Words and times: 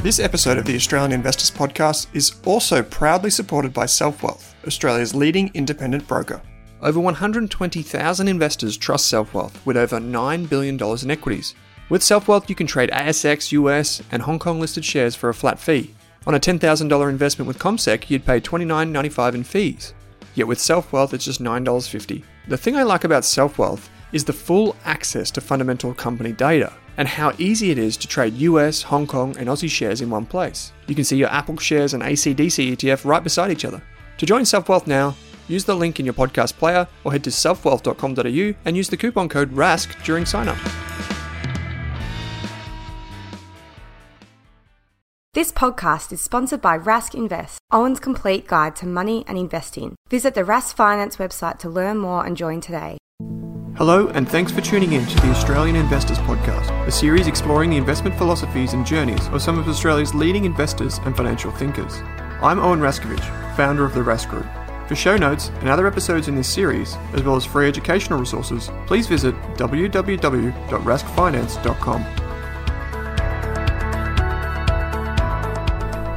This 0.00 0.20
episode 0.20 0.58
of 0.58 0.64
the 0.64 0.76
Australian 0.76 1.10
Investors 1.10 1.50
Podcast 1.50 2.06
is 2.14 2.40
also 2.46 2.84
proudly 2.84 3.30
supported 3.30 3.72
by 3.72 3.86
SelfWealth, 3.86 4.54
Australia's 4.64 5.12
leading 5.12 5.50
independent 5.54 6.06
broker. 6.06 6.40
Over 6.80 7.00
120,000 7.00 8.28
investors 8.28 8.76
trust 8.76 9.12
SelfWealth 9.12 9.54
with 9.66 9.76
over 9.76 9.98
$9 9.98 10.48
billion 10.48 10.80
in 10.80 11.10
equities. 11.10 11.56
With 11.88 12.02
SelfWealth, 12.02 12.48
you 12.48 12.54
can 12.54 12.68
trade 12.68 12.90
ASX, 12.90 13.50
US, 13.50 14.00
and 14.12 14.22
Hong 14.22 14.38
Kong 14.38 14.60
listed 14.60 14.84
shares 14.84 15.16
for 15.16 15.30
a 15.30 15.34
flat 15.34 15.58
fee. 15.58 15.92
On 16.28 16.34
a 16.36 16.40
$10,000 16.40 17.10
investment 17.10 17.48
with 17.48 17.58
CommSec, 17.58 18.08
you'd 18.08 18.24
pay 18.24 18.40
$29.95 18.40 19.34
in 19.34 19.42
fees. 19.42 19.94
Yet 20.36 20.46
with 20.46 20.58
SelfWealth, 20.58 21.12
it's 21.12 21.24
just 21.24 21.42
$9.50. 21.42 22.22
The 22.46 22.56
thing 22.56 22.76
I 22.76 22.84
like 22.84 23.02
about 23.02 23.24
SelfWealth 23.24 23.88
is 24.12 24.24
the 24.24 24.32
full 24.32 24.76
access 24.84 25.32
to 25.32 25.40
fundamental 25.40 25.92
company 25.92 26.30
data 26.30 26.72
and 26.98 27.08
how 27.08 27.32
easy 27.38 27.70
it 27.70 27.78
is 27.78 27.96
to 27.96 28.08
trade 28.08 28.34
US, 28.34 28.82
Hong 28.82 29.06
Kong, 29.06 29.34
and 29.38 29.48
Aussie 29.48 29.70
shares 29.70 30.02
in 30.02 30.10
one 30.10 30.26
place. 30.26 30.72
You 30.88 30.94
can 30.94 31.04
see 31.04 31.16
your 31.16 31.30
Apple 31.30 31.56
shares 31.56 31.94
and 31.94 32.02
ACDC 32.02 32.76
ETF 32.76 33.06
right 33.06 33.24
beside 33.24 33.50
each 33.50 33.64
other. 33.64 33.82
To 34.18 34.26
join 34.26 34.42
SelfWealth 34.42 34.86
now, 34.86 35.16
use 35.46 35.64
the 35.64 35.76
link 35.76 35.98
in 36.00 36.04
your 36.04 36.12
podcast 36.12 36.54
player 36.58 36.88
or 37.04 37.12
head 37.12 37.24
to 37.24 37.30
selfwealth.com.au 37.30 38.54
and 38.64 38.76
use 38.76 38.88
the 38.88 38.96
coupon 38.96 39.28
code 39.28 39.52
RASK 39.52 39.96
during 40.04 40.26
sign 40.26 40.48
up. 40.48 40.58
This 45.34 45.52
podcast 45.52 46.12
is 46.12 46.20
sponsored 46.20 46.60
by 46.60 46.76
Rask 46.76 47.14
Invest, 47.14 47.60
Owen's 47.70 48.00
complete 48.00 48.48
guide 48.48 48.74
to 48.76 48.86
money 48.86 49.24
and 49.28 49.38
investing. 49.38 49.94
Visit 50.10 50.34
the 50.34 50.42
Rask 50.42 50.74
Finance 50.74 51.18
website 51.18 51.60
to 51.60 51.68
learn 51.68 51.98
more 51.98 52.26
and 52.26 52.36
join 52.36 52.60
today. 52.60 52.98
Hello, 53.78 54.08
and 54.08 54.28
thanks 54.28 54.50
for 54.50 54.60
tuning 54.60 54.94
in 54.94 55.06
to 55.06 55.14
the 55.20 55.30
Australian 55.30 55.76
Investors 55.76 56.18
Podcast, 56.18 56.68
a 56.88 56.90
series 56.90 57.28
exploring 57.28 57.70
the 57.70 57.76
investment 57.76 58.18
philosophies 58.18 58.72
and 58.72 58.84
journeys 58.84 59.28
of 59.28 59.40
some 59.40 59.56
of 59.56 59.68
Australia's 59.68 60.16
leading 60.16 60.44
investors 60.44 60.98
and 61.04 61.16
financial 61.16 61.52
thinkers. 61.52 62.00
I'm 62.42 62.58
Owen 62.58 62.80
Raskovich, 62.80 63.22
founder 63.56 63.84
of 63.84 63.94
the 63.94 64.00
Rask 64.00 64.28
Group. 64.28 64.48
For 64.88 64.96
show 64.96 65.16
notes 65.16 65.52
and 65.60 65.68
other 65.68 65.86
episodes 65.86 66.26
in 66.26 66.34
this 66.34 66.48
series, 66.48 66.96
as 67.12 67.22
well 67.22 67.36
as 67.36 67.44
free 67.44 67.68
educational 67.68 68.18
resources, 68.18 68.68
please 68.88 69.06
visit 69.06 69.36
www.raskfinance.com. 69.54 72.27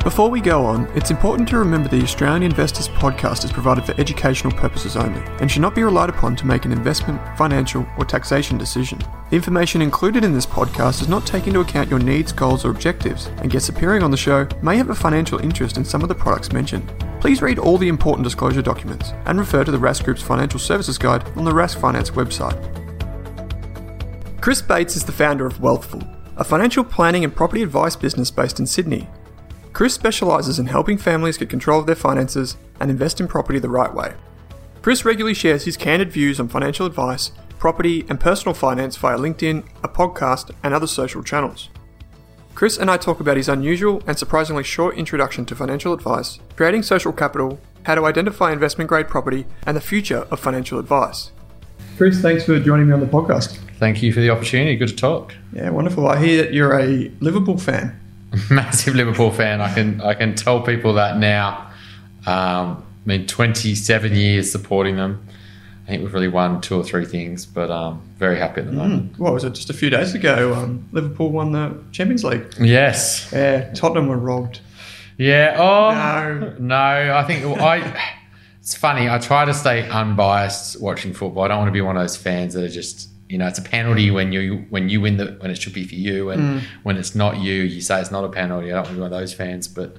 Before 0.04 0.32
we 0.32 0.42
go 0.42 0.66
on, 0.66 0.86
it's 0.96 1.12
important 1.12 1.48
to 1.50 1.60
remember 1.60 1.88
the 1.88 2.02
Australian 2.02 2.42
Investors 2.42 2.90
podcast 2.90 3.46
is 3.46 3.52
provided 3.52 3.86
for 3.86 3.94
educational 4.02 4.52
purposes 4.52 4.96
only 4.96 5.22
and 5.40 5.50
should 5.50 5.62
not 5.62 5.76
be 5.76 5.84
relied 5.84 6.10
upon 6.10 6.36
to 6.38 6.48
make 6.48 6.66
an 6.66 6.72
investment, 6.72 7.22
financial, 7.38 7.86
or 8.00 8.06
taxation 8.06 8.58
decision. 8.58 8.98
The 9.30 9.36
information 9.36 9.80
included 9.80 10.24
in 10.24 10.34
this 10.34 10.48
podcast 10.48 11.00
does 11.00 11.08
not 11.08 11.28
take 11.28 11.46
into 11.46 11.60
account 11.60 11.92
your 11.92 12.00
needs, 12.00 12.32
goals, 12.32 12.66
or 12.66 12.72
objectives, 12.72 13.28
and 13.28 13.52
guests 13.52 13.70
appearing 13.70 14.02
on 14.02 14.10
the 14.10 14.18
show 14.18 14.48
may 14.64 14.76
have 14.76 14.90
a 14.90 14.96
financial 14.96 15.38
interest 15.38 15.78
in 15.78 15.86
some 15.86 16.02
of 16.02 16.10
the 16.10 16.16
products 16.16 16.52
mentioned. 16.52 16.92
Please 17.20 17.44
read 17.44 17.60
all 17.60 17.78
the 17.78 17.88
important 17.88 18.24
disclosure 18.24 18.64
documents 18.64 19.14
and 19.28 19.38
refer 19.38 19.64
to 19.64 19.72
the 19.72 19.78
Rask 19.78 20.04
Group's 20.04 20.24
financial 20.24 20.60
services 20.60 20.98
guide 20.98 21.24
on 21.38 21.46
the 21.46 21.52
Rask 21.52 21.80
Finance 21.80 22.10
website. 22.10 22.58
Chris 24.42 24.64
Bates 24.64 24.96
is 24.96 25.06
the 25.06 25.12
founder 25.12 25.46
of 25.46 25.60
Wealthful, 25.60 26.02
a 26.38 26.44
financial 26.44 26.84
planning 26.84 27.24
and 27.24 27.36
property 27.36 27.62
advice 27.62 27.96
business 27.96 28.32
based 28.32 28.60
in 28.60 28.66
Sydney. 28.66 29.08
Chris 29.74 29.94
specialises 29.94 30.60
in 30.60 30.66
helping 30.66 30.98
families 30.98 31.38
get 31.38 31.50
control 31.50 31.80
of 31.80 31.86
their 31.86 31.96
finances 31.96 32.58
and 32.80 32.92
invest 32.92 33.20
in 33.20 33.28
property 33.28 33.60
the 33.60 33.70
right 33.70 33.94
way. 33.94 34.14
Chris 34.82 35.06
regularly 35.06 35.34
shares 35.34 35.66
his 35.66 35.78
candid 35.78 36.12
views 36.12 36.40
on 36.40 36.48
financial 36.48 36.86
advice, 36.86 37.32
property, 37.60 38.06
and 38.10 38.20
personal 38.20 38.54
finance 38.54 38.98
via 38.98 39.18
LinkedIn, 39.18 39.64
a 39.84 39.88
podcast, 39.88 40.52
and 40.64 40.74
other 40.74 40.88
social 40.88 41.24
channels. 41.24 41.70
Chris 42.56 42.78
and 42.78 42.92
I 42.92 42.98
talk 42.98 43.20
about 43.20 43.38
his 43.38 43.48
unusual 43.48 44.04
and 44.08 44.18
surprisingly 44.18 44.64
short 44.64 44.98
introduction 44.98 45.46
to 45.46 45.56
financial 45.56 45.94
advice, 45.94 46.40
creating 46.56 46.84
social 46.84 47.14
capital, 47.14 47.60
how 47.84 47.96
to 47.96 48.06
identify 48.06 48.52
investment 48.52 48.90
grade 48.90 49.08
property, 49.08 49.46
and 49.66 49.78
the 49.78 49.82
future 49.82 50.28
of 50.32 50.40
financial 50.40 50.80
advice. 50.80 51.32
Chris, 51.98 52.20
thanks 52.20 52.44
for 52.44 52.60
joining 52.60 52.88
me 52.88 52.94
on 52.94 53.00
the 53.00 53.06
podcast. 53.06 53.58
Thank 53.78 54.04
you 54.04 54.12
for 54.12 54.20
the 54.20 54.32
opportunity. 54.32 54.76
Good 54.76 54.90
to 54.90 54.96
talk. 54.96 55.34
Yeah, 55.54 55.70
wonderful. 55.70 56.08
I 56.08 56.24
hear 56.24 56.44
that 56.44 56.54
you're 56.54 56.78
a 56.80 57.12
Liverpool 57.20 57.58
fan. 57.58 58.01
massive 58.50 58.96
Liverpool 58.96 59.32
fan. 59.32 59.62
I 59.62 59.74
can 59.74 60.02
I 60.02 60.14
can 60.14 60.36
tell 60.36 60.62
people 60.62 60.94
that 60.94 61.18
now. 61.18 61.70
Um, 62.26 62.86
I 63.04 63.08
mean, 63.08 63.28
27 63.28 64.14
years 64.16 64.52
supporting 64.52 64.96
them. 64.96 65.26
I 65.84 65.90
think 65.90 66.04
we've 66.04 66.14
really 66.14 66.28
won 66.28 66.62
two 66.62 66.78
or 66.78 66.84
three 66.84 67.06
things, 67.06 67.46
but 67.46 67.72
um, 67.72 68.02
very 68.18 68.38
happy 68.38 68.62
at 68.62 68.68
the 68.68 68.74
moment. 68.74 69.14
Mm. 69.14 69.20
What 69.20 69.34
was 69.34 69.44
it? 69.44 69.54
Just 69.54 69.72
a 69.72 69.74
few 69.74 69.90
days 69.90 70.14
ago, 70.14 70.54
um, 70.54 70.88
Liverpool 70.92 71.32
won 71.32 71.52
the 71.52 71.76
Champions 71.92 72.24
League. 72.24 72.46
Yes. 72.60 73.30
Yeah, 73.34 73.74
Tottenham 73.74 74.08
were 74.08 74.18
robbed. 74.18 74.62
Yeah. 75.18 75.56
Oh 75.58 75.92
no, 76.40 76.56
no. 76.60 77.16
I 77.16 77.24
think 77.24 77.46
I. 77.46 78.18
It's 78.60 78.76
funny. 78.76 79.10
I 79.10 79.18
try 79.18 79.44
to 79.46 79.56
stay 79.56 79.90
unbiased 79.90 80.80
watching 80.80 81.14
football. 81.14 81.44
I 81.44 81.48
don't 81.48 81.58
want 81.58 81.70
to 81.70 81.74
be 81.74 81.82
one 81.82 81.98
of 81.98 82.04
those 82.04 82.16
fans 82.16 82.54
that 82.54 82.64
are 82.64 82.70
just 82.70 83.10
you 83.32 83.38
know, 83.38 83.48
it's 83.48 83.60
a 83.60 83.62
penalty 83.62 84.12
when 84.12 84.34
you 84.34 84.66
when 84.70 84.90
you 84.90 85.00
win 85.00 85.16
the 85.16 85.38
when 85.40 85.50
it 85.50 85.62
should 85.62 85.74
be 85.74 85.88
for 85.88 85.96
you, 85.96 86.32
and 86.32 86.60
mm. 86.60 86.64
when 86.84 86.98
it's 86.98 87.16
not 87.16 87.38
you, 87.38 87.64
you 87.64 87.80
say 87.80 88.02
it's 88.02 88.12
not 88.12 88.26
a 88.26 88.30
penalty. 88.30 88.68
I 88.68 88.76
don't 88.76 88.84
want 88.84 88.88
to 88.88 88.94
be 88.96 89.00
one 89.00 89.14
of 89.14 89.18
those 89.18 89.34
fans, 89.34 89.70
but 89.70 89.96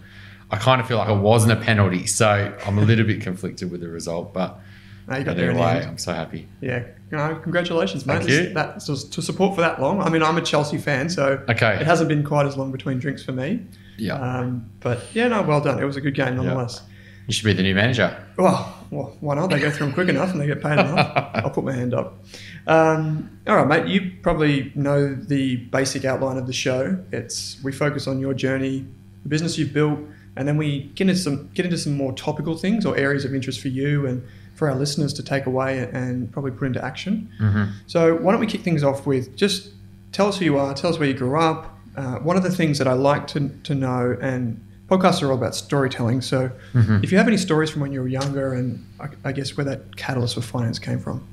I 0.50 0.58
kind 0.58 0.82
of 0.82 0.86
feel 0.86 0.98
like 0.98 1.08
it 1.08 1.16
wasn't 1.16 1.52
a 1.52 1.56
penalty, 1.56 2.06
so 2.06 2.54
I'm 2.66 2.76
a 2.76 2.82
little 2.82 3.06
bit 3.06 3.22
conflicted 3.22 3.70
with 3.70 3.80
the 3.80 3.88
result. 3.88 4.34
But 4.34 4.60
no, 5.08 5.16
you 5.16 5.24
got 5.24 5.36
there 5.36 5.50
anyway, 5.50 5.82
I'm 5.82 5.96
so 5.96 6.12
happy. 6.12 6.46
Yeah, 6.60 6.84
know, 7.10 7.34
congratulations, 7.42 8.04
mate. 8.04 8.18
Thank 8.18 8.28
you. 8.28 8.52
That 8.52 8.80
to 8.80 9.22
support 9.22 9.54
for 9.54 9.62
that 9.62 9.80
long. 9.80 10.02
I 10.02 10.10
mean, 10.10 10.22
I'm 10.22 10.36
a 10.36 10.42
Chelsea 10.42 10.76
fan, 10.76 11.08
so 11.08 11.42
okay, 11.48 11.76
it 11.76 11.86
hasn't 11.86 12.10
been 12.10 12.24
quite 12.24 12.44
as 12.44 12.58
long 12.58 12.70
between 12.70 12.98
drinks 12.98 13.24
for 13.24 13.32
me. 13.32 13.64
Yeah. 13.96 14.16
Um, 14.16 14.70
but 14.80 15.00
yeah, 15.14 15.28
no, 15.28 15.40
well 15.40 15.62
done. 15.62 15.82
It 15.82 15.86
was 15.86 15.96
a 15.96 16.02
good 16.02 16.14
game 16.14 16.36
nonetheless. 16.36 16.82
You 17.26 17.32
should 17.32 17.44
be 17.44 17.52
the 17.52 17.62
new 17.62 17.74
manager. 17.74 18.16
Well, 18.36 18.86
well 18.90 19.16
why 19.20 19.34
not? 19.34 19.50
They 19.50 19.60
go 19.60 19.70
through 19.70 19.86
them 19.86 19.94
quick 19.94 20.08
enough 20.08 20.30
and 20.32 20.40
they 20.40 20.46
get 20.46 20.62
paid 20.62 20.72
enough. 20.72 21.30
I'll 21.34 21.50
put 21.50 21.64
my 21.64 21.72
hand 21.72 21.94
up. 21.94 22.24
Um, 22.66 23.38
all 23.46 23.56
right, 23.56 23.66
mate. 23.66 23.86
You 23.88 24.12
probably 24.22 24.72
know 24.74 25.14
the 25.14 25.56
basic 25.56 26.04
outline 26.04 26.36
of 26.36 26.46
the 26.46 26.52
show. 26.52 26.98
It's 27.12 27.62
we 27.62 27.72
focus 27.72 28.06
on 28.06 28.18
your 28.18 28.34
journey, 28.34 28.86
the 29.22 29.28
business 29.28 29.58
you've 29.58 29.72
built, 29.72 29.98
and 30.36 30.48
then 30.48 30.56
we 30.56 30.84
get 30.94 31.08
into 31.08 31.20
some 31.20 31.48
get 31.54 31.64
into 31.64 31.78
some 31.78 31.94
more 31.94 32.12
topical 32.12 32.56
things 32.56 32.84
or 32.84 32.96
areas 32.96 33.24
of 33.24 33.34
interest 33.34 33.60
for 33.60 33.68
you 33.68 34.06
and 34.06 34.24
for 34.54 34.68
our 34.68 34.76
listeners 34.76 35.12
to 35.14 35.22
take 35.22 35.46
away 35.46 35.78
and 35.92 36.30
probably 36.32 36.50
put 36.50 36.66
into 36.66 36.84
action. 36.84 37.30
Mm-hmm. 37.40 37.64
So 37.86 38.16
why 38.16 38.32
don't 38.32 38.40
we 38.40 38.46
kick 38.46 38.62
things 38.62 38.84
off 38.84 39.06
with 39.06 39.36
just 39.36 39.70
tell 40.12 40.28
us 40.28 40.38
who 40.38 40.44
you 40.44 40.58
are, 40.58 40.74
tell 40.74 40.90
us 40.90 40.98
where 40.98 41.08
you 41.08 41.14
grew 41.14 41.38
up. 41.40 41.78
Uh, 41.96 42.16
one 42.18 42.36
of 42.36 42.42
the 42.42 42.50
things 42.50 42.78
that 42.78 42.86
I 42.86 42.92
like 42.92 43.26
to, 43.28 43.48
to 43.64 43.74
know, 43.74 44.16
and 44.20 44.64
podcasts 44.88 45.22
are 45.22 45.28
all 45.30 45.38
about 45.38 45.54
storytelling. 45.54 46.20
So 46.20 46.50
Mm-hmm. 46.74 47.02
if 47.02 47.10
you 47.12 47.18
have 47.18 47.28
any 47.28 47.36
stories 47.36 47.70
from 47.70 47.80
when 47.82 47.92
you 47.92 48.00
were 48.00 48.08
younger, 48.08 48.54
and 48.54 48.84
I, 49.00 49.08
I 49.24 49.32
guess 49.32 49.56
where 49.56 49.64
that 49.64 49.96
catalyst 49.96 50.34
for 50.34 50.40
finance 50.42 50.78
came 50.78 50.98
from. 50.98 51.26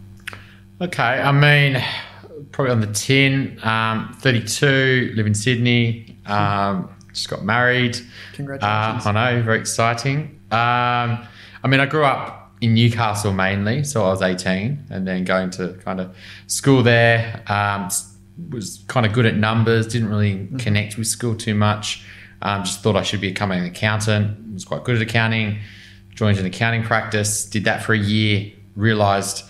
Okay, 0.81 1.03
I 1.03 1.31
mean, 1.31 1.83
probably 2.51 2.71
on 2.71 2.79
the 2.81 2.87
tin. 2.93 3.59
Um, 3.63 4.15
Thirty-two, 4.21 5.13
live 5.15 5.27
in 5.27 5.33
Sydney. 5.33 6.17
Um, 6.25 6.89
just 7.11 7.27
got 7.29 7.43
married. 7.43 7.95
Uh, 7.97 7.99
Congratulations. 8.35 9.05
I 9.05 9.11
know, 9.11 9.41
very 9.43 9.59
exciting. 9.59 10.39
Um, 10.51 11.27
I 11.61 11.67
mean, 11.67 11.79
I 11.81 11.85
grew 11.85 12.05
up 12.05 12.53
in 12.61 12.73
Newcastle 12.75 13.33
mainly, 13.33 13.83
so 13.83 14.03
I 14.05 14.09
was 14.09 14.21
18, 14.21 14.85
and 14.89 15.07
then 15.07 15.23
going 15.25 15.49
to 15.51 15.73
kind 15.83 15.99
of 15.99 16.15
school 16.47 16.81
there. 16.83 17.41
Um, 17.47 17.89
was 18.51 18.83
kind 18.87 19.05
of 19.05 19.11
good 19.11 19.25
at 19.25 19.35
numbers, 19.35 19.85
didn't 19.87 20.07
really 20.09 20.47
connect 20.59 20.97
with 20.97 21.07
school 21.07 21.35
too 21.35 21.53
much. 21.55 22.05
Um, 22.41 22.63
just 22.63 22.81
thought 22.81 22.95
I 22.95 23.03
should 23.03 23.21
become 23.21 23.51
an 23.51 23.65
accountant. 23.65 24.37
I 24.49 24.53
Was 24.53 24.65
quite 24.65 24.83
good 24.83 24.95
at 24.95 25.01
accounting. 25.01 25.59
Joined 26.15 26.37
an 26.37 26.45
accounting 26.45 26.83
practice. 26.83 27.45
Did 27.45 27.65
that 27.65 27.83
for 27.83 27.93
a 27.93 27.99
year. 27.99 28.51
Realized 28.75 29.43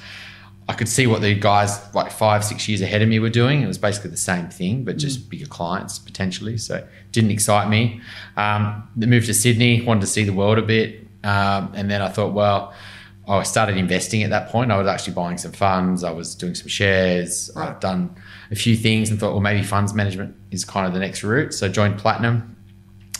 I 0.70 0.74
could 0.74 0.88
see 0.88 1.08
what 1.08 1.24
the 1.24 1.34
guys 1.34 1.80
like 1.96 2.12
five, 2.12 2.46
six 2.46 2.70
years 2.70 2.82
ahead 2.82 3.02
of 3.02 3.10
me 3.10 3.18
were 3.18 3.32
doing. 3.32 3.64
It 3.64 3.68
was 3.68 3.80
basically 3.80 4.12
the 4.12 4.18
same 4.18 4.50
thing, 4.50 4.84
but 4.84 4.98
just 4.98 5.28
bigger 5.28 5.48
clients 5.48 5.98
potentially. 5.98 6.60
So 6.60 6.76
it 6.76 6.88
didn't 7.12 7.32
excite 7.32 7.70
me. 7.70 8.02
Um, 8.38 8.88
then 8.96 9.10
moved 9.10 9.26
to 9.26 9.34
Sydney, 9.34 9.82
wanted 9.82 10.02
to 10.02 10.08
see 10.08 10.24
the 10.24 10.34
world 10.34 10.60
a 10.60 10.62
bit. 10.62 11.08
Um, 11.24 11.72
and 11.74 11.90
then 11.90 12.04
I 12.04 12.10
thought, 12.10 12.34
well, 12.34 12.72
I 13.28 13.42
started 13.44 13.78
investing 13.78 14.22
at 14.22 14.30
that 14.30 14.50
point. 14.50 14.72
I 14.72 14.78
was 14.78 14.88
actually 14.88 15.14
buying 15.14 15.40
some 15.40 15.54
funds. 15.54 16.04
I 16.04 16.12
was 16.12 16.36
doing 16.36 16.54
some 16.54 16.68
shares. 16.68 17.50
Right. 17.56 17.70
I've 17.70 17.80
done 17.80 18.16
a 18.52 18.56
few 18.56 18.76
things 18.76 19.10
and 19.10 19.20
thought, 19.20 19.32
well, 19.32 19.42
maybe 19.42 19.64
funds 19.64 19.96
management 19.96 20.36
is 20.52 20.66
kind 20.66 20.86
of 20.86 20.94
the 20.94 21.00
next 21.00 21.24
route. 21.24 21.52
So 21.54 21.68
joined 21.68 21.98
Platinum 21.98 22.56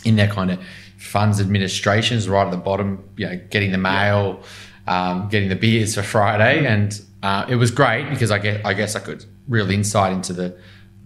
in 0.04 0.16
their 0.16 0.28
kind 0.28 0.50
of 0.50 0.60
funds 0.96 1.40
administrations 1.40 2.28
right 2.28 2.44
at 2.44 2.50
the 2.50 2.56
bottom, 2.56 3.02
you 3.16 3.26
know, 3.26 3.40
getting 3.50 3.72
the 3.72 3.78
mail, 3.78 4.42
um, 4.86 5.28
getting 5.28 5.48
the 5.48 5.56
beers 5.56 5.94
for 5.94 6.02
Friday. 6.02 6.66
And 6.66 7.00
uh, 7.22 7.46
it 7.48 7.56
was 7.56 7.70
great 7.70 8.08
because 8.10 8.30
I 8.30 8.38
guess, 8.38 8.60
I 8.64 8.74
guess 8.74 8.96
I 8.96 9.00
could 9.00 9.24
real 9.48 9.70
insight 9.70 10.12
into 10.12 10.32
the, 10.32 10.58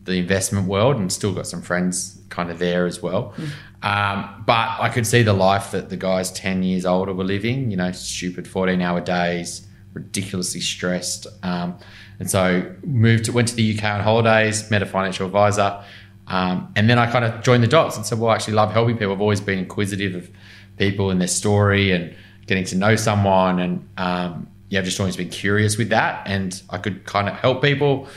the 0.03 0.15
investment 0.15 0.67
world 0.67 0.97
and 0.97 1.13
still 1.13 1.33
got 1.33 1.47
some 1.47 1.63
friends 1.63 2.21
kind 2.29 2.51
of 2.51 2.59
there 2.59 2.87
as 2.87 3.03
well. 3.03 3.35
Um, 3.83 4.43
but 4.47 4.81
I 4.81 4.89
could 4.89 5.07
see 5.07 5.23
the 5.23 5.35
life 5.35 5.71
that 5.73 5.91
the 5.91 5.97
guys 5.97 6.33
10 6.33 6.63
years 6.63 6.87
older 6.87 7.13
were 7.13 7.25
living, 7.25 7.71
you 7.71 7.77
know, 7.77 7.93
stupid 7.93 8.49
14 8.49 8.81
hour 8.81 9.01
days, 9.01 9.67
ridiculously 9.93 10.61
stressed. 10.61 11.27
Um, 11.43 11.77
and 12.19 12.31
so 12.31 12.75
moved 12.83 13.27
to, 13.27 13.33
went 13.33 13.49
to 13.49 13.55
the 13.55 13.77
UK 13.77 13.85
on 13.85 14.01
holidays, 14.01 14.71
met 14.71 14.83
a 14.83 14.87
financial 14.87 15.27
advisor. 15.27 15.85
Um, 16.27 16.73
and 16.77 16.89
then 16.89 16.99
I 16.99 17.11
kind 17.11 17.25
of 17.25 17.43
joined 17.43 17.63
the 17.63 17.69
dots 17.69 17.97
and 17.97 18.07
said, 18.07 18.19
well, 18.19 18.31
I 18.31 18.35
actually 18.35 18.55
love 18.55 18.73
helping 18.73 18.97
people. 18.97 19.13
I've 19.13 19.21
always 19.21 19.41
been 19.41 19.59
inquisitive 19.59 20.15
of 20.15 20.31
people 20.79 21.11
and 21.11 21.21
their 21.21 21.29
story 21.29 21.93
and 21.93 22.15
getting 22.47 22.65
to 22.65 22.77
know 22.77 22.97
someone. 22.97 23.59
And 23.59 23.89
um, 23.97 24.49
yeah, 24.69 24.81
I've 24.81 24.85
just 24.85 24.99
always 25.01 25.17
been 25.17 25.29
curious 25.29 25.77
with 25.77 25.91
that. 25.91 26.27
And 26.27 26.61
I 26.71 26.79
could 26.79 27.05
kind 27.05 27.29
of 27.29 27.35
help 27.35 27.63
people, 27.63 28.09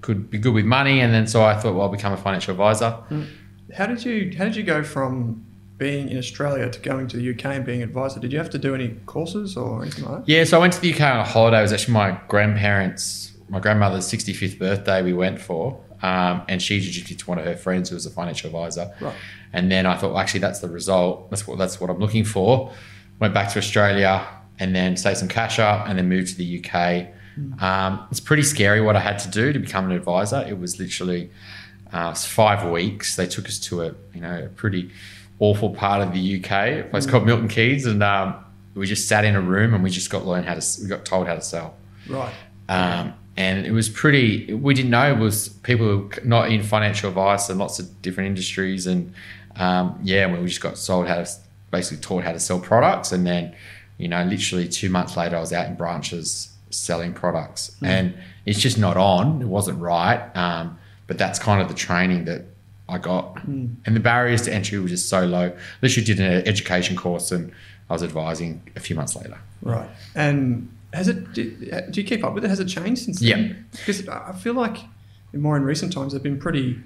could 0.00 0.30
be 0.30 0.38
good 0.38 0.54
with 0.54 0.64
money. 0.64 1.00
And 1.00 1.12
then 1.12 1.26
so 1.26 1.42
I 1.42 1.54
thought, 1.54 1.74
well, 1.74 1.82
I'll 1.82 1.88
become 1.88 2.12
a 2.12 2.16
financial 2.16 2.52
advisor. 2.52 2.98
How 3.74 3.86
did 3.86 4.04
you 4.04 4.32
How 4.36 4.44
did 4.44 4.56
you 4.56 4.62
go 4.62 4.82
from 4.82 5.44
being 5.80 6.10
in 6.10 6.18
Australia 6.18 6.68
to 6.68 6.78
going 6.80 7.08
to 7.08 7.16
the 7.16 7.30
UK 7.30 7.44
and 7.46 7.64
being 7.64 7.82
advisor? 7.82 8.20
Did 8.20 8.32
you 8.32 8.38
have 8.38 8.50
to 8.50 8.58
do 8.58 8.74
any 8.74 8.88
courses 9.06 9.56
or 9.56 9.82
anything 9.82 10.04
like 10.04 10.26
that? 10.26 10.28
Yeah, 10.28 10.44
so 10.44 10.58
I 10.58 10.60
went 10.60 10.74
to 10.74 10.80
the 10.80 10.92
UK 10.92 11.00
on 11.00 11.20
a 11.20 11.24
holiday. 11.24 11.58
It 11.58 11.62
was 11.62 11.72
actually 11.72 11.94
my 11.94 12.20
grandparents, 12.28 13.32
my 13.48 13.60
grandmother's 13.60 14.06
65th 14.10 14.58
birthday 14.58 15.02
we 15.02 15.12
went 15.12 15.40
for. 15.40 15.80
Um, 16.02 16.42
and 16.48 16.62
she 16.62 16.76
introduced 16.76 17.10
me 17.10 17.16
to 17.16 17.26
one 17.26 17.38
of 17.38 17.44
her 17.44 17.56
friends 17.56 17.90
who 17.90 17.94
was 17.94 18.06
a 18.06 18.10
financial 18.10 18.48
advisor. 18.48 18.92
Right. 19.00 19.14
And 19.52 19.70
then 19.70 19.86
I 19.86 19.96
thought, 19.96 20.10
well, 20.10 20.18
actually, 20.18 20.40
that's 20.40 20.60
the 20.60 20.68
result. 20.68 21.30
That's 21.30 21.46
what 21.46 21.58
that's 21.58 21.80
what 21.80 21.90
I'm 21.90 21.98
looking 21.98 22.24
for. 22.24 22.72
Went 23.18 23.34
back 23.34 23.52
to 23.52 23.58
Australia 23.58 24.26
and 24.58 24.74
then 24.74 24.96
saved 24.96 25.18
some 25.18 25.28
cash 25.28 25.58
up 25.58 25.88
and 25.88 25.98
then 25.98 26.08
moved 26.08 26.28
to 26.28 26.36
the 26.36 26.64
UK. 26.64 27.08
Um, 27.62 28.06
it's 28.10 28.20
pretty 28.20 28.42
scary 28.42 28.80
what 28.80 28.96
I 28.96 29.00
had 29.00 29.18
to 29.20 29.28
do 29.28 29.52
to 29.52 29.58
become 29.58 29.86
an 29.86 29.92
advisor. 29.92 30.44
It 30.46 30.58
was 30.58 30.78
literally 30.78 31.30
uh, 31.92 32.14
five 32.14 32.68
weeks. 32.70 33.16
They 33.16 33.26
took 33.26 33.46
us 33.46 33.58
to 33.60 33.82
a 33.82 33.94
you 34.14 34.20
know 34.20 34.44
a 34.44 34.48
pretty 34.48 34.90
awful 35.38 35.70
part 35.70 36.02
of 36.02 36.12
the 36.12 36.36
UK, 36.36 36.50
a 36.50 36.88
place 36.90 37.06
called 37.06 37.26
Milton 37.26 37.48
Keynes, 37.48 37.86
and 37.86 38.02
um, 38.02 38.34
we 38.74 38.86
just 38.86 39.08
sat 39.08 39.24
in 39.24 39.34
a 39.34 39.40
room 39.40 39.74
and 39.74 39.82
we 39.82 39.90
just 39.90 40.10
got 40.10 40.26
learned 40.26 40.46
how 40.46 40.54
to 40.54 40.82
we 40.82 40.88
got 40.88 41.04
told 41.04 41.26
how 41.26 41.34
to 41.34 41.40
sell. 41.40 41.74
Right. 42.08 42.32
Um, 42.68 43.14
and 43.40 43.66
it 43.66 43.72
was 43.72 43.88
pretty. 43.88 44.52
We 44.52 44.74
didn't 44.74 44.90
know 44.90 45.12
it 45.12 45.18
was 45.18 45.48
people 45.48 46.10
not 46.24 46.50
in 46.50 46.62
financial 46.62 47.08
advice 47.08 47.48
and 47.48 47.58
lots 47.58 47.78
of 47.78 48.02
different 48.02 48.28
industries, 48.28 48.86
and 48.86 49.14
um, 49.56 49.98
yeah, 50.02 50.30
we 50.30 50.46
just 50.46 50.60
got 50.60 50.76
sold 50.76 51.08
how 51.08 51.16
to 51.22 51.30
basically 51.70 52.02
taught 52.02 52.22
how 52.22 52.32
to 52.32 52.38
sell 52.38 52.60
products, 52.60 53.12
and 53.12 53.26
then 53.26 53.54
you 53.96 54.08
know, 54.08 54.22
literally 54.24 54.68
two 54.68 54.90
months 54.90 55.16
later, 55.16 55.36
I 55.36 55.40
was 55.40 55.54
out 55.54 55.66
in 55.66 55.74
branches 55.74 56.52
selling 56.68 57.14
products, 57.14 57.74
and 57.82 58.14
it's 58.44 58.60
just 58.60 58.76
not 58.76 58.98
on. 58.98 59.40
It 59.40 59.48
wasn't 59.48 59.80
right, 59.80 60.20
um, 60.36 60.78
but 61.06 61.16
that's 61.16 61.38
kind 61.38 61.62
of 61.62 61.68
the 61.68 61.74
training 61.74 62.26
that 62.26 62.44
I 62.90 62.98
got, 62.98 63.42
and 63.44 63.80
the 63.86 64.00
barriers 64.00 64.42
to 64.42 64.52
entry 64.52 64.78
were 64.78 64.88
just 64.88 65.08
so 65.08 65.24
low. 65.24 65.56
Literally 65.80 66.04
did 66.04 66.20
an 66.20 66.46
education 66.46 66.94
course, 66.94 67.32
and 67.32 67.52
I 67.88 67.94
was 67.94 68.02
advising 68.02 68.70
a 68.76 68.80
few 68.80 68.96
months 68.96 69.16
later. 69.16 69.38
Right. 69.62 69.88
And 70.14 70.68
has 70.92 71.08
it? 71.08 71.32
Do, 71.32 71.50
do 71.90 72.00
you 72.00 72.06
keep 72.06 72.24
up 72.24 72.34
with 72.34 72.44
it? 72.44 72.48
Has 72.48 72.60
it 72.60 72.66
changed 72.66 73.02
since 73.04 73.20
then? 73.20 73.28
Yeah. 73.28 73.78
Because 73.78 74.08
I 74.08 74.32
feel 74.32 74.54
like 74.54 74.78
more 75.32 75.56
in 75.56 75.62
recent 75.62 75.92
times 75.92 76.12
they've 76.12 76.22
been 76.22 76.38
pretty. 76.38 76.78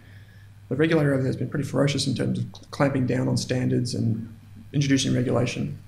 The 0.68 0.76
regulator 0.76 1.12
over 1.12 1.22
there 1.22 1.28
has 1.28 1.36
been 1.36 1.50
pretty 1.50 1.68
ferocious 1.68 2.06
in 2.06 2.14
terms 2.14 2.38
of 2.38 2.46
clamping 2.70 3.06
down 3.06 3.28
on 3.28 3.36
standards 3.36 3.94
and 3.94 4.34
introducing 4.72 5.14
regulation, 5.14 5.78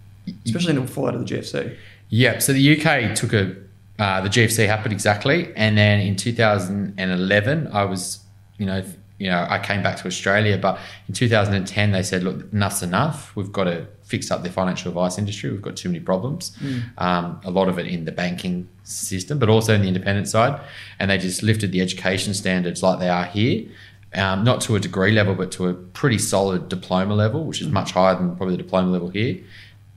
especially 0.44 0.76
in 0.76 0.82
the 0.82 0.86
fallout 0.86 1.14
of 1.14 1.26
the 1.26 1.34
GFC. 1.34 1.76
Yeah, 2.08 2.38
so 2.38 2.52
the 2.52 2.80
UK 2.80 3.14
took 3.14 3.32
a 3.32 3.56
uh, 3.98 4.20
the 4.20 4.28
GFC 4.28 4.66
happened 4.66 4.92
exactly, 4.92 5.54
and 5.56 5.78
then 5.78 6.00
in 6.00 6.16
2011, 6.16 7.68
I 7.68 7.84
was, 7.84 8.20
you 8.58 8.66
know, 8.66 8.84
you 9.18 9.30
know, 9.30 9.46
I 9.48 9.58
came 9.58 9.82
back 9.82 9.96
to 9.98 10.06
Australia, 10.06 10.58
but 10.58 10.78
in 11.08 11.14
2010 11.14 11.92
they 11.92 12.02
said, 12.02 12.22
look, 12.22 12.52
enough's 12.52 12.82
enough. 12.82 13.34
We've 13.34 13.50
got 13.50 13.64
to 13.64 13.86
fix 14.06 14.30
up 14.30 14.44
the 14.44 14.50
financial 14.50 14.88
advice 14.88 15.18
industry. 15.18 15.50
We've 15.50 15.60
got 15.60 15.76
too 15.76 15.88
many 15.88 16.00
problems. 16.00 16.56
Um, 16.96 17.40
a 17.44 17.50
lot 17.50 17.68
of 17.68 17.78
it 17.78 17.86
in 17.86 18.04
the 18.04 18.12
banking 18.12 18.68
system, 18.84 19.38
but 19.38 19.48
also 19.48 19.74
in 19.74 19.82
the 19.82 19.88
independent 19.88 20.28
side, 20.28 20.60
and 20.98 21.10
they 21.10 21.18
just 21.18 21.42
lifted 21.42 21.72
the 21.72 21.80
education 21.80 22.32
standards 22.32 22.82
like 22.82 23.00
they 23.00 23.08
are 23.08 23.24
here. 23.24 23.68
Um, 24.14 24.44
not 24.44 24.60
to 24.62 24.76
a 24.76 24.80
degree 24.80 25.10
level, 25.10 25.34
but 25.34 25.50
to 25.52 25.66
a 25.66 25.74
pretty 25.74 26.18
solid 26.18 26.68
diploma 26.68 27.14
level, 27.14 27.44
which 27.44 27.60
is 27.60 27.68
much 27.68 27.90
higher 27.90 28.14
than 28.14 28.36
probably 28.36 28.56
the 28.56 28.62
diploma 28.62 28.90
level 28.90 29.08
here. 29.08 29.38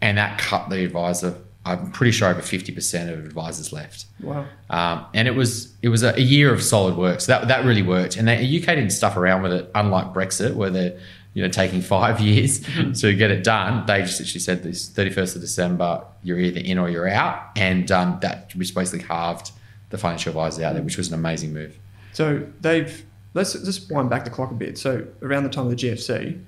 And 0.02 0.18
that 0.18 0.40
cut 0.40 0.70
the 0.70 0.84
advisor. 0.84 1.36
I'm 1.64 1.92
pretty 1.92 2.12
sure 2.12 2.30
over 2.30 2.42
50% 2.42 3.14
of 3.14 3.26
advisors 3.26 3.72
left. 3.72 4.06
Wow. 4.22 4.46
Um, 4.70 5.06
and 5.14 5.28
it 5.28 5.36
was 5.36 5.74
it 5.84 5.90
was 5.90 6.04
a, 6.04 6.16
a 6.16 6.22
year 6.22 6.52
of 6.52 6.64
solid 6.64 6.98
work. 6.98 7.22
So 7.22 7.34
that 7.34 7.48
that 7.50 7.64
really 7.64 7.84
worked. 7.84 8.18
And 8.18 8.28
the 8.28 8.34
UK 8.34 8.66
didn't 8.66 8.90
stuff 8.90 9.16
around 9.16 9.44
with 9.44 9.54
it, 9.54 9.70
unlike 9.76 10.08
Brexit, 10.08 10.56
where 10.56 10.72
they're 10.72 11.00
you 11.34 11.44
know 11.44 11.50
taking 11.50 11.82
five 11.82 12.20
years 12.30 12.62
to 13.02 13.14
get 13.14 13.32
it 13.32 13.44
done. 13.44 13.86
They 13.86 14.02
just 14.02 14.22
actually 14.22 14.42
said 14.42 14.64
this 14.64 14.90
31st 14.90 15.36
of 15.36 15.42
December, 15.42 16.04
you're 16.24 16.40
either 16.40 16.60
in 16.60 16.78
or 16.78 16.90
you're 16.90 17.10
out, 17.10 17.50
and 17.56 17.92
um, 17.92 18.20
that 18.22 18.54
which 18.56 18.74
basically 18.74 19.06
halved 19.08 19.52
the 19.90 19.98
financial 19.98 20.32
advisors 20.32 20.64
out 20.64 20.74
there, 20.74 20.84
which 20.84 20.98
was 20.98 21.08
an 21.10 21.16
amazing 21.16 21.54
move. 21.54 21.78
So 22.14 22.46
they've 22.62 23.06
let's 23.34 23.54
just 23.54 23.92
wind 23.92 24.10
back 24.10 24.26
the 24.26 24.32
clock 24.32 24.52
a 24.52 24.56
bit. 24.56 24.78
So 24.78 25.06
around 25.22 25.44
the 25.44 25.50
time 25.50 25.66
of 25.68 25.72
the 25.72 25.78
GFC, 25.78 26.42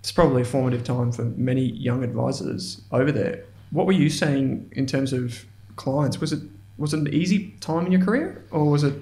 it's 0.00 0.12
probably 0.12 0.42
a 0.42 0.44
formative 0.44 0.84
time 0.84 1.12
for 1.12 1.24
many 1.24 1.62
young 1.62 2.04
advisors 2.04 2.80
over 2.92 3.10
there. 3.10 3.44
What 3.70 3.86
were 3.86 3.92
you 3.92 4.08
seeing 4.08 4.70
in 4.72 4.86
terms 4.86 5.12
of 5.12 5.44
clients? 5.74 6.20
Was 6.20 6.32
it 6.32 6.40
was 6.78 6.92
it 6.92 7.00
an 7.00 7.12
easy 7.12 7.54
time 7.60 7.86
in 7.86 7.92
your 7.92 8.02
career, 8.02 8.44
or 8.50 8.70
was 8.70 8.84
it, 8.84 8.94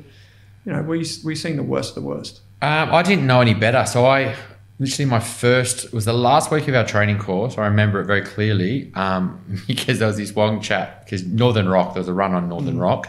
you 0.64 0.72
know, 0.72 0.82
were 0.82 0.94
you, 0.94 1.06
were 1.24 1.32
you 1.32 1.36
seeing 1.36 1.56
the 1.56 1.62
worst 1.62 1.96
of 1.96 2.02
the 2.02 2.08
worst? 2.08 2.40
Um, 2.62 2.94
I 2.94 3.02
didn't 3.02 3.26
know 3.26 3.40
any 3.40 3.54
better. 3.54 3.84
So 3.84 4.06
I 4.06 4.34
literally 4.78 5.08
my 5.08 5.20
first 5.20 5.92
was 5.92 6.04
the 6.04 6.12
last 6.12 6.50
week 6.50 6.66
of 6.68 6.74
our 6.74 6.84
training 6.86 7.18
course. 7.18 7.56
I 7.58 7.66
remember 7.66 8.00
it 8.00 8.06
very 8.06 8.22
clearly 8.22 8.90
um, 8.94 9.40
because 9.66 9.98
there 9.98 10.08
was 10.08 10.16
this 10.16 10.34
one 10.34 10.60
chat 10.60 11.04
because 11.04 11.24
Northern 11.24 11.68
Rock 11.68 11.94
there 11.94 12.00
was 12.00 12.08
a 12.08 12.12
run 12.14 12.34
on 12.34 12.48
Northern 12.48 12.78
Rock, 12.78 13.08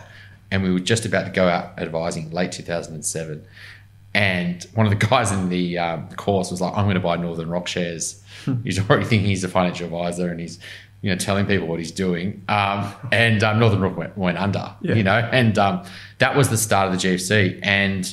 and 0.51 0.63
we 0.63 0.72
were 0.72 0.79
just 0.79 1.05
about 1.05 1.25
to 1.25 1.31
go 1.31 1.48
out 1.48 1.77
advising 1.79 2.31
late 2.31 2.51
2007. 2.51 3.45
And 4.13 4.63
one 4.75 4.86
of 4.86 4.98
the 4.98 5.07
guys 5.07 5.31
in 5.31 5.50
the 5.50 5.77
um, 5.77 6.07
course 6.10 6.51
was 6.51 6.62
like, 6.62 6.74
"I'm 6.77 6.86
going 6.86 6.95
to 6.95 7.01
buy 7.01 7.15
Northern 7.17 7.50
Rock 7.50 7.67
shares." 7.67 8.22
he's 8.63 8.79
already 8.79 9.05
thinking 9.10 9.27
he's 9.27 9.43
a 9.43 9.50
financial 9.50 9.86
advisor, 9.86 10.29
and 10.29 10.39
he's 10.39 10.60
you 11.01 11.12
know, 11.12 11.17
telling 11.17 11.45
people 11.45 11.67
what 11.67 11.77
he's 11.77 11.91
doing. 11.91 12.41
Um, 12.48 12.91
and 13.12 13.43
um, 13.43 13.60
Northern 13.60 13.79
Rock 13.81 13.95
went, 13.95 14.17
went 14.17 14.39
under, 14.39 14.74
Yeah. 14.81 14.95
you 14.95 15.03
know, 15.03 15.17
and 15.17 15.55
um, 15.60 15.84
that 16.17 16.36
was 16.36 16.50
the 16.50 16.57
start 16.57 16.91
of 16.91 17.00
the 17.00 17.07
GFC. 17.07 17.60
And 17.62 18.12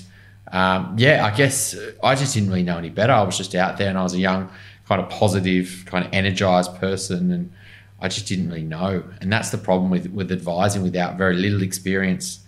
um, 0.52 0.94
yeah, 0.98 1.24
I 1.24 1.34
guess 1.34 1.74
I 2.02 2.14
just 2.14 2.34
didn't 2.34 2.50
really 2.50 2.62
know 2.62 2.78
any 2.78 2.90
better. 2.90 3.12
I 3.12 3.22
was 3.22 3.36
just 3.36 3.54
out 3.54 3.78
there 3.78 3.88
and 3.88 3.98
I 3.98 4.02
was 4.02 4.14
a 4.14 4.18
young, 4.18 4.50
kind 4.86 5.00
of 5.00 5.08
positive, 5.08 5.84
kind 5.86 6.04
of 6.04 6.12
energized 6.12 6.76
person. 6.76 7.32
And 7.32 7.52
I 8.00 8.08
just 8.08 8.26
didn't 8.28 8.48
really 8.48 8.62
know. 8.62 9.02
And 9.20 9.32
that's 9.32 9.50
the 9.50 9.58
problem 9.58 9.90
with, 9.90 10.08
with 10.08 10.30
advising 10.30 10.82
without 10.82 11.16
very 11.16 11.36
little 11.36 11.62
experience 11.62 12.44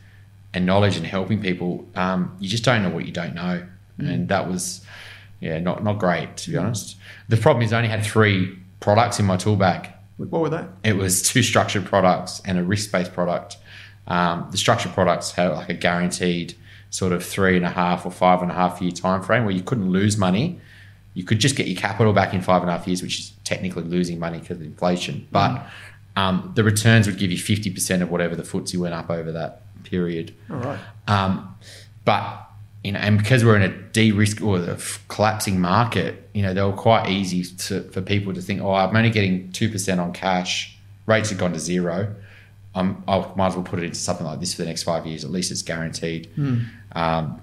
and 0.52 0.66
knowledge 0.66 0.96
and 0.96 1.06
helping 1.06 1.40
people. 1.40 1.88
Um, 1.94 2.37
you 2.38 2.49
just 2.49 2.62
don't 2.64 2.82
know 2.82 2.90
what 2.90 3.06
you 3.06 3.12
don't 3.12 3.34
know. 3.34 3.66
And 3.96 4.28
that 4.28 4.49
was, 4.49 4.84
yeah, 5.40 5.58
not, 5.61 5.82
not 5.82 5.99
great, 5.99 6.37
to 6.38 6.50
be 6.50 6.56
honest. 6.58 6.96
The 7.28 7.37
problem 7.38 7.62
is 7.62 7.73
I 7.73 7.78
only 7.78 7.88
had 7.88 8.04
three 8.04 8.58
products 8.80 9.18
in 9.18 9.25
my 9.25 9.37
tool 9.37 9.56
bag 9.56 9.88
What 10.18 10.42
were 10.42 10.50
they? 10.50 10.66
it 10.82 10.96
was 10.96 11.23
two 11.23 11.42
structured 11.42 11.87
products 11.87 12.42
and 12.44 12.58
a 12.58 12.62
risk 12.62 12.92
based 12.92 13.14
product. 13.14 13.56
Um, 14.06 14.49
the 14.50 14.58
structured 14.58 14.92
products 14.92 15.30
had 15.30 15.49
like 15.52 15.70
a 15.70 15.75
guaranteed 15.75 16.54
sort 16.95 17.13
of 17.13 17.25
three 17.27 17.57
and 17.57 17.67
a 17.67 17.71
half 17.71 18.07
or 18.07 18.13
five 18.13 18.41
and 18.41 18.53
a 18.53 18.55
half 18.55 18.81
year 18.81 18.93
time 18.93 19.21
frame 19.21 19.45
where 19.45 19.53
you 19.53 19.65
couldn't 19.65 19.91
lose 19.91 20.17
money. 20.17 20.61
You 21.15 21.25
could 21.25 21.41
just 21.41 21.57
get 21.57 21.67
your 21.67 21.77
capital 21.77 22.13
back 22.13 22.33
in 22.33 22.41
five 22.41 22.63
and 22.63 22.71
a 22.71 22.77
half 22.79 22.87
years, 22.87 23.03
which 23.03 23.19
is 23.19 23.33
technically 23.43 23.83
losing 23.83 24.21
money 24.21 24.39
because 24.39 24.59
of 24.59 24.63
inflation. 24.63 25.27
But 25.33 25.67
um, 26.15 26.53
the 26.55 26.63
returns 26.63 27.09
would 27.09 27.19
give 27.19 27.33
you 27.33 27.37
50% 27.37 28.01
of 28.01 28.13
whatever 28.13 28.37
the 28.37 28.45
FTSE 28.45 28.77
went 28.79 28.95
up 28.95 29.11
over 29.11 29.33
that 29.33 29.63
period. 29.83 30.37
All 30.49 30.59
right. 30.59 30.79
Um, 31.09 31.57
but 32.05 32.49
you 32.85 32.93
know, 32.93 33.01
and 33.01 33.19
because 33.19 33.45
we're 33.45 33.57
in 33.57 33.63
a 33.63 33.77
de-risk 33.77 34.41
or 34.41 34.59
a 34.59 34.79
collapsing 35.09 35.61
market, 35.61 36.31
you 36.33 36.43
know, 36.43 36.55
they 36.55 36.63
were 36.63 36.73
quite 36.73 37.09
easy 37.09 37.43
to, 37.43 37.83
for 37.91 38.03
people 38.03 38.33
to 38.35 38.41
think, 38.41 38.63
oh, 38.63 38.73
I'm 38.73 38.95
only 38.95 39.11
getting 39.11 39.51
two 39.51 39.69
percent 39.69 40.01
on 40.01 40.13
cash. 40.13 40.79
Rates 41.07 41.31
have 41.31 41.39
gone 41.39 41.55
to 41.55 41.59
zero. 41.59 42.15
Um, 42.77 43.05
I 43.07 43.19
might 43.37 43.49
as 43.49 43.55
well 43.55 43.63
put 43.65 43.79
it 43.79 43.85
into 43.85 43.99
something 43.99 44.27
like 44.27 44.41
this 44.41 44.55
for 44.55 44.63
the 44.63 44.69
next 44.69 44.83
five 44.83 45.07
years. 45.07 45.25
At 45.25 45.31
least 45.31 45.51
it's 45.53 45.63
guaranteed. 45.63 46.29
Um, 46.95 47.41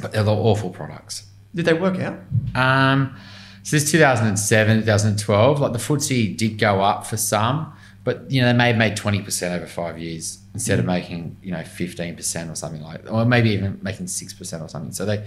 but 0.00 0.12
they're 0.12 0.26
awful 0.26 0.70
products. 0.70 1.26
Did 1.54 1.66
they 1.66 1.74
work 1.74 1.98
out? 1.98 2.18
Um, 2.54 3.16
so 3.62 3.76
this 3.76 3.90
2007, 3.90 4.80
2012, 4.80 5.60
like 5.60 5.72
the 5.72 5.78
FTSE 5.78 6.36
did 6.36 6.58
go 6.58 6.80
up 6.80 7.06
for 7.06 7.16
some, 7.16 7.72
but 8.04 8.28
you 8.30 8.40
know 8.40 8.48
they 8.48 8.56
may 8.56 8.68
have 8.68 8.76
made 8.76 8.96
20% 8.96 9.56
over 9.56 9.66
five 9.66 9.98
years 9.98 10.38
instead 10.54 10.78
of 10.78 10.84
making 10.84 11.36
you 11.42 11.52
know 11.52 11.60
15% 11.60 12.50
or 12.50 12.54
something 12.54 12.82
like, 12.82 13.10
or 13.10 13.24
maybe 13.24 13.50
even 13.50 13.78
making 13.82 14.08
six 14.08 14.32
percent 14.32 14.62
or 14.62 14.68
something. 14.68 14.92
So 14.92 15.04
they 15.04 15.24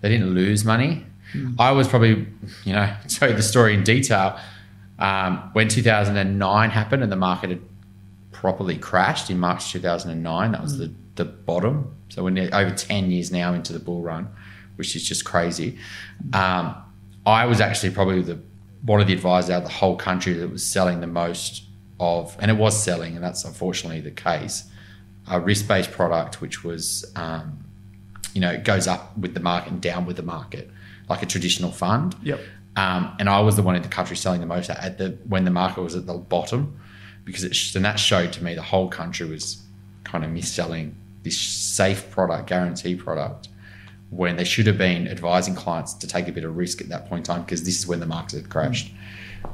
they 0.00 0.08
didn't 0.08 0.34
lose 0.34 0.64
money. 0.64 1.06
I 1.58 1.70
was 1.70 1.86
probably 1.86 2.26
you 2.64 2.72
know 2.72 2.92
tell 3.08 3.30
you 3.30 3.36
the 3.36 3.42
story 3.42 3.74
in 3.74 3.84
detail 3.84 4.38
um, 4.98 5.50
when 5.52 5.68
2009 5.68 6.70
happened 6.70 7.02
and 7.02 7.12
the 7.12 7.16
market 7.16 7.50
had 7.50 7.60
properly 8.32 8.76
crashed 8.76 9.30
in 9.30 9.38
March 9.38 9.70
2009. 9.70 10.52
That 10.52 10.62
was 10.62 10.78
the 10.78 10.92
the 11.14 11.24
bottom. 11.24 11.94
So 12.10 12.24
we're 12.24 12.30
near, 12.30 12.50
over 12.52 12.74
10 12.74 13.10
years 13.10 13.30
now 13.30 13.54
into 13.54 13.72
the 13.72 13.78
bull 13.78 14.02
run, 14.02 14.28
which 14.76 14.94
is 14.94 15.06
just 15.06 15.24
crazy. 15.24 15.78
Um, 16.32 16.74
I 17.24 17.46
was 17.46 17.60
actually 17.60 17.90
probably 17.90 18.22
the 18.22 18.38
one 18.82 19.00
of 19.00 19.06
the 19.06 19.12
advisors 19.12 19.50
out 19.50 19.62
of 19.62 19.68
the 19.68 19.74
whole 19.74 19.96
country 19.96 20.32
that 20.34 20.48
was 20.48 20.64
selling 20.64 21.00
the 21.00 21.06
most 21.06 21.64
of, 21.98 22.34
and 22.40 22.50
it 22.50 22.56
was 22.56 22.82
selling, 22.82 23.14
and 23.14 23.22
that's 23.22 23.44
unfortunately 23.44 24.00
the 24.00 24.10
case. 24.10 24.64
A 25.28 25.38
risk-based 25.38 25.92
product, 25.92 26.40
which 26.40 26.64
was, 26.64 27.10
um, 27.14 27.62
you 28.32 28.40
know, 28.40 28.50
it 28.50 28.64
goes 28.64 28.88
up 28.88 29.16
with 29.18 29.34
the 29.34 29.40
market 29.40 29.70
and 29.70 29.82
down 29.82 30.06
with 30.06 30.16
the 30.16 30.22
market, 30.22 30.70
like 31.10 31.22
a 31.22 31.26
traditional 31.26 31.70
fund. 31.70 32.16
Yep. 32.22 32.40
Um, 32.76 33.14
and 33.18 33.28
I 33.28 33.40
was 33.40 33.56
the 33.56 33.62
one 33.62 33.76
in 33.76 33.82
the 33.82 33.88
country 33.88 34.16
selling 34.16 34.40
the 34.40 34.46
most 34.46 34.70
at 34.70 34.96
the 34.96 35.18
when 35.28 35.44
the 35.44 35.50
market 35.50 35.82
was 35.82 35.94
at 35.94 36.06
the 36.06 36.14
bottom, 36.14 36.80
because 37.24 37.44
it 37.44 37.54
sh- 37.54 37.74
and 37.74 37.84
that 37.84 37.98
showed 37.98 38.32
to 38.34 38.44
me 38.44 38.54
the 38.54 38.62
whole 38.62 38.88
country 38.88 39.28
was 39.28 39.62
kind 40.04 40.24
of 40.24 40.30
mis-selling 40.30 40.96
this 41.22 41.38
safe 41.38 42.10
product, 42.10 42.48
guarantee 42.48 42.94
product, 42.94 43.48
when 44.10 44.36
they 44.36 44.44
should 44.44 44.66
have 44.66 44.78
been 44.78 45.06
advising 45.06 45.54
clients 45.54 45.94
to 45.94 46.06
take 46.06 46.28
a 46.28 46.32
bit 46.32 46.44
of 46.44 46.56
risk 46.56 46.80
at 46.80 46.88
that 46.88 47.08
point 47.08 47.20
in 47.20 47.34
time 47.34 47.42
because 47.42 47.62
this 47.64 47.78
is 47.78 47.86
when 47.86 48.00
the 48.00 48.06
market 48.06 48.36
had 48.36 48.50
crashed. 48.50 48.92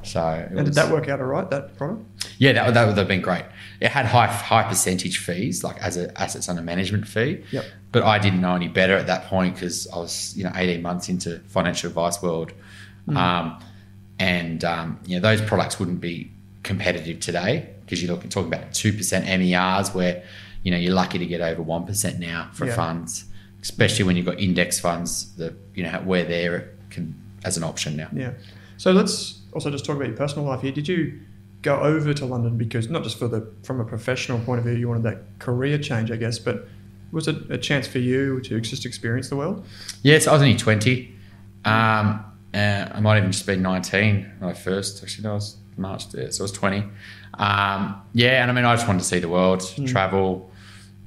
So 0.02 0.20
it 0.30 0.56
And 0.56 0.64
did 0.64 0.74
that 0.74 0.90
work 0.90 1.08
out 1.08 1.20
all 1.20 1.26
right, 1.26 1.48
that 1.50 1.76
product? 1.76 2.02
yeah, 2.38 2.52
that, 2.52 2.74
that 2.74 2.86
would 2.86 2.96
have 2.96 3.08
been 3.08 3.20
great. 3.20 3.44
It 3.80 3.88
had 3.88 4.06
high 4.06 4.26
high 4.26 4.64
percentage 4.64 5.18
fees, 5.18 5.62
like 5.62 5.78
as 5.78 5.96
a 5.96 6.20
assets 6.20 6.48
under 6.48 6.62
management 6.62 7.06
fee. 7.06 7.44
Yep. 7.52 7.64
But 7.92 8.02
I 8.02 8.18
didn't 8.18 8.40
know 8.40 8.54
any 8.54 8.68
better 8.68 8.96
at 8.96 9.06
that 9.06 9.24
point 9.26 9.54
because 9.54 9.86
I 9.88 9.98
was, 9.98 10.36
you 10.36 10.44
know, 10.44 10.52
eighteen 10.54 10.82
months 10.82 11.08
into 11.08 11.38
financial 11.46 11.88
advice 11.88 12.20
world, 12.20 12.52
um, 13.14 13.62
and 14.18 14.64
um, 14.64 14.98
you 15.06 15.16
know 15.16 15.22
those 15.22 15.40
products 15.40 15.78
wouldn't 15.78 16.00
be 16.00 16.32
competitive 16.62 17.20
today 17.20 17.70
because 17.82 18.02
you're 18.02 18.12
looking 18.12 18.28
talking 18.28 18.52
about 18.52 18.74
two 18.74 18.92
percent 18.92 19.24
MERs 19.24 19.94
where, 19.94 20.24
you 20.66 20.72
know, 20.72 20.76
you're 20.76 20.92
lucky 20.94 21.16
to 21.16 21.26
get 21.26 21.40
over 21.40 21.62
one 21.62 21.86
percent 21.86 22.18
now 22.18 22.50
for 22.52 22.66
Yeah. 22.66 22.74
funds, 22.74 23.26
especially 23.62 24.04
when 24.04 24.16
you've 24.16 24.26
got 24.26 24.40
index 24.40 24.80
funds 24.80 25.32
that 25.36 25.54
you 25.76 25.84
know 25.84 25.92
where 26.04 26.24
they're 26.24 26.70
can 26.90 27.14
as 27.44 27.56
an 27.56 27.62
option 27.62 27.96
now. 27.96 28.08
Yeah. 28.12 28.32
So 28.76 28.90
let's 28.90 29.42
also 29.52 29.70
just 29.70 29.84
talk 29.84 29.94
about 29.94 30.08
your 30.08 30.16
personal 30.16 30.44
life 30.44 30.62
here. 30.62 30.72
Did 30.72 30.88
you 30.88 31.20
go 31.62 31.78
over 31.78 32.12
to 32.12 32.26
London 32.26 32.58
because 32.58 32.90
not 32.90 33.04
just 33.04 33.16
for 33.16 33.28
the 33.28 33.46
from 33.62 33.78
a 33.78 33.84
professional 33.84 34.40
point 34.40 34.58
of 34.58 34.64
view, 34.64 34.74
you 34.74 34.88
wanted 34.88 35.04
that 35.04 35.38
career 35.38 35.78
change, 35.78 36.10
I 36.10 36.16
guess, 36.16 36.40
but 36.40 36.66
was 37.12 37.28
it 37.28 37.48
a 37.48 37.58
chance 37.58 37.86
for 37.86 38.00
you 38.00 38.40
to 38.40 38.60
just 38.60 38.84
experience 38.84 39.28
the 39.28 39.36
world? 39.36 39.64
Yes, 40.02 40.26
I 40.26 40.32
was 40.32 40.42
only 40.42 40.56
20. 40.56 41.14
Um, 41.64 42.24
uh, 42.52 42.88
I 42.92 42.98
might 43.00 43.18
even 43.18 43.30
just 43.30 43.46
been 43.46 43.62
19 43.62 44.32
when 44.40 44.50
I 44.50 44.52
first, 44.52 45.00
actually, 45.02 45.22
no, 45.24 45.30
I 45.30 45.34
was 45.34 45.56
March 45.76 46.08
there, 46.10 46.32
so 46.32 46.42
I 46.42 46.44
was 46.44 46.52
20. 46.52 46.78
Um, 47.38 48.02
yeah, 48.12 48.42
and 48.42 48.50
I 48.50 48.54
mean, 48.54 48.64
I 48.64 48.74
just 48.74 48.86
wanted 48.88 49.00
to 49.00 49.04
see 49.04 49.20
the 49.20 49.28
world, 49.28 49.62
travel, 49.86 50.50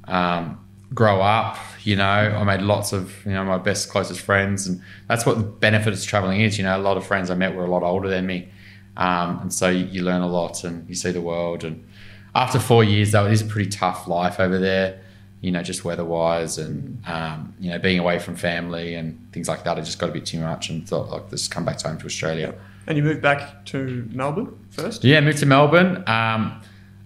um, 0.10 0.60
grow 0.94 1.22
up. 1.22 1.58
You 1.84 1.96
know, 1.96 2.04
I 2.04 2.44
made 2.44 2.62
lots 2.62 2.92
of, 2.94 3.26
you 3.26 3.32
know, 3.32 3.44
my 3.44 3.58
best, 3.58 3.90
closest 3.90 4.22
friends. 4.22 4.68
And 4.68 4.82
that's 5.08 5.26
what 5.26 5.38
the 5.38 5.44
benefit 5.44 5.94
of 5.94 6.04
traveling 6.04 6.42
is. 6.42 6.58
You 6.58 6.64
know, 6.66 6.78
a 6.78 6.82
lot 6.82 6.98
of 6.98 7.06
friends 7.06 7.30
I 7.30 7.36
met 7.36 7.56
were 7.56 7.64
a 7.64 7.70
lot 7.70 7.84
older 7.84 8.10
than 8.10 8.26
me. 8.26 8.50
Um, 8.98 9.40
and 9.42 9.54
so 9.54 9.70
you, 9.70 9.86
you 9.86 10.02
learn 10.04 10.22
a 10.22 10.28
lot 10.28 10.64
and 10.64 10.88
you 10.90 10.96
see 10.96 11.12
the 11.12 11.22
world. 11.22 11.64
And 11.64 11.88
after 12.36 12.60
four 12.60 12.84
years, 12.84 13.12
though, 13.12 13.28
it 13.28 13.32
is 13.32 13.42
a 13.42 13.46
pretty 13.46 13.70
tough 13.70 14.08
life 14.08 14.40
over 14.40 14.58
there 14.58 15.00
you 15.42 15.52
know, 15.52 15.64
just 15.64 15.86
weather 15.86 16.04
wise 16.04 16.58
and, 16.58 17.02
um, 17.08 17.54
you 17.60 17.70
know, 17.70 17.80
being 17.80 18.00
away 18.00 18.20
from 18.20 18.36
family 18.36 18.96
and 18.96 19.18
things 19.32 19.48
like 19.48 19.64
that. 19.64 19.78
I 19.78 19.82
just 19.82 19.98
got 19.98 20.10
a 20.10 20.12
bit 20.12 20.26
too 20.26 20.40
much 20.40 20.70
and 20.70 20.88
thought, 20.88 21.10
like, 21.10 21.32
let's 21.32 21.48
come 21.48 21.64
back 21.64 21.82
home 21.82 21.98
to 21.98 22.06
Australia. 22.06 22.54
And 22.88 22.98
you 22.98 23.04
moved 23.04 23.22
back 23.22 23.66
to 23.68 24.08
Melbourne 24.12 24.58
first? 24.72 25.04
Yeah, 25.04 25.22
moved 25.22 25.38
to 25.40 25.46
Melbourne. 25.46 26.04
Um, 26.08 26.62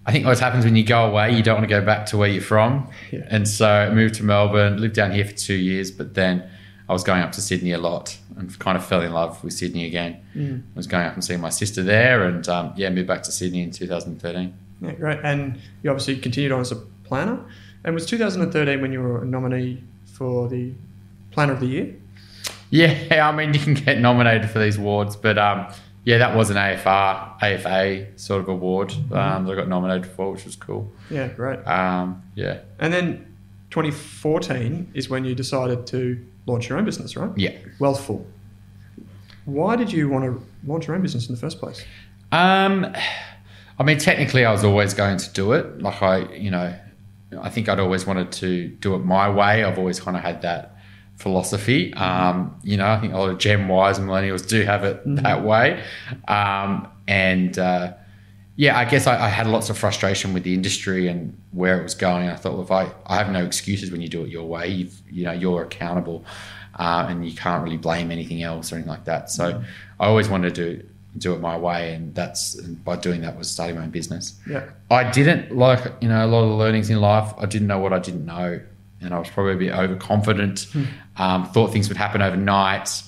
I 0.06 0.12
think 0.12 0.26
what 0.26 0.38
happens 0.38 0.64
when 0.64 0.76
you 0.76 0.84
go 0.84 1.06
away, 1.06 1.34
you 1.34 1.42
don't 1.42 1.56
want 1.56 1.68
to 1.68 1.74
go 1.74 1.84
back 1.84 2.06
to 2.06 2.18
where 2.18 2.28
you're 2.28 2.42
from. 2.42 2.90
Yeah. 3.10 3.26
And 3.28 3.48
so 3.48 3.68
I 3.68 3.90
moved 3.90 4.16
to 4.16 4.22
Melbourne, 4.22 4.80
lived 4.80 4.94
down 4.94 5.12
here 5.12 5.24
for 5.24 5.32
two 5.32 5.54
years, 5.54 5.90
but 5.90 6.14
then 6.14 6.48
I 6.88 6.92
was 6.92 7.02
going 7.02 7.22
up 7.22 7.32
to 7.32 7.40
Sydney 7.40 7.72
a 7.72 7.78
lot 7.78 8.18
and 8.36 8.56
kind 8.58 8.76
of 8.76 8.84
fell 8.84 9.00
in 9.00 9.12
love 9.12 9.42
with 9.42 9.54
Sydney 9.54 9.86
again. 9.86 10.20
Mm. 10.36 10.60
I 10.60 10.76
was 10.76 10.86
going 10.86 11.06
up 11.06 11.14
and 11.14 11.24
seeing 11.24 11.40
my 11.40 11.48
sister 11.48 11.82
there 11.82 12.24
and, 12.24 12.46
um, 12.48 12.74
yeah, 12.76 12.90
moved 12.90 13.08
back 13.08 13.22
to 13.22 13.32
Sydney 13.32 13.62
in 13.62 13.70
2013. 13.70 14.52
Yeah, 14.82 14.92
great. 14.92 15.20
And 15.22 15.58
you 15.82 15.90
obviously 15.90 16.18
continued 16.18 16.52
on 16.52 16.60
as 16.60 16.72
a 16.72 16.76
planner. 17.04 17.42
And 17.84 17.94
was 17.94 18.04
2013 18.06 18.82
when 18.82 18.92
you 18.92 19.00
were 19.00 19.22
a 19.22 19.24
nominee 19.24 19.82
for 20.04 20.48
the 20.48 20.72
Planner 21.30 21.54
of 21.54 21.60
the 21.60 21.66
Year? 21.66 21.94
Yeah, 22.70 22.94
I 23.28 23.32
mean, 23.32 23.54
you 23.54 23.60
can 23.60 23.74
get 23.74 24.00
nominated 24.00 24.50
for 24.50 24.58
these 24.58 24.78
awards, 24.78 25.16
but 25.16 25.38
um, 25.38 25.66
yeah, 26.04 26.18
that 26.18 26.36
was 26.36 26.50
an 26.50 26.56
AFR, 26.56 27.42
AFA 27.42 28.18
sort 28.18 28.42
of 28.42 28.48
award 28.48 28.92
um, 29.12 29.44
that 29.46 29.52
I 29.52 29.54
got 29.54 29.68
nominated 29.68 30.06
for, 30.10 30.32
which 30.32 30.44
was 30.44 30.56
cool. 30.56 30.92
Yeah, 31.10 31.28
great. 31.28 31.58
Um, 31.66 32.22
yeah, 32.34 32.58
And 32.78 32.92
then 32.92 33.34
2014 33.70 34.90
is 34.94 35.08
when 35.08 35.24
you 35.24 35.34
decided 35.34 35.86
to 35.88 36.24
launch 36.46 36.68
your 36.68 36.78
own 36.78 36.84
business, 36.84 37.16
right? 37.16 37.30
yeah. 37.36 37.52
Wealthful. 37.78 38.24
Why 39.46 39.76
did 39.76 39.92
you 39.92 40.08
want 40.08 40.24
to 40.24 40.42
launch 40.66 40.86
your 40.86 40.96
own 40.96 41.02
business 41.02 41.28
in 41.28 41.34
the 41.34 41.40
first 41.40 41.58
place? 41.58 41.84
Um, 42.32 42.94
I 43.78 43.82
mean, 43.82 43.98
technically, 43.98 44.44
I 44.44 44.52
was 44.52 44.64
always 44.64 44.94
going 44.94 45.18
to 45.18 45.30
do 45.32 45.52
it. 45.52 45.80
Like 45.82 46.02
I, 46.02 46.32
you 46.34 46.50
know, 46.50 46.74
I 47.40 47.50
think 47.50 47.68
I'd 47.68 47.80
always 47.80 48.06
wanted 48.06 48.32
to 48.32 48.68
do 48.68 48.94
it 48.94 48.98
my 48.98 49.28
way. 49.28 49.64
I've 49.64 49.78
always 49.78 50.00
kind 50.00 50.16
of 50.16 50.22
had 50.22 50.42
that 50.42 50.73
philosophy. 51.16 51.94
Um, 51.94 52.58
you 52.62 52.76
know, 52.76 52.86
I 52.86 53.00
think 53.00 53.12
a 53.12 53.18
lot 53.18 53.30
of 53.30 53.38
Gen 53.38 53.60
Ys 53.62 53.98
and 53.98 54.08
millennials 54.08 54.46
do 54.46 54.62
have 54.62 54.84
it 54.84 55.00
that 55.06 55.44
way. 55.44 55.82
Um, 56.28 56.88
and 57.06 57.58
uh, 57.58 57.94
yeah, 58.56 58.78
I 58.78 58.84
guess 58.84 59.06
I, 59.06 59.26
I 59.26 59.28
had 59.28 59.46
lots 59.46 59.70
of 59.70 59.78
frustration 59.78 60.32
with 60.32 60.44
the 60.44 60.54
industry 60.54 61.08
and 61.08 61.36
where 61.52 61.80
it 61.80 61.82
was 61.82 61.94
going. 61.94 62.28
I 62.28 62.36
thought, 62.36 62.52
well, 62.52 62.62
if 62.62 62.70
I, 62.70 62.92
I 63.06 63.16
have 63.16 63.30
no 63.30 63.44
excuses 63.44 63.90
when 63.90 64.00
you 64.00 64.08
do 64.08 64.22
it 64.22 64.28
your 64.28 64.44
way. 64.44 64.68
You've, 64.68 65.00
you 65.10 65.24
know, 65.24 65.32
you're 65.32 65.62
accountable, 65.62 66.24
uh, 66.78 67.06
and 67.08 67.28
you 67.28 67.34
can't 67.34 67.64
really 67.64 67.76
blame 67.76 68.10
anything 68.10 68.42
else 68.42 68.72
or 68.72 68.76
anything 68.76 68.90
like 68.90 69.04
that. 69.04 69.30
So 69.30 69.62
I 69.98 70.06
always 70.06 70.28
wanted 70.28 70.54
to 70.54 70.76
do 70.76 70.88
do 71.16 71.32
it 71.32 71.40
my 71.40 71.56
way, 71.56 71.94
and 71.94 72.14
that's 72.14 72.56
and 72.56 72.82
by 72.84 72.96
doing 72.96 73.20
that 73.20 73.38
was 73.38 73.48
starting 73.48 73.76
my 73.76 73.82
own 73.82 73.90
business. 73.90 74.34
Yeah. 74.48 74.68
I 74.90 75.08
didn't 75.10 75.56
like 75.56 75.92
you 76.00 76.08
know 76.08 76.24
a 76.24 76.26
lot 76.26 76.42
of 76.42 76.50
the 76.50 76.56
learnings 76.56 76.90
in 76.90 77.00
life. 77.00 77.32
I 77.38 77.46
didn't 77.46 77.68
know 77.68 77.78
what 77.78 77.92
I 77.92 77.98
didn't 77.98 78.26
know, 78.26 78.60
and 79.04 79.14
I 79.14 79.18
was 79.18 79.28
probably 79.30 79.52
a 79.52 79.56
bit 79.56 79.72
overconfident. 79.72 80.66
Um, 81.16 81.44
thought 81.50 81.72
things 81.72 81.88
would 81.88 81.96
happen 81.96 82.22
overnight, 82.22 83.02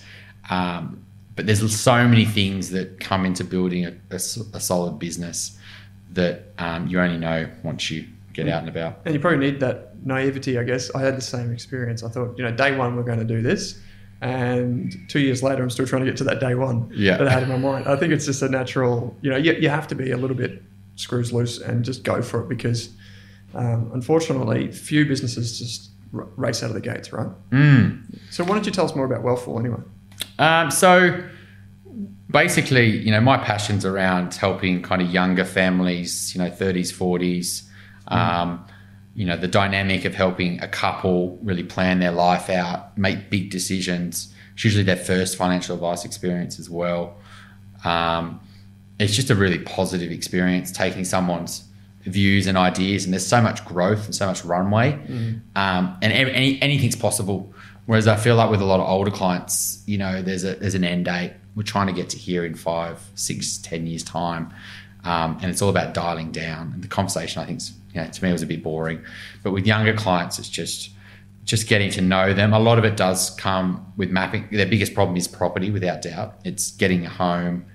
um, 0.50 1.02
but 1.34 1.46
there's 1.46 1.74
so 1.78 2.06
many 2.06 2.24
things 2.24 2.70
that 2.70 3.00
come 3.00 3.26
into 3.26 3.44
building 3.44 3.84
a, 3.86 3.92
a, 4.10 4.16
a 4.16 4.60
solid 4.60 4.98
business 4.98 5.58
that 6.12 6.52
um, 6.58 6.86
you 6.86 7.00
only 7.00 7.18
know 7.18 7.48
once 7.62 7.90
you 7.90 8.06
get 8.32 8.48
out 8.48 8.60
and 8.60 8.68
about. 8.68 9.00
And 9.04 9.14
you 9.14 9.20
probably 9.20 9.38
need 9.38 9.60
that 9.60 9.94
naivety, 10.06 10.58
I 10.58 10.62
guess. 10.64 10.94
I 10.94 11.00
had 11.00 11.16
the 11.16 11.20
same 11.22 11.52
experience. 11.52 12.02
I 12.02 12.08
thought, 12.08 12.36
you 12.38 12.44
know, 12.44 12.52
day 12.52 12.76
one 12.76 12.96
we're 12.96 13.02
going 13.02 13.18
to 13.18 13.24
do 13.24 13.42
this, 13.42 13.78
and 14.20 14.94
two 15.08 15.20
years 15.20 15.42
later 15.42 15.62
I'm 15.62 15.70
still 15.70 15.86
trying 15.86 16.04
to 16.04 16.10
get 16.10 16.16
to 16.18 16.24
that 16.24 16.40
day 16.40 16.54
one 16.54 16.90
Yeah. 16.94 17.16
that 17.18 17.28
I 17.28 17.30
had 17.30 17.42
in 17.42 17.48
my 17.48 17.58
mind. 17.58 17.86
I 17.88 17.96
think 17.96 18.12
it's 18.12 18.24
just 18.26 18.42
a 18.42 18.48
natural, 18.48 19.16
you 19.20 19.30
know, 19.30 19.36
you, 19.36 19.52
you 19.54 19.68
have 19.68 19.88
to 19.88 19.94
be 19.94 20.10
a 20.10 20.16
little 20.16 20.36
bit 20.36 20.62
screws 20.94 21.32
loose 21.32 21.60
and 21.60 21.84
just 21.84 22.02
go 22.04 22.22
for 22.22 22.40
it 22.42 22.48
because, 22.48 22.88
um, 23.56 23.90
unfortunately, 23.94 24.70
few 24.70 25.06
businesses 25.06 25.58
just 25.58 25.90
r- 26.14 26.28
race 26.36 26.62
out 26.62 26.70
of 26.70 26.74
the 26.74 26.80
gates, 26.80 27.12
right? 27.12 27.28
Mm. 27.50 28.18
So 28.30 28.44
why 28.44 28.50
don't 28.50 28.66
you 28.66 28.72
tell 28.72 28.84
us 28.84 28.94
more 28.94 29.06
about 29.06 29.22
Wealthful 29.22 29.58
anyway? 29.58 29.80
Um, 30.38 30.70
so 30.70 31.22
basically, 32.30 32.98
you 32.98 33.10
know, 33.10 33.20
my 33.20 33.38
passion's 33.38 33.84
around 33.84 34.34
helping 34.34 34.82
kind 34.82 35.00
of 35.00 35.10
younger 35.10 35.44
families, 35.44 36.34
you 36.34 36.42
know, 36.42 36.50
30s, 36.50 36.92
40s. 36.92 37.62
Um, 38.08 38.64
you 39.14 39.24
know, 39.24 39.36
the 39.36 39.48
dynamic 39.48 40.04
of 40.04 40.14
helping 40.14 40.62
a 40.62 40.68
couple 40.68 41.38
really 41.42 41.64
plan 41.64 41.98
their 41.98 42.12
life 42.12 42.50
out, 42.50 42.96
make 42.98 43.30
big 43.30 43.50
decisions. 43.50 44.32
It's 44.52 44.64
usually 44.64 44.84
their 44.84 44.96
first 44.96 45.36
financial 45.36 45.74
advice 45.74 46.04
experience 46.04 46.58
as 46.58 46.68
well. 46.68 47.16
Um, 47.84 48.40
it's 48.98 49.14
just 49.14 49.30
a 49.30 49.34
really 49.34 49.58
positive 49.58 50.12
experience 50.12 50.70
taking 50.70 51.04
someone's 51.04 51.65
views 52.06 52.46
and 52.46 52.56
ideas, 52.56 53.04
and 53.04 53.12
there's 53.12 53.26
so 53.26 53.40
much 53.40 53.64
growth 53.64 54.06
and 54.06 54.14
so 54.14 54.26
much 54.26 54.44
runway, 54.44 54.92
um, 55.56 55.96
and 56.00 56.12
any, 56.12 56.60
anything's 56.62 56.96
possible. 56.96 57.52
Whereas 57.86 58.08
I 58.08 58.16
feel 58.16 58.36
like 58.36 58.50
with 58.50 58.60
a 58.60 58.64
lot 58.64 58.80
of 58.80 58.88
older 58.88 59.10
clients, 59.10 59.82
you 59.86 59.98
know, 59.98 60.22
there's 60.22 60.44
a 60.44 60.54
there's 60.54 60.74
an 60.74 60.84
end 60.84 61.04
date. 61.04 61.34
We're 61.54 61.62
trying 61.62 61.86
to 61.86 61.92
get 61.92 62.10
to 62.10 62.18
here 62.18 62.44
in 62.44 62.54
five, 62.54 63.00
six, 63.14 63.58
ten 63.58 63.86
years 63.86 64.02
time, 64.02 64.52
um, 65.04 65.38
and 65.40 65.50
it's 65.50 65.62
all 65.62 65.70
about 65.70 65.94
dialing 65.94 66.32
down. 66.32 66.72
And 66.74 66.82
the 66.82 66.88
conversation, 66.88 67.42
I 67.42 67.46
think, 67.46 67.60
you 67.94 68.00
know, 68.00 68.08
to 68.08 68.24
me 68.24 68.32
was 68.32 68.42
a 68.42 68.46
bit 68.46 68.62
boring. 68.62 69.02
But 69.42 69.52
with 69.52 69.66
younger 69.66 69.94
clients, 69.94 70.38
it's 70.38 70.48
just 70.48 70.90
just 71.44 71.68
getting 71.68 71.90
to 71.92 72.00
know 72.00 72.34
them. 72.34 72.52
A 72.52 72.58
lot 72.58 72.76
of 72.78 72.84
it 72.84 72.96
does 72.96 73.30
come 73.30 73.92
with 73.96 74.10
mapping. 74.10 74.48
Their 74.50 74.66
biggest 74.66 74.94
problem 74.94 75.16
is 75.16 75.28
property, 75.28 75.70
without 75.70 76.02
doubt. 76.02 76.34
It's 76.44 76.72
getting 76.72 77.06
a 77.06 77.08
home, 77.08 77.66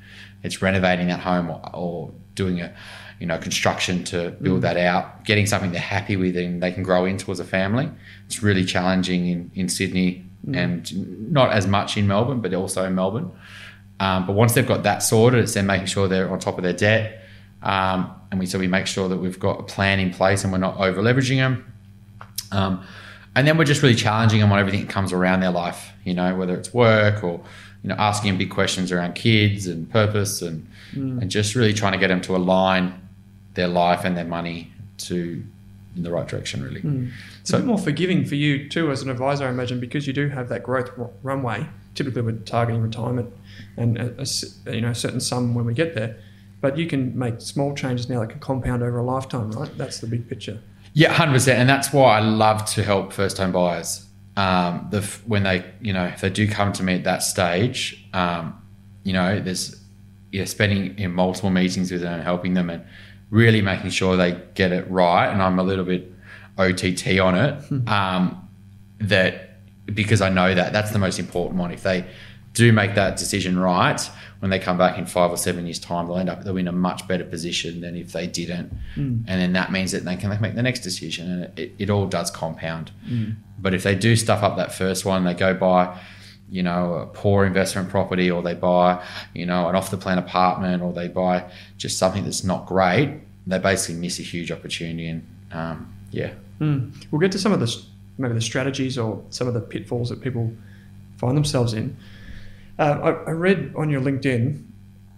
it's 0.43 0.61
renovating 0.61 1.07
that 1.07 1.21
home, 1.21 1.49
or, 1.49 1.61
or 1.73 2.11
doing 2.35 2.59
a 2.59 2.73
you 3.21 3.27
know 3.27 3.37
construction 3.37 4.03
to 4.05 4.31
build 4.41 4.63
that 4.63 4.75
out. 4.75 5.23
Getting 5.23 5.45
something 5.45 5.71
they're 5.71 5.79
happy 5.79 6.17
with 6.17 6.35
and 6.35 6.61
they 6.61 6.71
can 6.71 6.83
grow 6.83 7.05
into 7.05 7.31
as 7.31 7.39
a 7.39 7.45
family. 7.45 7.89
It's 8.25 8.43
really 8.43 8.65
challenging 8.65 9.27
in 9.27 9.51
in 9.55 9.69
Sydney 9.69 10.25
and 10.53 11.31
not 11.31 11.51
as 11.51 11.67
much 11.67 11.97
in 11.97 12.07
Melbourne, 12.07 12.41
but 12.41 12.53
also 12.53 12.83
in 12.83 12.95
Melbourne. 12.95 13.31
Um, 13.99 14.25
but 14.25 14.33
once 14.33 14.53
they've 14.53 14.67
got 14.67 14.83
that 14.83 15.03
sorted, 15.03 15.43
it's 15.43 15.53
then 15.53 15.67
making 15.67 15.85
sure 15.85 16.07
they're 16.07 16.31
on 16.31 16.39
top 16.39 16.57
of 16.57 16.63
their 16.63 16.73
debt. 16.73 17.23
Um, 17.61 18.11
and 18.31 18.39
we 18.39 18.47
so 18.47 18.57
we 18.57 18.67
make 18.67 18.87
sure 18.87 19.07
that 19.07 19.17
we've 19.17 19.39
got 19.39 19.59
a 19.59 19.63
plan 19.63 19.99
in 19.99 20.11
place 20.11 20.43
and 20.43 20.51
we're 20.51 20.59
not 20.59 20.77
over 20.77 21.01
leveraging 21.01 21.37
them. 21.37 21.71
Um, 22.51 22.83
and 23.35 23.47
then 23.47 23.57
we're 23.57 23.65
just 23.65 23.81
really 23.81 23.95
challenging 23.95 24.39
them 24.39 24.51
on 24.51 24.59
everything 24.59 24.81
that 24.81 24.89
comes 24.89 25.13
around 25.13 25.41
their 25.41 25.51
life, 25.51 25.93
you 26.03 26.13
know, 26.13 26.35
whether 26.35 26.55
it's 26.55 26.73
work 26.73 27.23
or, 27.23 27.39
you 27.83 27.89
know, 27.89 27.95
asking 27.97 28.31
them 28.31 28.37
big 28.37 28.49
questions 28.49 28.91
around 28.91 29.13
kids 29.13 29.67
and 29.67 29.89
purpose 29.89 30.41
and, 30.41 30.67
and 31.21 31.31
just 31.31 31.55
really 31.55 31.73
trying 31.73 31.93
to 31.93 31.97
get 31.97 32.07
them 32.07 32.19
to 32.21 32.35
align 32.35 33.00
their 33.53 33.67
life 33.67 34.03
and 34.05 34.15
their 34.17 34.25
money 34.25 34.71
to 34.97 35.43
in 35.95 36.03
the 36.03 36.11
right 36.11 36.27
direction, 36.27 36.63
really. 36.63 37.09
It's 37.41 37.51
a 37.51 37.57
bit 37.57 37.65
more 37.65 37.77
forgiving 37.77 38.23
for 38.23 38.35
you 38.35 38.69
too 38.69 38.91
as 38.91 39.01
an 39.01 39.09
advisor, 39.09 39.45
I 39.45 39.49
imagine, 39.49 39.81
because 39.81 40.07
you 40.07 40.13
do 40.13 40.29
have 40.29 40.47
that 40.47 40.63
growth 40.63 40.89
r- 40.97 41.09
runway. 41.21 41.67
Typically, 41.95 42.21
we're 42.21 42.31
targeting 42.31 42.81
retirement 42.81 43.33
and 43.75 43.97
a, 43.97 44.17
a 44.17 44.21
s- 44.21 44.57
you 44.67 44.79
know 44.79 44.91
a 44.91 44.95
certain 44.95 45.19
sum 45.19 45.53
when 45.53 45.65
we 45.65 45.73
get 45.73 45.93
there, 45.93 46.15
but 46.61 46.77
you 46.77 46.87
can 46.87 47.17
make 47.17 47.41
small 47.41 47.75
changes 47.75 48.07
now 48.09 48.21
that 48.21 48.29
can 48.29 48.39
compound 48.39 48.81
over 48.83 48.99
a 48.99 49.03
lifetime, 49.03 49.51
right? 49.51 49.77
That's 49.77 49.99
the 49.99 50.07
big 50.07 50.29
picture. 50.29 50.61
Yeah, 50.93 51.11
hundred 51.11 51.33
percent, 51.33 51.59
and 51.59 51.69
that's 51.69 51.91
why 51.91 52.17
I 52.17 52.21
love 52.21 52.63
to 52.75 52.83
help 52.83 53.11
first 53.11 53.37
home 53.37 53.51
buyers. 53.51 54.05
Um, 54.37 54.87
the 54.91 55.01
when 55.25 55.43
they, 55.43 55.65
you 55.81 55.91
know, 55.91 56.05
if 56.05 56.21
they 56.21 56.29
do 56.29 56.47
come 56.47 56.71
to 56.73 56.83
me 56.83 56.95
at 56.95 57.03
that 57.03 57.21
stage, 57.21 58.05
um, 58.13 58.61
you 59.03 59.11
know, 59.11 59.41
there's 59.41 59.75
yeah, 60.31 60.45
spending 60.45 60.97
in 60.97 61.11
multiple 61.11 61.49
meetings 61.49 61.91
with 61.91 61.99
them 61.99 62.13
and 62.13 62.23
helping 62.23 62.53
them 62.53 62.69
and 62.69 62.85
really 63.31 63.61
making 63.61 63.89
sure 63.89 64.15
they 64.15 64.39
get 64.53 64.71
it 64.71 64.89
right. 64.91 65.27
And 65.27 65.41
I'm 65.41 65.57
a 65.57 65.63
little 65.63 65.85
bit 65.85 66.13
OTT 66.59 67.19
on 67.19 67.35
it. 67.35 67.63
Hmm. 67.63 67.87
Um, 67.87 68.49
that 68.99 69.47
because 69.87 70.21
I 70.21 70.29
know 70.29 70.53
that 70.53 70.73
that's 70.73 70.91
the 70.91 70.99
most 70.99 71.17
important 71.17 71.59
one. 71.59 71.71
If 71.71 71.81
they 71.81 72.05
do 72.53 72.71
make 72.71 72.95
that 72.95 73.17
decision 73.17 73.57
right, 73.57 73.99
when 74.39 74.51
they 74.51 74.59
come 74.59 74.77
back 74.77 74.97
in 74.97 75.05
five 75.05 75.31
or 75.31 75.37
seven 75.37 75.65
years' 75.65 75.79
time, 75.79 76.07
they'll 76.07 76.17
end 76.17 76.29
up 76.29 76.43
they'll 76.43 76.53
be 76.53 76.61
in 76.61 76.67
a 76.67 76.71
much 76.71 77.07
better 77.07 77.23
position 77.23 77.81
than 77.81 77.95
if 77.95 78.11
they 78.11 78.27
didn't. 78.27 78.71
Hmm. 78.95 79.21
And 79.27 79.41
then 79.41 79.53
that 79.53 79.71
means 79.71 79.91
that 79.91 80.05
they 80.05 80.15
can 80.15 80.39
make 80.41 80.55
the 80.55 80.63
next 80.63 80.81
decision, 80.81 81.31
and 81.31 81.59
it, 81.59 81.73
it, 81.77 81.89
all 81.89 82.07
does 82.07 82.29
compound. 82.29 82.91
Hmm. 83.07 83.31
But 83.57 83.73
if 83.73 83.83
they 83.83 83.95
do 83.95 84.15
stuff 84.15 84.43
up 84.43 84.57
that 84.57 84.73
first 84.73 85.05
one, 85.05 85.23
they 85.23 85.33
go 85.33 85.53
buy, 85.53 85.99
you 86.51 86.61
know, 86.61 86.93
a 86.93 87.05
poor 87.07 87.45
investment 87.45 87.89
property, 87.89 88.29
or 88.29 88.43
they 88.43 88.53
buy, 88.53 89.03
you 89.33 89.47
know, 89.47 89.69
an 89.69 89.75
off 89.75 89.89
the 89.89 89.97
plan 89.97 90.19
apartment, 90.19 90.83
or 90.83 90.93
they 90.93 91.07
buy 91.07 91.49
just 91.77 91.97
something 91.97 92.23
that's 92.23 92.43
not 92.43 92.67
great, 92.67 93.21
they 93.47 93.57
basically 93.57 93.99
miss 93.99 94.19
a 94.19 94.23
huge 94.23 94.51
opportunity. 94.51 95.07
And 95.07 95.27
um, 95.51 95.93
yeah, 96.11 96.33
Mm. 96.61 96.93
We'll 97.09 97.19
get 97.19 97.31
to 97.33 97.39
some 97.39 97.51
of 97.51 97.59
the 97.59 97.83
maybe 98.17 98.35
the 98.35 98.41
strategies 98.41 98.97
or 98.97 99.23
some 99.31 99.47
of 99.47 99.55
the 99.55 99.59
pitfalls 99.59 100.09
that 100.09 100.21
people 100.21 100.53
find 101.17 101.35
themselves 101.35 101.73
in. 101.73 101.97
Uh, 102.77 102.99
I, 103.25 103.29
I 103.29 103.31
read 103.31 103.73
on 103.75 103.89
your 103.89 103.99
LinkedIn 103.99 104.63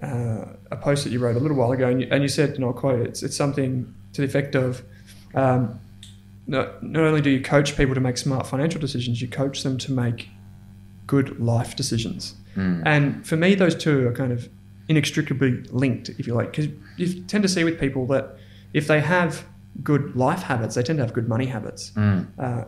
uh, 0.01 0.45
a 0.71 0.77
post 0.77 1.03
that 1.03 1.11
you 1.11 1.19
wrote 1.19 1.35
a 1.35 1.39
little 1.39 1.57
while 1.57 1.73
ago, 1.73 1.89
and 1.89 2.01
you, 2.01 2.07
and 2.09 2.23
you 2.23 2.29
said, 2.29 2.51
and 2.51 2.63
I'll 2.63 2.73
quote 2.73 3.01
it, 3.01 3.07
it's, 3.07 3.23
it's 3.23 3.35
something 3.35 3.93
to 4.13 4.21
the 4.21 4.27
effect 4.27 4.55
of, 4.55 4.83
um, 5.35 5.79
not, 6.47 6.81
not 6.81 7.03
only 7.03 7.21
do 7.21 7.29
you 7.29 7.41
coach 7.41 7.75
people 7.75 7.93
to 7.93 8.01
make 8.01 8.17
smart 8.17 8.47
financial 8.47 8.79
decisions, 8.79 9.21
you 9.21 9.27
coach 9.27 9.63
them 9.63 9.77
to 9.79 9.91
make 9.91 10.29
good 11.15 11.27
life 11.51 11.71
decisions. 11.81 12.21
And 12.91 13.03
for 13.29 13.35
me, 13.43 13.49
those 13.63 13.75
two 13.85 13.97
are 14.07 14.13
kind 14.21 14.31
of 14.37 14.39
inextricably 14.91 15.51
linked, 15.81 16.09
if 16.19 16.23
you 16.27 16.33
like, 16.39 16.49
because 16.51 16.67
you 16.99 17.07
tend 17.31 17.41
to 17.47 17.49
see 17.55 17.63
with 17.69 17.77
people 17.85 18.03
that 18.13 18.25
if 18.79 18.85
they 18.91 19.01
have 19.15 19.31
good 19.89 20.03
life 20.25 20.43
habits, 20.51 20.75
they 20.75 20.83
tend 20.83 20.97
to 20.99 21.03
have 21.05 21.13
good 21.19 21.27
money 21.35 21.47
habits. 21.55 21.81
Uh, 22.45 22.63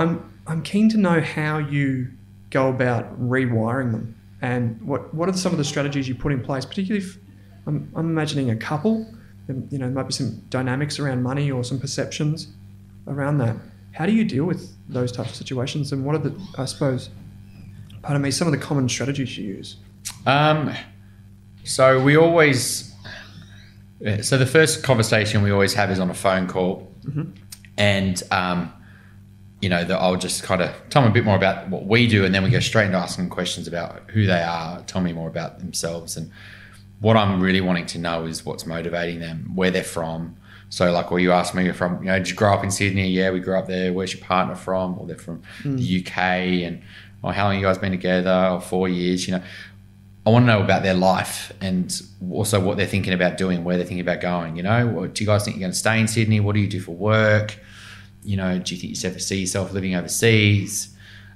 I'm 0.00 0.12
I'm 0.50 0.62
keen 0.72 0.86
to 0.94 0.98
know 1.06 1.18
how 1.36 1.54
you 1.76 1.86
go 2.58 2.64
about 2.76 3.04
rewiring 3.34 3.90
them, 3.96 4.04
and 4.50 4.62
what 4.90 5.02
what 5.18 5.26
are 5.28 5.36
some 5.44 5.52
of 5.56 5.58
the 5.62 5.68
strategies 5.74 6.04
you 6.10 6.14
put 6.24 6.32
in 6.36 6.40
place, 6.48 6.64
particularly 6.72 7.04
if 7.06 7.10
I'm, 7.66 7.76
I'm 7.98 8.08
imagining 8.14 8.50
a 8.50 8.56
couple, 8.70 8.94
and 9.48 9.58
you 9.72 9.78
know, 9.78 9.86
there 9.88 9.94
might 9.98 10.08
be 10.12 10.16
some 10.22 10.30
dynamics 10.56 10.98
around 11.02 11.22
money 11.22 11.46
or 11.56 11.62
some 11.70 11.78
perceptions 11.86 12.48
around 13.06 13.38
that. 13.44 13.56
How 13.98 14.04
do 14.06 14.12
you 14.12 14.24
deal 14.24 14.44
with 14.52 14.62
those 14.98 15.10
types 15.16 15.30
of 15.32 15.36
situations, 15.36 15.92
and 15.92 16.04
what 16.04 16.14
are 16.16 16.22
the 16.28 16.32
I 16.58 16.66
suppose, 16.66 17.10
pardon 18.02 18.22
me, 18.22 18.30
some 18.30 18.46
of 18.48 18.52
the 18.52 18.58
common 18.58 18.88
strategies 18.88 19.38
you 19.38 19.54
use? 19.54 19.76
Um, 20.26 20.74
so 21.64 22.02
we 22.02 22.16
always, 22.16 22.92
so 24.20 24.36
the 24.36 24.46
first 24.46 24.82
conversation 24.82 25.42
we 25.42 25.50
always 25.50 25.74
have 25.74 25.90
is 25.90 25.98
on 26.00 26.10
a 26.10 26.14
phone 26.14 26.46
call, 26.48 26.92
and 27.76 28.22
um, 28.30 28.72
you 29.60 29.68
know, 29.68 29.84
the, 29.84 29.96
I'll 29.96 30.16
just 30.16 30.42
kind 30.42 30.60
of 30.60 30.74
tell 30.90 31.02
them 31.02 31.10
a 31.10 31.14
bit 31.14 31.24
more 31.24 31.36
about 31.36 31.68
what 31.68 31.86
we 31.86 32.08
do, 32.08 32.24
and 32.24 32.34
then 32.34 32.42
we 32.42 32.50
go 32.50 32.60
straight 32.60 32.86
into 32.86 32.98
asking 32.98 33.28
questions 33.30 33.68
about 33.68 34.10
who 34.10 34.26
they 34.26 34.42
are, 34.42 34.82
tell 34.82 35.00
me 35.00 35.12
more 35.12 35.28
about 35.28 35.60
themselves, 35.60 36.16
and 36.16 36.30
what 37.00 37.16
I'm 37.16 37.40
really 37.40 37.60
wanting 37.60 37.86
to 37.86 37.98
know 37.98 38.26
is 38.26 38.44
what's 38.44 38.66
motivating 38.66 39.20
them, 39.20 39.52
where 39.54 39.70
they're 39.70 39.82
from. 39.82 40.36
So, 40.68 40.90
like, 40.90 41.10
well, 41.10 41.18
you 41.20 41.32
asked 41.32 41.54
me, 41.54 41.64
you're 41.64 41.74
from, 41.74 41.98
you 42.02 42.06
know, 42.06 42.18
did 42.18 42.30
you 42.30 42.34
grow 42.34 42.54
up 42.54 42.64
in 42.64 42.70
Sydney? 42.70 43.08
Yeah, 43.08 43.30
we 43.30 43.40
grew 43.40 43.58
up 43.58 43.66
there. 43.66 43.92
Where's 43.92 44.14
your 44.14 44.24
partner 44.24 44.54
from? 44.54 44.98
Or 44.98 45.06
they're 45.06 45.16
from 45.16 45.42
the 45.64 46.00
UK, 46.00 46.16
and 46.16 46.80
oh, 47.24 47.30
how 47.30 47.44
long 47.46 47.56
you 47.56 47.62
guys 47.62 47.78
been 47.78 47.92
together? 47.92 48.48
Or 48.52 48.60
four 48.60 48.88
years, 48.88 49.26
you 49.26 49.34
know. 49.36 49.42
I 50.24 50.30
want 50.30 50.44
to 50.44 50.46
know 50.46 50.62
about 50.62 50.84
their 50.84 50.94
life 50.94 51.52
and 51.60 52.00
also 52.30 52.60
what 52.60 52.76
they're 52.76 52.86
thinking 52.86 53.12
about 53.12 53.36
doing, 53.36 53.64
where 53.64 53.76
they're 53.76 53.84
thinking 53.86 54.06
about 54.06 54.20
going. 54.20 54.56
You 54.56 54.62
know, 54.62 54.86
What- 54.86 55.14
do 55.14 55.24
you 55.24 55.26
guys 55.26 55.44
think 55.44 55.56
you're 55.56 55.62
going 55.62 55.72
to 55.72 55.78
stay 55.78 55.98
in 55.98 56.06
Sydney? 56.06 56.38
What 56.38 56.54
do 56.54 56.60
you 56.60 56.68
do 56.68 56.80
for 56.80 56.92
work? 56.92 57.58
You 58.22 58.36
know, 58.36 58.56
do 58.60 58.74
you 58.74 58.80
think 58.80 59.02
you 59.02 59.10
ever 59.10 59.18
see 59.18 59.40
yourself 59.40 59.72
living 59.72 59.96
overseas? 59.96 60.90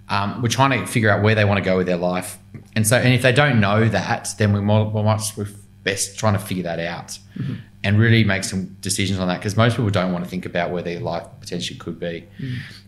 Um, 0.08 0.40
we're 0.40 0.48
trying 0.48 0.78
to 0.78 0.86
figure 0.86 1.10
out 1.10 1.20
where 1.24 1.34
they 1.34 1.44
want 1.44 1.58
to 1.58 1.64
go 1.64 1.76
with 1.76 1.88
their 1.88 1.96
life, 1.96 2.38
and 2.76 2.86
so 2.86 2.96
and 2.96 3.12
if 3.12 3.22
they 3.22 3.32
don't 3.32 3.58
know 3.58 3.88
that, 3.88 4.32
then 4.38 4.52
we 4.52 4.60
more, 4.60 4.88
we're 4.88 5.02
much 5.02 5.36
we're 5.36 5.48
best 5.82 6.16
trying 6.16 6.34
to 6.34 6.38
figure 6.38 6.62
that 6.62 6.78
out 6.78 7.18
and 7.82 7.98
really 7.98 8.22
make 8.22 8.44
some 8.44 8.76
decisions 8.80 9.18
on 9.18 9.26
that 9.26 9.38
because 9.40 9.56
most 9.56 9.74
people 9.76 9.90
don't 9.90 10.12
want 10.12 10.22
to 10.24 10.30
think 10.30 10.46
about 10.46 10.70
where 10.70 10.82
their 10.82 11.00
life 11.00 11.24
potentially 11.40 11.76
could 11.76 11.98
be. 11.98 12.24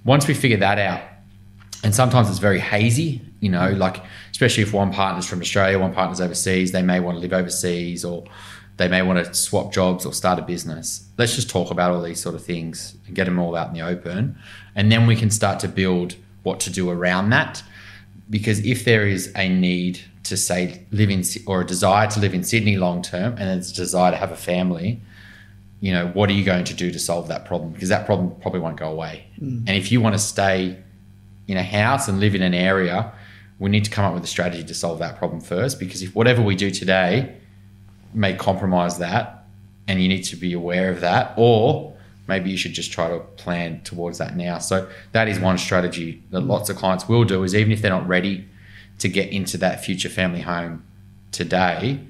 Once 0.04 0.28
we 0.28 0.34
figure 0.34 0.58
that 0.58 0.78
out, 0.78 1.00
and 1.84 1.94
sometimes 1.94 2.28
it's 2.28 2.38
very 2.38 2.58
hazy 2.58 3.20
you 3.40 3.48
know 3.48 3.70
like 3.70 4.02
especially 4.30 4.62
if 4.62 4.72
one 4.72 4.92
partner's 4.92 5.26
from 5.26 5.40
australia 5.40 5.78
one 5.78 5.92
partner's 5.92 6.20
overseas 6.20 6.72
they 6.72 6.82
may 6.82 7.00
want 7.00 7.16
to 7.16 7.20
live 7.20 7.32
overseas 7.32 8.04
or 8.04 8.24
they 8.76 8.88
may 8.88 9.02
want 9.02 9.24
to 9.24 9.34
swap 9.34 9.72
jobs 9.72 10.06
or 10.06 10.12
start 10.12 10.38
a 10.38 10.42
business 10.42 11.08
let's 11.18 11.34
just 11.34 11.50
talk 11.50 11.70
about 11.70 11.92
all 11.92 12.02
these 12.02 12.20
sort 12.20 12.34
of 12.34 12.44
things 12.44 12.96
and 13.06 13.14
get 13.14 13.24
them 13.24 13.38
all 13.38 13.56
out 13.56 13.68
in 13.68 13.74
the 13.74 13.82
open 13.82 14.36
and 14.74 14.90
then 14.90 15.06
we 15.06 15.16
can 15.16 15.30
start 15.30 15.60
to 15.60 15.68
build 15.68 16.16
what 16.42 16.60
to 16.60 16.70
do 16.70 16.90
around 16.90 17.30
that 17.30 17.62
because 18.30 18.64
if 18.64 18.84
there 18.84 19.06
is 19.06 19.32
a 19.36 19.48
need 19.48 20.00
to 20.24 20.36
say 20.36 20.84
live 20.90 21.10
in 21.10 21.22
or 21.46 21.62
a 21.62 21.66
desire 21.66 22.06
to 22.08 22.20
live 22.20 22.34
in 22.34 22.44
Sydney 22.44 22.76
long 22.76 23.02
term 23.02 23.34
and 23.38 23.58
it's 23.58 23.70
a 23.72 23.74
desire 23.74 24.10
to 24.10 24.16
have 24.16 24.30
a 24.30 24.36
family, 24.36 25.00
you 25.80 25.92
know, 25.92 26.08
what 26.08 26.28
are 26.28 26.32
you 26.32 26.44
going 26.44 26.64
to 26.64 26.74
do 26.74 26.90
to 26.90 26.98
solve 26.98 27.28
that 27.28 27.44
problem? 27.44 27.72
Because 27.72 27.88
that 27.88 28.04
problem 28.06 28.34
probably 28.40 28.60
won't 28.60 28.76
go 28.76 28.90
away. 28.90 29.26
Mm. 29.40 29.64
And 29.66 29.70
if 29.70 29.90
you 29.90 30.00
want 30.00 30.14
to 30.14 30.18
stay 30.18 30.78
in 31.48 31.56
a 31.56 31.62
house 31.62 32.06
and 32.06 32.20
live 32.20 32.34
in 32.34 32.42
an 32.42 32.54
area, 32.54 33.12
we 33.58 33.70
need 33.70 33.84
to 33.84 33.90
come 33.90 34.04
up 34.04 34.14
with 34.14 34.22
a 34.22 34.28
strategy 34.28 34.62
to 34.62 34.74
solve 34.74 35.00
that 35.00 35.18
problem 35.18 35.40
first. 35.40 35.80
Because 35.80 36.02
if 36.02 36.14
whatever 36.14 36.42
we 36.42 36.54
do 36.54 36.70
today 36.70 37.34
may 38.14 38.34
compromise 38.34 38.98
that, 38.98 39.46
and 39.88 40.02
you 40.02 40.08
need 40.08 40.22
to 40.22 40.36
be 40.36 40.52
aware 40.52 40.90
of 40.90 41.00
that, 41.00 41.32
or 41.36 41.96
maybe 42.28 42.50
you 42.50 42.58
should 42.58 42.74
just 42.74 42.92
try 42.92 43.08
to 43.08 43.18
plan 43.36 43.80
towards 43.80 44.18
that 44.18 44.36
now. 44.36 44.58
So 44.58 44.88
that 45.12 45.28
is 45.28 45.40
one 45.40 45.56
strategy 45.56 46.22
that 46.30 46.40
lots 46.40 46.68
of 46.68 46.76
clients 46.76 47.08
will 47.08 47.24
do 47.24 47.42
is 47.42 47.54
even 47.54 47.72
if 47.72 47.80
they're 47.80 47.90
not 47.90 48.06
ready 48.06 48.46
to 48.98 49.08
get 49.08 49.30
into 49.30 49.56
that 49.58 49.82
future 49.82 50.10
family 50.10 50.42
home 50.42 50.84
today, 51.32 52.00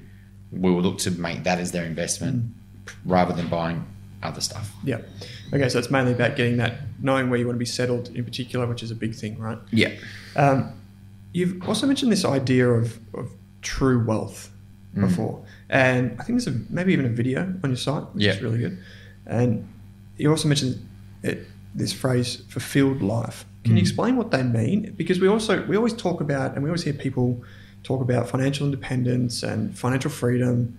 we 0.51 0.71
will 0.71 0.81
look 0.81 0.97
to 0.99 1.11
make 1.11 1.43
that 1.43 1.59
as 1.59 1.71
their 1.71 1.85
investment 1.85 2.43
mm. 2.43 2.93
rather 3.05 3.33
than 3.33 3.47
buying 3.47 3.85
other 4.21 4.41
stuff. 4.41 4.71
Yeah. 4.83 4.99
Okay, 5.53 5.69
so 5.69 5.79
it's 5.79 5.89
mainly 5.89 6.11
about 6.11 6.35
getting 6.35 6.57
that, 6.57 6.79
knowing 7.01 7.29
where 7.29 7.39
you 7.39 7.45
want 7.45 7.55
to 7.55 7.59
be 7.59 7.65
settled 7.65 8.09
in 8.09 8.23
particular, 8.23 8.65
which 8.67 8.83
is 8.83 8.91
a 8.91 8.95
big 8.95 9.15
thing, 9.15 9.39
right? 9.39 9.57
Yeah. 9.71 9.93
Um, 10.35 10.73
you've 11.31 11.67
also 11.67 11.87
mentioned 11.87 12.11
this 12.11 12.25
idea 12.25 12.69
of, 12.69 12.99
of 13.13 13.31
true 13.61 14.03
wealth 14.03 14.49
mm. 14.95 15.01
before, 15.01 15.43
and 15.69 16.19
I 16.19 16.23
think 16.23 16.41
there's 16.41 16.47
a, 16.47 16.59
maybe 16.69 16.93
even 16.93 17.05
a 17.05 17.09
video 17.09 17.41
on 17.63 17.69
your 17.69 17.77
site, 17.77 18.03
which 18.13 18.23
yeah. 18.23 18.33
is 18.33 18.41
really 18.41 18.59
good. 18.59 18.77
And 19.25 19.67
you 20.17 20.29
also 20.29 20.47
mentioned 20.47 20.85
it, 21.23 21.45
this 21.75 21.93
phrase 21.93 22.37
fulfilled 22.49 23.01
life. 23.01 23.45
Can 23.63 23.73
mm. 23.73 23.75
you 23.75 23.81
explain 23.81 24.15
what 24.15 24.31
they 24.31 24.43
mean? 24.43 24.93
Because 24.97 25.19
we 25.19 25.27
also 25.27 25.65
we 25.65 25.75
always 25.75 25.93
talk 25.93 26.21
about 26.21 26.55
and 26.55 26.63
we 26.63 26.69
always 26.69 26.83
hear 26.83 26.93
people 26.93 27.41
talk 27.83 28.01
about 28.01 28.29
financial 28.29 28.65
independence 28.65 29.43
and 29.43 29.77
financial 29.77 30.11
freedom, 30.11 30.77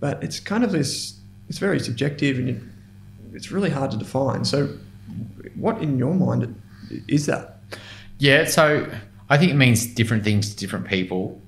but 0.00 0.22
it's 0.22 0.40
kind 0.40 0.64
of 0.64 0.72
this 0.72 1.18
it's 1.48 1.58
very 1.58 1.80
subjective 1.80 2.38
and 2.38 2.67
it's 3.34 3.50
really 3.50 3.70
hard 3.70 3.90
to 3.92 3.96
define. 3.96 4.44
So, 4.44 4.68
what 5.56 5.82
in 5.82 5.98
your 5.98 6.14
mind 6.14 6.60
is 7.06 7.26
that? 7.26 7.60
Yeah, 8.18 8.44
so 8.44 8.90
I 9.28 9.38
think 9.38 9.52
it 9.52 9.56
means 9.56 9.86
different 9.86 10.24
things 10.24 10.50
to 10.50 10.56
different 10.56 10.86
people. 10.86 11.40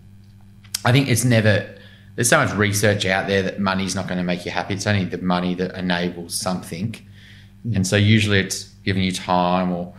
I 0.84 0.92
think 0.92 1.08
it's 1.08 1.24
never 1.24 1.76
there's 2.20 2.28
so 2.28 2.38
much 2.38 2.54
research 2.54 3.06
out 3.06 3.26
there 3.28 3.42
that 3.42 3.60
money's 3.60 3.94
not 3.94 4.06
going 4.06 4.18
to 4.18 4.24
make 4.24 4.44
you 4.44 4.50
happy. 4.50 4.74
It's 4.74 4.86
only 4.86 5.04
the 5.04 5.18
money 5.18 5.54
that 5.54 5.74
enables 5.74 6.34
something. 6.34 6.92
Mm. 7.66 7.76
And 7.76 7.86
so 7.86 7.96
usually 7.96 8.40
it's 8.40 8.64
giving 8.84 9.02
you 9.02 9.12
time 9.12 9.72
or, 9.72 9.94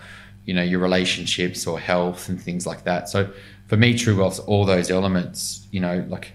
you 0.45 0.53
know, 0.53 0.61
your 0.61 0.79
relationships 0.79 1.65
or 1.65 1.79
health 1.79 2.29
and 2.29 2.39
things 2.39 2.67
like 2.67 2.83
that. 2.83 3.09
So 3.09 3.31
for 3.67 3.75
me, 3.77 3.97
true 3.97 4.15
wealth's 4.17 4.39
all 4.39 4.65
those 4.65 4.91
elements, 4.91 5.65
you 5.71 5.79
know, 5.79 6.05
like 6.09 6.33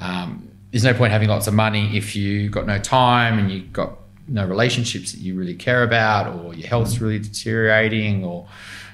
um, 0.00 0.48
there's 0.70 0.84
no 0.84 0.94
point 0.94 1.12
having 1.12 1.28
lots 1.28 1.46
of 1.46 1.54
money 1.54 1.96
if 1.96 2.16
you 2.16 2.48
got 2.48 2.66
no 2.66 2.78
time 2.78 3.38
and 3.38 3.50
you 3.50 3.60
got 3.62 3.98
no 4.30 4.46
relationships 4.46 5.12
that 5.12 5.20
you 5.20 5.34
really 5.34 5.54
care 5.54 5.82
about 5.82 6.34
or 6.34 6.54
your 6.54 6.68
health's 6.68 7.00
really 7.00 7.18
deteriorating 7.18 8.24
or 8.24 8.46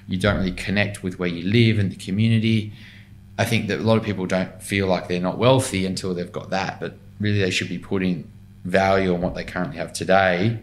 you 0.09 0.19
don't 0.19 0.37
really 0.37 0.53
connect 0.53 1.03
with 1.03 1.19
where 1.19 1.29
you 1.29 1.49
live 1.49 1.79
and 1.79 1.93
the 1.93 1.97
community. 1.97 2.73
I 3.39 3.45
think 3.45 3.69
that 3.69 3.81
a 3.81 3.83
lot 3.83 3.99
of 3.99 4.03
people 4.03 4.27
don't 4.27 4.63
feel 4.63 4.87
like 4.87 5.09
they're 5.09 5.21
not 5.21 5.37
wealthy 5.37 5.85
until 5.85 6.15
they've 6.15 6.33
got 6.33 6.51
that, 6.51 6.81
but 6.81 6.97
really 7.21 7.41
they 7.41 7.51
should 7.51 7.69
be 7.69 7.79
putting 7.79 8.31
value 8.65 9.15
on 9.15 9.21
what 9.21 9.35
they 9.35 9.45
currently 9.45 9.77
have 9.77 9.93
today 9.93 10.59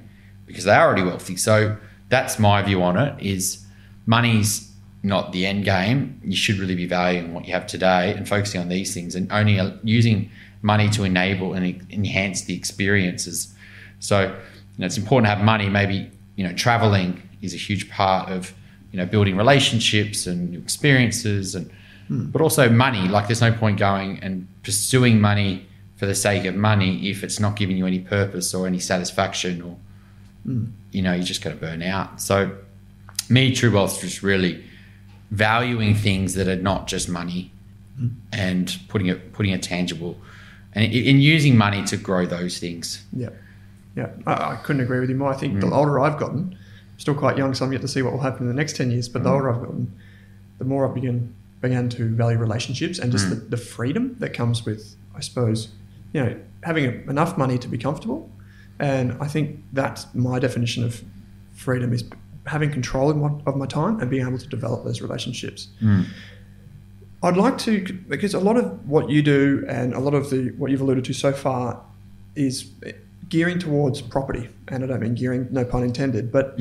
because 0.47 0.63
they're 0.63 0.81
already 0.81 1.03
wealthy. 1.03 1.37
So 1.37 1.77
that's 2.09 2.39
my 2.39 2.61
view 2.63 2.81
on 2.81 2.97
it 2.97 3.21
is 3.21 3.63
money's 4.05 4.71
not 5.03 5.33
the 5.33 5.45
end 5.45 5.65
game. 5.65 6.19
You 6.23 6.35
should 6.35 6.57
really 6.57 6.75
be 6.75 6.87
valuing 6.87 7.33
what 7.33 7.45
you 7.45 7.53
have 7.53 7.67
today 7.67 8.13
and 8.13 8.27
focusing 8.27 8.61
on 8.61 8.69
these 8.69 8.93
things 8.93 9.13
and 9.13 9.31
only 9.31 9.59
using 9.83 10.31
money 10.61 10.89
to 10.89 11.03
enable 11.03 11.53
and 11.53 11.85
enhance 11.91 12.43
the 12.43 12.55
experiences. 12.55 13.53
So, 13.99 14.35
you 14.75 14.81
know, 14.81 14.85
it's 14.85 14.97
important 14.97 15.25
to 15.25 15.35
have 15.35 15.43
money. 15.43 15.69
Maybe, 15.69 16.09
you 16.35 16.45
know, 16.45 16.53
traveling 16.53 17.21
is 17.41 17.53
a 17.53 17.57
huge 17.57 17.89
part 17.89 18.29
of, 18.29 18.53
you 18.91 18.97
know, 18.97 19.05
building 19.05 19.37
relationships 19.37 20.27
and 20.27 20.55
experiences 20.55 21.55
and 21.55 21.71
hmm. 22.07 22.25
but 22.25 22.41
also 22.41 22.69
money. 22.69 23.07
Like 23.07 23.27
there's 23.27 23.41
no 23.41 23.51
point 23.51 23.77
going 23.77 24.19
and 24.19 24.47
pursuing 24.63 25.21
money 25.21 25.67
for 25.97 26.05
the 26.05 26.15
sake 26.15 26.45
of 26.45 26.55
money 26.55 27.09
if 27.09 27.23
it's 27.23 27.39
not 27.39 27.55
giving 27.55 27.77
you 27.77 27.85
any 27.85 27.99
purpose 27.99 28.53
or 28.53 28.67
any 28.67 28.79
satisfaction 28.79 29.61
or 29.61 29.77
mm. 30.47 30.71
you 30.91 31.01
know, 31.01 31.13
you're 31.13 31.23
just 31.23 31.41
going 31.41 31.55
to 31.55 31.61
burn 31.61 31.81
out. 31.81 32.19
So, 32.21 32.55
me, 33.29 33.53
true 33.55 33.71
wealth 33.71 34.03
is 34.03 34.11
just 34.11 34.23
really 34.23 34.63
valuing 35.31 35.95
things 35.95 36.33
that 36.35 36.47
are 36.47 36.61
not 36.61 36.87
just 36.87 37.09
money 37.09 37.51
mm. 37.99 38.11
and 38.31 38.77
putting 38.87 39.07
it 39.07 39.33
putting 39.33 39.53
a 39.53 39.57
tangible 39.57 40.17
and 40.73 40.91
in 40.93 41.19
using 41.19 41.57
money 41.57 41.83
to 41.85 41.97
grow 41.97 42.25
those 42.25 42.57
things. 42.59 43.03
Yeah, 43.13 43.29
yeah, 43.95 44.09
I, 44.25 44.53
I 44.53 44.55
couldn't 44.57 44.81
agree 44.81 44.99
with 44.99 45.09
you 45.09 45.15
more. 45.15 45.31
I 45.31 45.37
think 45.37 45.55
mm. 45.55 45.61
the 45.61 45.71
older 45.71 45.99
I've 45.99 46.17
gotten, 46.17 46.57
I'm 46.57 46.99
still 46.99 47.15
quite 47.15 47.37
young, 47.37 47.53
so 47.53 47.65
I'm 47.65 47.71
yet 47.71 47.81
to 47.81 47.87
see 47.87 48.01
what 48.01 48.13
will 48.13 48.21
happen 48.21 48.43
in 48.43 48.47
the 48.47 48.53
next 48.53 48.75
ten 48.75 48.91
years. 48.91 49.09
But 49.09 49.23
the 49.23 49.29
mm. 49.29 49.33
older 49.33 49.53
I've 49.53 49.61
gotten, 49.61 49.97
the 50.57 50.65
more 50.65 50.89
I 50.89 50.93
begin 50.93 51.35
began 51.61 51.87
to 51.87 52.13
value 52.13 52.37
relationships 52.37 52.99
and 52.99 53.11
just 53.11 53.27
mm. 53.27 53.29
the, 53.29 53.35
the 53.35 53.57
freedom 53.57 54.17
that 54.19 54.33
comes 54.33 54.65
with, 54.65 54.97
I 55.15 55.21
suppose, 55.21 55.69
you 56.11 56.21
know, 56.21 56.37
having 56.63 57.07
enough 57.07 57.37
money 57.37 57.57
to 57.57 57.69
be 57.69 57.77
comfortable 57.77 58.29
and 58.79 59.15
I 59.21 59.27
think 59.27 59.63
that's 59.73 60.13
my 60.13 60.39
definition 60.39 60.83
of 60.83 61.03
freedom 61.53 61.93
is 61.93 62.03
having 62.45 62.71
control 62.71 63.09
of 63.45 63.55
my 63.55 63.65
time 63.65 63.99
and 63.99 64.09
being 64.09 64.27
able 64.27 64.37
to 64.37 64.47
develop 64.47 64.83
those 64.83 65.01
relationships. 65.01 65.69
Mm. 65.81 66.07
I'd 67.21 67.37
like 67.37 67.57
to 67.59 67.81
because 68.09 68.33
a 68.33 68.39
lot 68.39 68.57
of 68.57 68.87
what 68.89 69.09
you 69.09 69.21
do 69.21 69.63
and 69.69 69.93
a 69.93 69.99
lot 69.99 70.13
of 70.13 70.29
the 70.29 70.49
what 70.57 70.71
you've 70.71 70.81
alluded 70.81 71.05
to 71.05 71.13
so 71.13 71.31
far 71.31 71.81
is 72.35 72.69
gearing 73.29 73.59
towards 73.59 74.01
property, 74.01 74.49
and 74.67 74.83
I 74.83 74.87
don't 74.87 75.01
mean 75.01 75.15
gearing, 75.15 75.47
no 75.51 75.65
pun 75.65 75.83
intended, 75.83 76.31
but 76.31 76.59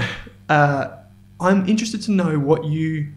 uh, 0.48 0.96
I'm 1.40 1.68
interested 1.68 2.02
to 2.02 2.10
know 2.10 2.38
what 2.38 2.64
you 2.64 3.12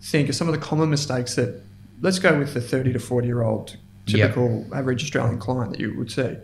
think 0.00 0.28
are 0.28 0.32
some 0.32 0.48
of 0.48 0.54
the 0.54 0.60
common 0.60 0.90
mistakes 0.90 1.36
that 1.36 1.62
let's 2.00 2.18
go 2.18 2.38
with 2.38 2.54
the 2.54 2.60
30 2.60 2.92
to 2.92 2.98
40 2.98 3.26
year 3.26 3.42
old 3.42 3.76
typical 4.06 4.64
yep. 4.64 4.74
average 4.74 5.02
Australian 5.04 5.38
client 5.38 5.70
that 5.70 5.80
you 5.80 5.96
would 5.96 6.10
see. 6.10 6.36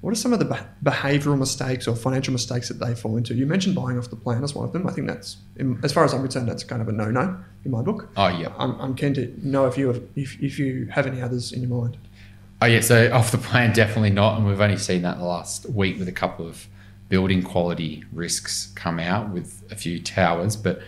What 0.00 0.10
are 0.10 0.16
some 0.16 0.32
of 0.32 0.40
the 0.40 0.66
behavioural 0.82 1.38
mistakes 1.38 1.86
or 1.86 1.94
financial 1.94 2.32
mistakes 2.32 2.66
that 2.68 2.80
they 2.80 2.92
fall 2.92 3.16
into? 3.16 3.34
You 3.34 3.46
mentioned 3.46 3.76
buying 3.76 3.98
off 3.98 4.10
the 4.10 4.16
plan 4.16 4.42
as 4.42 4.52
one 4.52 4.64
of 4.64 4.72
them. 4.72 4.88
I 4.88 4.90
think 4.90 5.06
that's, 5.06 5.36
as 5.84 5.92
far 5.92 6.04
as 6.04 6.12
I'm 6.12 6.22
concerned, 6.22 6.48
that's 6.48 6.64
kind 6.64 6.82
of 6.82 6.88
a 6.88 6.92
no-no 6.92 7.38
in 7.64 7.70
my 7.70 7.82
book. 7.82 8.08
Oh 8.16 8.26
yeah. 8.26 8.52
I'm, 8.58 8.80
I'm 8.80 8.94
keen 8.96 9.14
to 9.14 9.32
know 9.46 9.66
if 9.66 9.78
you 9.78 9.86
have, 9.88 10.02
if, 10.16 10.42
if 10.42 10.58
you 10.58 10.86
have 10.86 11.06
any 11.06 11.22
others 11.22 11.52
in 11.52 11.60
your 11.60 11.70
mind. 11.70 11.98
Oh 12.62 12.66
yeah. 12.66 12.80
So 12.80 13.12
off 13.12 13.32
the 13.32 13.38
plan, 13.38 13.72
definitely 13.74 14.10
not. 14.10 14.38
And 14.38 14.46
we've 14.46 14.60
only 14.60 14.78
seen 14.78 15.02
that 15.02 15.18
the 15.18 15.24
last 15.24 15.68
week 15.68 15.98
with 15.98 16.06
a 16.06 16.12
couple 16.12 16.46
of 16.46 16.68
building 17.08 17.42
quality 17.42 18.04
risks 18.12 18.72
come 18.76 19.00
out 19.00 19.30
with 19.30 19.64
a 19.72 19.74
few 19.74 20.00
towers. 20.00 20.54
But 20.54 20.80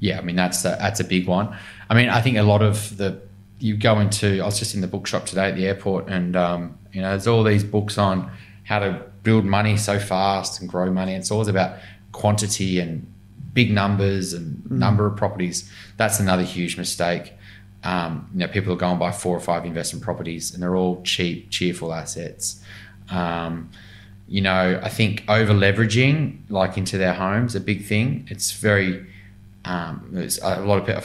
yeah, 0.00 0.18
I 0.18 0.22
mean 0.22 0.34
that's 0.34 0.64
a, 0.64 0.76
that's 0.80 0.98
a 0.98 1.04
big 1.04 1.28
one. 1.28 1.56
I 1.88 1.94
mean, 1.94 2.08
I 2.08 2.20
think 2.20 2.36
a 2.36 2.42
lot 2.42 2.62
of 2.62 2.96
the 2.96 3.22
you 3.60 3.76
go 3.76 4.00
into. 4.00 4.40
I 4.40 4.44
was 4.44 4.58
just 4.58 4.74
in 4.74 4.80
the 4.80 4.88
bookshop 4.88 5.24
today 5.24 5.48
at 5.48 5.54
the 5.54 5.68
airport, 5.68 6.08
and 6.08 6.34
um, 6.34 6.76
you 6.92 7.00
know, 7.00 7.10
there's 7.10 7.28
all 7.28 7.44
these 7.44 7.62
books 7.62 7.96
on 7.96 8.28
how 8.64 8.80
to 8.80 9.04
build 9.22 9.44
money 9.44 9.76
so 9.76 10.00
fast 10.00 10.60
and 10.60 10.68
grow 10.68 10.90
money. 10.90 11.14
It's 11.14 11.30
always 11.30 11.48
about 11.48 11.78
quantity 12.10 12.80
and 12.80 13.06
big 13.52 13.70
numbers 13.70 14.32
and 14.32 14.56
mm. 14.64 14.70
number 14.72 15.06
of 15.06 15.16
properties. 15.16 15.70
That's 15.96 16.18
another 16.18 16.42
huge 16.42 16.76
mistake. 16.76 17.34
Um, 17.82 18.28
you 18.32 18.40
know, 18.40 18.48
people 18.48 18.72
are 18.72 18.76
going 18.76 18.98
by 18.98 19.10
four 19.10 19.36
or 19.36 19.40
five 19.40 19.64
investment 19.64 20.04
properties, 20.04 20.52
and 20.52 20.62
they're 20.62 20.76
all 20.76 21.02
cheap, 21.02 21.50
cheerful 21.50 21.92
assets. 21.94 22.62
Um, 23.10 23.70
you 24.28 24.40
know, 24.40 24.80
I 24.82 24.88
think 24.88 25.24
over 25.28 25.52
leveraging, 25.52 26.42
like 26.48 26.76
into 26.76 26.98
their 26.98 27.14
homes, 27.14 27.56
a 27.56 27.60
big 27.60 27.84
thing. 27.84 28.28
It's 28.30 28.52
very, 28.52 29.06
um, 29.64 30.16
a 30.42 30.60
lot 30.60 30.78
of 30.78 30.86
people, 30.86 31.02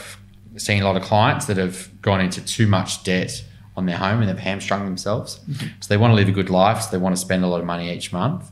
seeing 0.58 0.82
a 0.82 0.86
lot 0.86 0.96
of 0.96 1.04
clients 1.04 1.48
that 1.48 1.58
have 1.58 1.90
gone 2.02 2.22
into 2.22 2.40
too 2.46 2.68
much 2.68 3.04
debt 3.04 3.44
on 3.76 3.88
their 3.88 3.98
home 3.98 4.22
and 4.22 4.30
they've 4.30 4.38
hamstrung 4.38 4.86
themselves. 4.86 5.40
Mm-hmm. 5.50 5.68
So 5.80 5.88
they 5.90 5.98
want 5.98 6.12
to 6.12 6.16
live 6.16 6.30
a 6.30 6.32
good 6.32 6.50
life. 6.50 6.84
So 6.84 6.92
they 6.92 6.98
want 6.98 7.16
to 7.16 7.22
spend 7.22 7.44
a 7.44 7.48
lot 7.48 7.60
of 7.60 7.66
money 7.66 7.92
each 7.92 8.14
month. 8.14 8.52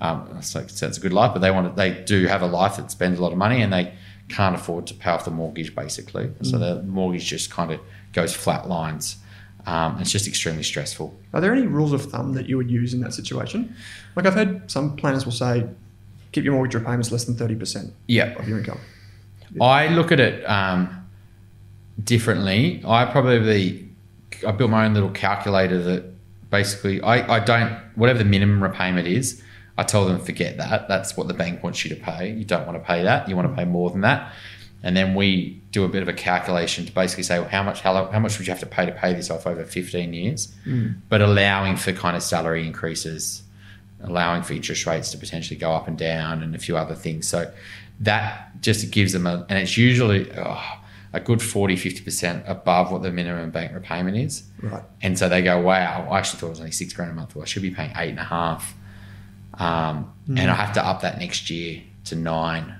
Um, 0.00 0.40
so 0.40 0.60
it's 0.60 0.82
a 0.82 1.00
good 1.00 1.12
life, 1.12 1.32
but 1.32 1.40
they 1.40 1.50
want 1.50 1.70
to, 1.70 1.76
they 1.76 2.02
do 2.02 2.26
have 2.26 2.42
a 2.42 2.46
life 2.46 2.76
that 2.76 2.90
spends 2.90 3.18
a 3.18 3.22
lot 3.22 3.32
of 3.32 3.38
money 3.38 3.60
and 3.60 3.72
they 3.72 3.92
can't 4.32 4.54
afford 4.54 4.86
to 4.88 4.94
pay 4.94 5.10
off 5.10 5.24
the 5.24 5.30
mortgage 5.30 5.74
basically. 5.74 6.24
Mm-hmm. 6.24 6.44
So 6.44 6.58
the 6.58 6.82
mortgage 6.82 7.26
just 7.26 7.50
kind 7.50 7.70
of 7.72 7.80
goes 8.12 8.34
flat 8.34 8.68
lines. 8.68 9.16
Um, 9.66 9.98
it's 10.00 10.10
just 10.10 10.26
extremely 10.26 10.64
stressful. 10.64 11.16
Are 11.32 11.40
there 11.40 11.52
any 11.52 11.66
rules 11.66 11.92
of 11.92 12.02
thumb 12.06 12.32
that 12.34 12.48
you 12.48 12.56
would 12.56 12.70
use 12.70 12.94
in 12.94 13.00
that 13.00 13.14
situation? 13.14 13.74
Like 14.16 14.26
I've 14.26 14.34
heard 14.34 14.70
some 14.70 14.96
planners 14.96 15.24
will 15.24 15.32
say, 15.32 15.68
keep 16.32 16.44
your 16.44 16.54
mortgage 16.54 16.74
repayments 16.74 17.12
less 17.12 17.24
than 17.24 17.36
30% 17.36 17.92
yep. 18.08 18.38
of 18.38 18.48
your 18.48 18.58
income. 18.58 18.80
I 19.60 19.88
look 19.88 20.10
at 20.10 20.18
it 20.18 20.44
um, 20.48 21.06
differently. 22.02 22.82
I 22.86 23.04
probably 23.04 23.88
I 24.46 24.52
built 24.52 24.70
my 24.70 24.86
own 24.86 24.94
little 24.94 25.10
calculator 25.10 25.80
that 25.82 26.04
basically 26.50 27.00
I, 27.02 27.36
I 27.36 27.40
don't 27.40 27.72
whatever 27.94 28.18
the 28.18 28.24
minimum 28.24 28.62
repayment 28.62 29.06
is. 29.06 29.42
I 29.78 29.82
tell 29.84 30.04
them 30.04 30.20
forget 30.20 30.58
that. 30.58 30.88
That's 30.88 31.16
what 31.16 31.28
the 31.28 31.34
bank 31.34 31.62
wants 31.62 31.84
you 31.84 31.94
to 31.94 32.00
pay. 32.00 32.32
You 32.32 32.44
don't 32.44 32.66
want 32.66 32.78
to 32.78 32.84
pay 32.84 33.02
that. 33.02 33.28
You 33.28 33.36
want 33.36 33.48
to 33.48 33.54
pay 33.54 33.64
more 33.64 33.90
than 33.90 34.02
that. 34.02 34.32
and 34.82 34.96
then 34.96 35.14
we 35.14 35.60
do 35.70 35.84
a 35.84 35.88
bit 35.88 36.02
of 36.02 36.08
a 36.08 36.12
calculation 36.12 36.84
to 36.84 36.92
basically 36.92 37.22
say 37.22 37.38
well, 37.38 37.48
how 37.48 37.62
much 37.62 37.80
how, 37.80 38.10
how 38.10 38.18
much 38.18 38.38
would 38.38 38.46
you 38.46 38.52
have 38.52 38.60
to 38.60 38.66
pay 38.66 38.84
to 38.84 38.92
pay 38.92 39.14
this 39.14 39.30
off 39.30 39.46
over 39.46 39.64
15 39.64 40.12
years, 40.12 40.52
mm. 40.66 40.94
but 41.08 41.20
allowing 41.20 41.76
for 41.76 41.92
kind 41.92 42.16
of 42.16 42.22
salary 42.22 42.66
increases, 42.66 43.42
allowing 44.02 44.42
for 44.42 44.52
interest 44.52 44.86
rates 44.86 45.10
to 45.12 45.18
potentially 45.18 45.58
go 45.58 45.72
up 45.72 45.88
and 45.88 45.96
down, 45.96 46.42
and 46.42 46.54
a 46.54 46.58
few 46.58 46.76
other 46.76 46.94
things. 46.94 47.28
So 47.28 47.50
that 48.00 48.60
just 48.60 48.90
gives 48.90 49.12
them 49.12 49.26
a, 49.26 49.46
and 49.48 49.58
it's 49.58 49.76
usually 49.76 50.30
oh, 50.36 50.78
a 51.12 51.20
good 51.20 51.42
40, 51.42 51.76
50% 51.76 52.48
above 52.48 52.90
what 52.90 53.02
the 53.02 53.12
minimum 53.12 53.50
bank 53.50 53.72
repayment 53.72 54.16
is. 54.16 54.44
Right. 54.60 54.82
And 55.02 55.18
so 55.18 55.28
they 55.28 55.42
go, 55.42 55.60
wow, 55.60 56.08
I 56.10 56.18
actually 56.18 56.40
thought 56.40 56.46
it 56.46 56.50
was 56.50 56.60
only 56.60 56.72
six 56.72 56.92
grand 56.92 57.10
a 57.10 57.14
month. 57.14 57.34
Well, 57.36 57.42
I 57.42 57.46
should 57.46 57.62
be 57.62 57.70
paying 57.70 57.92
eight 57.96 58.10
and 58.10 58.18
a 58.18 58.24
half. 58.24 58.74
Um, 59.54 60.12
hmm. 60.26 60.38
And 60.38 60.50
I 60.50 60.54
have 60.54 60.72
to 60.74 60.86
up 60.86 61.02
that 61.02 61.18
next 61.18 61.50
year 61.50 61.82
to 62.04 62.16
nine 62.16 62.74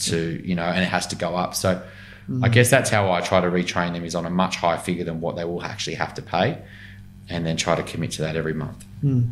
to, 0.00 0.42
you 0.44 0.54
know, 0.54 0.64
and 0.64 0.82
it 0.82 0.88
has 0.88 1.06
to 1.08 1.16
go 1.16 1.36
up. 1.36 1.54
So 1.54 1.82
hmm. 2.26 2.44
I 2.44 2.48
guess 2.48 2.70
that's 2.70 2.90
how 2.90 3.10
I 3.12 3.20
try 3.20 3.40
to 3.40 3.48
retrain 3.48 3.92
them 3.92 4.04
is 4.04 4.14
on 4.14 4.26
a 4.26 4.30
much 4.30 4.56
higher 4.56 4.78
figure 4.78 5.04
than 5.04 5.20
what 5.20 5.36
they 5.36 5.44
will 5.44 5.62
actually 5.62 5.96
have 5.96 6.14
to 6.14 6.22
pay 6.22 6.62
and 7.28 7.46
then 7.46 7.56
try 7.56 7.74
to 7.74 7.82
commit 7.82 8.12
to 8.12 8.22
that 8.22 8.36
every 8.36 8.54
month. 8.54 8.84
Hmm. 9.00 9.30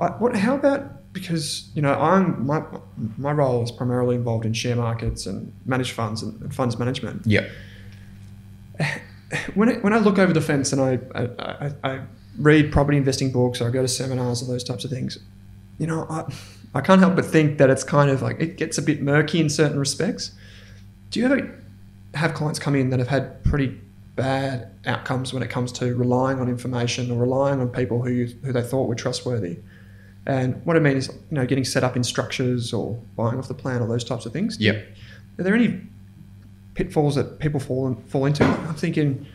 I, 0.00 0.08
what? 0.08 0.36
How 0.36 0.54
about 0.54 1.12
because 1.12 1.68
you 1.74 1.82
know 1.82 1.92
I'm 1.94 2.46
my 2.46 2.62
my 3.16 3.32
role 3.32 3.62
is 3.62 3.70
primarily 3.70 4.16
involved 4.16 4.44
in 4.44 4.52
share 4.52 4.76
markets 4.76 5.26
and 5.26 5.52
managed 5.64 5.92
funds 5.92 6.22
and, 6.22 6.40
and 6.40 6.54
funds 6.54 6.78
management. 6.78 7.22
Yeah. 7.26 7.48
When 9.52 9.68
I, 9.68 9.74
when 9.80 9.92
I 9.92 9.98
look 9.98 10.18
over 10.18 10.32
the 10.32 10.40
fence 10.40 10.72
and 10.72 10.80
I, 10.80 10.98
I, 11.14 11.28
I, 11.38 11.72
I 11.84 12.00
read 12.38 12.72
property 12.72 12.96
investing 12.96 13.30
books 13.30 13.60
or 13.60 13.68
I 13.68 13.70
go 13.70 13.82
to 13.82 13.88
seminars 13.88 14.40
and 14.40 14.50
those 14.50 14.64
types 14.64 14.86
of 14.86 14.90
things, 14.90 15.18
you 15.78 15.86
know 15.86 16.06
I 16.10 16.24
I 16.74 16.80
can't 16.80 17.00
help 17.00 17.16
but 17.16 17.24
think 17.24 17.58
that 17.58 17.70
it's 17.70 17.84
kind 17.84 18.10
of 18.10 18.22
like 18.22 18.40
it 18.40 18.56
gets 18.56 18.78
a 18.78 18.82
bit 18.82 19.02
murky 19.02 19.40
in 19.40 19.48
certain 19.48 19.78
respects. 19.78 20.32
Do 21.10 21.20
you 21.20 21.26
ever 21.26 21.58
have 22.14 22.34
clients 22.34 22.58
come 22.58 22.74
in 22.74 22.90
that 22.90 22.98
have 22.98 23.08
had 23.08 23.42
pretty 23.44 23.80
bad 24.16 24.70
outcomes 24.84 25.32
when 25.32 25.42
it 25.42 25.48
comes 25.48 25.72
to 25.72 25.94
relying 25.94 26.40
on 26.40 26.48
information 26.48 27.10
or 27.10 27.18
relying 27.18 27.60
on 27.60 27.68
people 27.68 28.02
who 28.02 28.10
you, 28.10 28.26
who 28.42 28.52
they 28.52 28.62
thought 28.62 28.88
were 28.88 28.94
trustworthy? 28.94 29.58
And 30.26 30.60
what 30.66 30.76
I 30.76 30.80
mean 30.80 30.96
is, 30.96 31.08
you 31.08 31.36
know, 31.36 31.46
getting 31.46 31.64
set 31.64 31.82
up 31.84 31.96
in 31.96 32.04
structures 32.04 32.74
or 32.74 33.00
buying 33.16 33.38
off 33.38 33.48
the 33.48 33.54
plan 33.54 33.80
or 33.80 33.88
those 33.88 34.04
types 34.04 34.26
of 34.26 34.32
things. 34.32 34.60
Yep. 34.60 34.76
Are 35.38 35.42
there 35.42 35.54
any 35.54 35.80
pitfalls 36.74 37.14
that 37.14 37.38
people 37.38 37.60
fall 37.60 37.96
fall 38.08 38.26
into? 38.26 38.44
I'm 38.44 38.74
thinking 38.74 39.26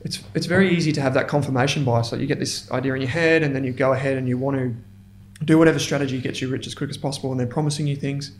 it's 0.00 0.22
it's 0.34 0.46
very 0.46 0.76
easy 0.76 0.90
to 0.92 1.00
have 1.00 1.14
that 1.14 1.28
confirmation 1.28 1.84
bias. 1.84 2.10
Like 2.10 2.20
you 2.20 2.26
get 2.26 2.40
this 2.40 2.70
idea 2.72 2.94
in 2.94 3.00
your 3.00 3.10
head, 3.10 3.42
and 3.42 3.54
then 3.54 3.62
you 3.62 3.72
go 3.72 3.92
ahead 3.92 4.16
and 4.16 4.28
you 4.28 4.36
want 4.38 4.56
to 4.56 4.74
do 5.44 5.58
whatever 5.58 5.78
strategy 5.78 6.20
gets 6.20 6.40
you 6.40 6.48
rich 6.48 6.66
as 6.66 6.74
quick 6.74 6.90
as 6.90 6.96
possible, 6.96 7.30
and 7.30 7.38
they're 7.38 7.46
promising 7.46 7.86
you 7.86 7.96
things. 7.96 8.32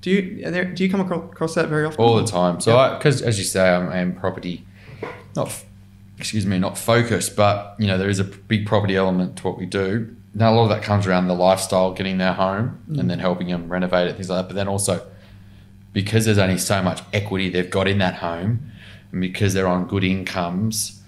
Do 0.00 0.10
you 0.10 0.50
there, 0.50 0.64
do 0.66 0.84
you 0.84 0.90
come 0.90 1.00
across 1.00 1.54
that 1.54 1.68
very 1.68 1.86
often? 1.86 2.04
all 2.04 2.16
the 2.16 2.26
time. 2.26 2.60
So, 2.60 2.76
Yeah. 2.76 2.96
because 2.96 3.22
as 3.22 3.38
you 3.38 3.44
say, 3.44 3.74
I'm, 3.74 3.88
I'm 3.88 4.14
property, 4.14 4.66
not 5.34 5.64
excuse 6.18 6.46
me, 6.46 6.58
not 6.58 6.78
focused, 6.78 7.36
but 7.36 7.74
you 7.78 7.86
know 7.86 7.98
there 7.98 8.08
is 8.08 8.20
a 8.20 8.24
big 8.24 8.66
property 8.66 8.96
element 8.96 9.36
to 9.38 9.42
what 9.44 9.58
we 9.58 9.66
do. 9.66 10.14
Now 10.34 10.52
a 10.52 10.54
lot 10.54 10.64
of 10.64 10.68
that 10.70 10.82
comes 10.82 11.06
around 11.06 11.28
the 11.28 11.34
lifestyle, 11.34 11.92
getting 11.92 12.18
their 12.18 12.32
home, 12.34 12.80
mm. 12.90 12.98
and 12.98 13.08
then 13.08 13.18
helping 13.18 13.48
them 13.48 13.68
renovate 13.68 14.08
it, 14.08 14.14
things 14.14 14.28
like 14.28 14.42
that. 14.42 14.48
But 14.48 14.56
then 14.56 14.68
also 14.68 15.06
because 15.92 16.24
there's 16.24 16.38
only 16.38 16.58
so 16.58 16.82
much 16.82 17.02
equity 17.12 17.48
they've 17.48 17.70
got 17.70 17.88
in 17.88 17.98
that 17.98 18.14
home, 18.16 18.70
and 19.12 19.20
because 19.20 19.54
they're 19.54 19.68
on 19.68 19.86
good 19.86 20.04
incomes, 20.04 21.00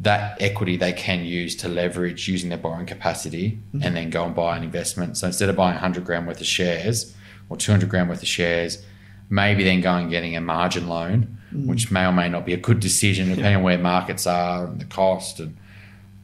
that 0.00 0.40
equity 0.40 0.76
they 0.76 0.92
can 0.92 1.24
use 1.24 1.54
to 1.56 1.68
leverage 1.68 2.26
using 2.26 2.48
their 2.48 2.58
borrowing 2.58 2.86
capacity 2.86 3.60
mm-hmm. 3.68 3.86
and 3.86 3.94
then 3.94 4.08
go 4.08 4.24
and 4.24 4.34
buy 4.34 4.56
an 4.56 4.62
investment. 4.62 5.16
So 5.16 5.26
instead 5.26 5.50
of 5.50 5.56
buying 5.56 5.74
100 5.74 6.04
grand 6.04 6.26
worth 6.26 6.40
of 6.40 6.46
shares 6.46 7.14
or 7.50 7.56
200 7.56 7.88
grand 7.88 8.08
worth 8.08 8.22
of 8.22 8.28
shares, 8.28 8.82
maybe 9.28 9.62
then 9.62 9.82
going 9.82 10.04
and 10.04 10.10
getting 10.10 10.36
a 10.36 10.40
margin 10.40 10.88
loan, 10.88 11.38
mm. 11.52 11.66
which 11.66 11.90
may 11.90 12.06
or 12.06 12.12
may 12.12 12.30
not 12.30 12.46
be 12.46 12.54
a 12.54 12.56
good 12.56 12.80
decision 12.80 13.28
depending 13.28 13.56
on 13.56 13.62
where 13.62 13.76
markets 13.76 14.26
are 14.26 14.66
and 14.66 14.80
the 14.80 14.86
cost 14.86 15.38
and 15.38 15.56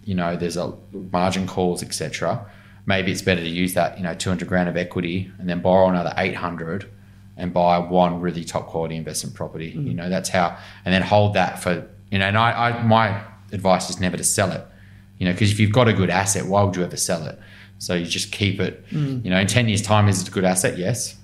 you 0.04 0.14
know 0.14 0.36
there's 0.36 0.56
a 0.56 0.72
margin 1.12 1.46
calls 1.46 1.82
etc. 1.82 2.50
Maybe 2.86 3.12
it's 3.12 3.22
better 3.22 3.42
to 3.42 3.48
use 3.48 3.74
that 3.74 3.98
you 3.98 4.04
know 4.04 4.14
200 4.14 4.48
grand 4.48 4.70
of 4.70 4.76
equity 4.78 5.30
and 5.38 5.48
then 5.48 5.60
borrow 5.60 5.88
another 5.88 6.14
800 6.16 6.90
and 7.36 7.52
buy 7.52 7.78
one 7.78 8.22
really 8.22 8.44
top 8.44 8.68
quality 8.68 8.96
investment 8.96 9.36
property. 9.36 9.72
Mm-hmm. 9.72 9.86
You 9.86 9.94
know 9.94 10.08
that's 10.08 10.30
how 10.30 10.56
and 10.86 10.94
then 10.94 11.02
hold 11.02 11.34
that 11.34 11.62
for 11.62 11.86
you 12.10 12.18
know 12.18 12.26
and 12.26 12.38
I, 12.38 12.70
I 12.70 12.82
my 12.82 13.22
advice 13.52 13.90
is 13.90 14.00
never 14.00 14.16
to 14.16 14.24
sell 14.24 14.52
it. 14.52 14.64
You 15.18 15.26
know 15.26 15.32
because 15.32 15.50
if 15.50 15.58
you've 15.58 15.72
got 15.72 15.88
a 15.88 15.92
good 15.92 16.10
asset, 16.10 16.46
why 16.46 16.62
would 16.62 16.76
you 16.76 16.84
ever 16.84 16.96
sell 16.96 17.26
it? 17.26 17.38
So 17.78 17.94
you 17.94 18.06
just 18.06 18.32
keep 18.32 18.60
it. 18.60 18.84
You 19.24 19.30
know 19.30 19.38
in 19.38 19.46
10 19.46 19.68
years 19.68 19.82
time 19.82 20.08
is 20.08 20.22
it 20.22 20.28
a 20.28 20.30
good 20.30 20.44
asset? 20.44 20.78
Yes. 20.78 21.16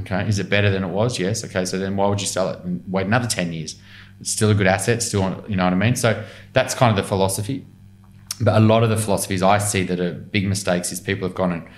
Okay. 0.00 0.26
Is 0.26 0.38
it 0.38 0.48
better 0.48 0.70
than 0.70 0.84
it 0.84 0.88
was? 0.88 1.18
Yes. 1.18 1.44
Okay. 1.44 1.64
So 1.64 1.78
then 1.78 1.96
why 1.96 2.06
would 2.06 2.20
you 2.20 2.26
sell 2.26 2.48
it 2.50 2.60
and 2.64 2.82
wait 2.88 3.06
another 3.06 3.28
10 3.28 3.52
years? 3.52 3.76
It's 4.20 4.30
still 4.30 4.50
a 4.50 4.54
good 4.54 4.68
asset, 4.68 5.02
still, 5.02 5.44
you 5.48 5.56
know 5.56 5.64
what 5.64 5.72
I 5.72 5.76
mean? 5.76 5.96
So 5.96 6.24
that's 6.52 6.74
kind 6.74 6.96
of 6.96 7.02
the 7.02 7.08
philosophy. 7.08 7.66
But 8.40 8.56
a 8.56 8.60
lot 8.60 8.84
of 8.84 8.88
the 8.88 8.96
philosophies 8.96 9.42
I 9.42 9.58
see 9.58 9.82
that 9.84 9.98
are 9.98 10.12
big 10.12 10.46
mistakes 10.46 10.92
is 10.92 11.00
people 11.00 11.26
have 11.26 11.34
gone 11.34 11.52
and 11.52 11.68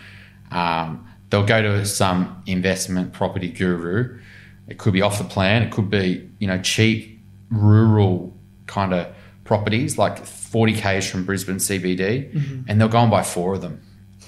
um, 0.51 1.09
they'll 1.31 1.45
go 1.45 1.63
to 1.63 1.87
some 1.87 2.43
investment 2.47 3.13
property 3.13 3.49
guru. 3.49 4.21
It 4.69 4.79
could 4.79 4.93
be 4.93 5.03
off 5.03 5.19
the 5.19 5.25
plan. 5.25 5.63
It 5.63 5.73
could 5.73 5.91
be, 5.91 6.31
you 6.39 6.47
know, 6.47 6.61
cheap 6.61 7.21
rural 7.51 8.37
kind 8.67 8.93
of 8.93 9.14
properties 9.45 9.99
like 9.99 10.19
40 10.25 10.73
Ks 10.75 11.07
from 11.11 11.25
Brisbane 11.25 11.57
CBD, 11.57 12.65
and 12.69 12.81
they'll 12.81 12.89
go 12.89 12.99
and 13.01 13.11
buy 13.11 13.23
four 13.23 13.55
of 13.55 13.61
them. 13.63 13.81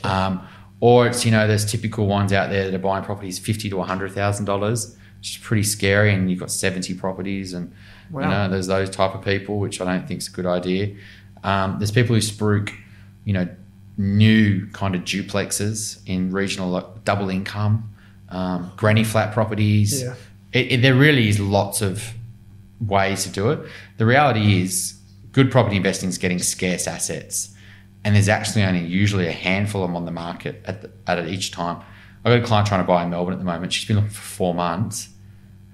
Um, 0.04 0.46
or 0.80 1.06
it's, 1.06 1.24
you 1.24 1.30
know, 1.30 1.46
there's 1.48 1.64
typical 1.64 2.06
ones 2.06 2.32
out 2.32 2.50
there 2.50 2.64
that 2.70 2.74
are 2.74 2.78
buying 2.78 3.02
properties 3.02 3.38
fifty 3.38 3.70
to 3.70 3.76
$100,000, 3.76 4.96
which 5.18 5.30
is 5.30 5.36
pretty 5.42 5.62
scary. 5.62 6.12
And 6.12 6.30
you've 6.30 6.38
got 6.40 6.50
70 6.50 6.94
properties 6.94 7.54
and, 7.54 7.72
Wow. 8.10 8.20
you 8.22 8.28
know, 8.28 8.48
there's 8.50 8.66
those 8.68 8.90
type 8.90 9.14
of 9.14 9.24
people, 9.24 9.58
which 9.58 9.80
I 9.80 9.84
don't 9.84 10.06
think 10.06 10.20
is 10.20 10.28
a 10.28 10.30
good 10.30 10.46
idea. 10.46 10.94
Um, 11.42 11.76
there's 11.78 11.90
people 11.90 12.14
who 12.14 12.20
spruik, 12.20 12.72
you 13.24 13.32
know, 13.32 13.48
new 13.96 14.66
kind 14.72 14.94
of 14.94 15.02
duplexes 15.02 15.98
in 16.06 16.30
regional 16.30 16.68
like, 16.70 17.04
double 17.04 17.30
income, 17.30 17.90
um, 18.28 18.70
granny 18.76 19.02
flat 19.02 19.32
properties. 19.32 20.02
Yeah. 20.02 20.14
It, 20.52 20.72
it, 20.72 20.82
there 20.82 20.94
really 20.94 21.28
is 21.28 21.40
lots 21.40 21.80
of 21.82 22.12
ways 22.80 23.24
to 23.24 23.30
do 23.30 23.50
it. 23.50 23.60
The 23.96 24.06
reality 24.06 24.60
is, 24.62 24.95
good 25.36 25.50
property 25.50 25.76
investing 25.76 26.08
is 26.08 26.16
getting 26.16 26.38
scarce 26.38 26.86
assets, 26.86 27.54
and 28.04 28.14
there's 28.14 28.28
actually 28.28 28.64
only 28.64 28.80
usually 28.80 29.28
a 29.28 29.32
handful 29.32 29.82
of 29.82 29.90
them 29.90 29.96
on 29.96 30.06
the 30.06 30.10
market 30.10 30.62
at, 30.64 30.80
the, 30.80 30.90
at 31.06 31.28
each 31.28 31.50
time. 31.50 31.82
I've 32.24 32.32
got 32.32 32.42
a 32.42 32.46
client 32.46 32.66
trying 32.66 32.80
to 32.80 32.86
buy 32.86 33.04
in 33.04 33.10
Melbourne 33.10 33.34
at 33.34 33.38
the 33.38 33.44
moment. 33.44 33.70
She's 33.74 33.86
been 33.86 33.96
looking 33.96 34.10
for 34.10 34.22
four 34.22 34.54
months 34.54 35.10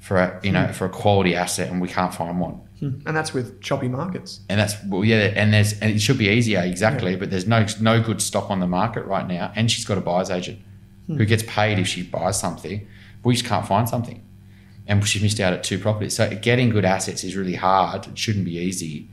for 0.00 0.16
a 0.16 0.40
you 0.42 0.50
know 0.50 0.66
hmm. 0.66 0.72
for 0.72 0.86
a 0.86 0.88
quality 0.88 1.36
asset, 1.36 1.70
and 1.70 1.80
we 1.80 1.88
can't 1.88 2.12
find 2.12 2.40
one. 2.40 2.60
Hmm. 2.80 2.98
and 3.06 3.16
that's 3.16 3.32
with 3.32 3.60
choppy 3.60 3.86
markets. 3.86 4.40
And 4.48 4.58
that's 4.58 4.74
well, 4.88 5.04
yeah, 5.04 5.32
and 5.36 5.54
there's 5.54 5.78
and 5.80 5.92
it 5.92 6.00
should 6.00 6.18
be 6.18 6.28
easier 6.28 6.60
exactly, 6.60 7.14
but 7.14 7.30
there's 7.30 7.46
no 7.46 7.64
no 7.80 8.02
good 8.02 8.20
stock 8.20 8.50
on 8.50 8.58
the 8.58 8.66
market 8.66 9.04
right 9.04 9.28
now, 9.28 9.52
and 9.54 9.70
she's 9.70 9.84
got 9.84 9.96
a 9.96 10.00
buyer's 10.00 10.28
agent 10.28 10.58
hmm. 11.06 11.18
who 11.18 11.24
gets 11.24 11.44
paid 11.46 11.78
if 11.78 11.86
she 11.86 12.02
buys 12.02 12.38
something. 12.40 12.84
We 13.22 13.34
just 13.34 13.46
can't 13.46 13.66
find 13.66 13.88
something, 13.88 14.20
and 14.88 15.06
she's 15.06 15.22
missed 15.22 15.38
out 15.38 15.52
at 15.52 15.62
two 15.62 15.78
properties. 15.78 16.16
So 16.16 16.28
getting 16.34 16.70
good 16.70 16.84
assets 16.84 17.22
is 17.22 17.36
really 17.36 17.54
hard. 17.54 18.08
It 18.08 18.18
shouldn't 18.18 18.44
be 18.44 18.58
easy, 18.58 19.08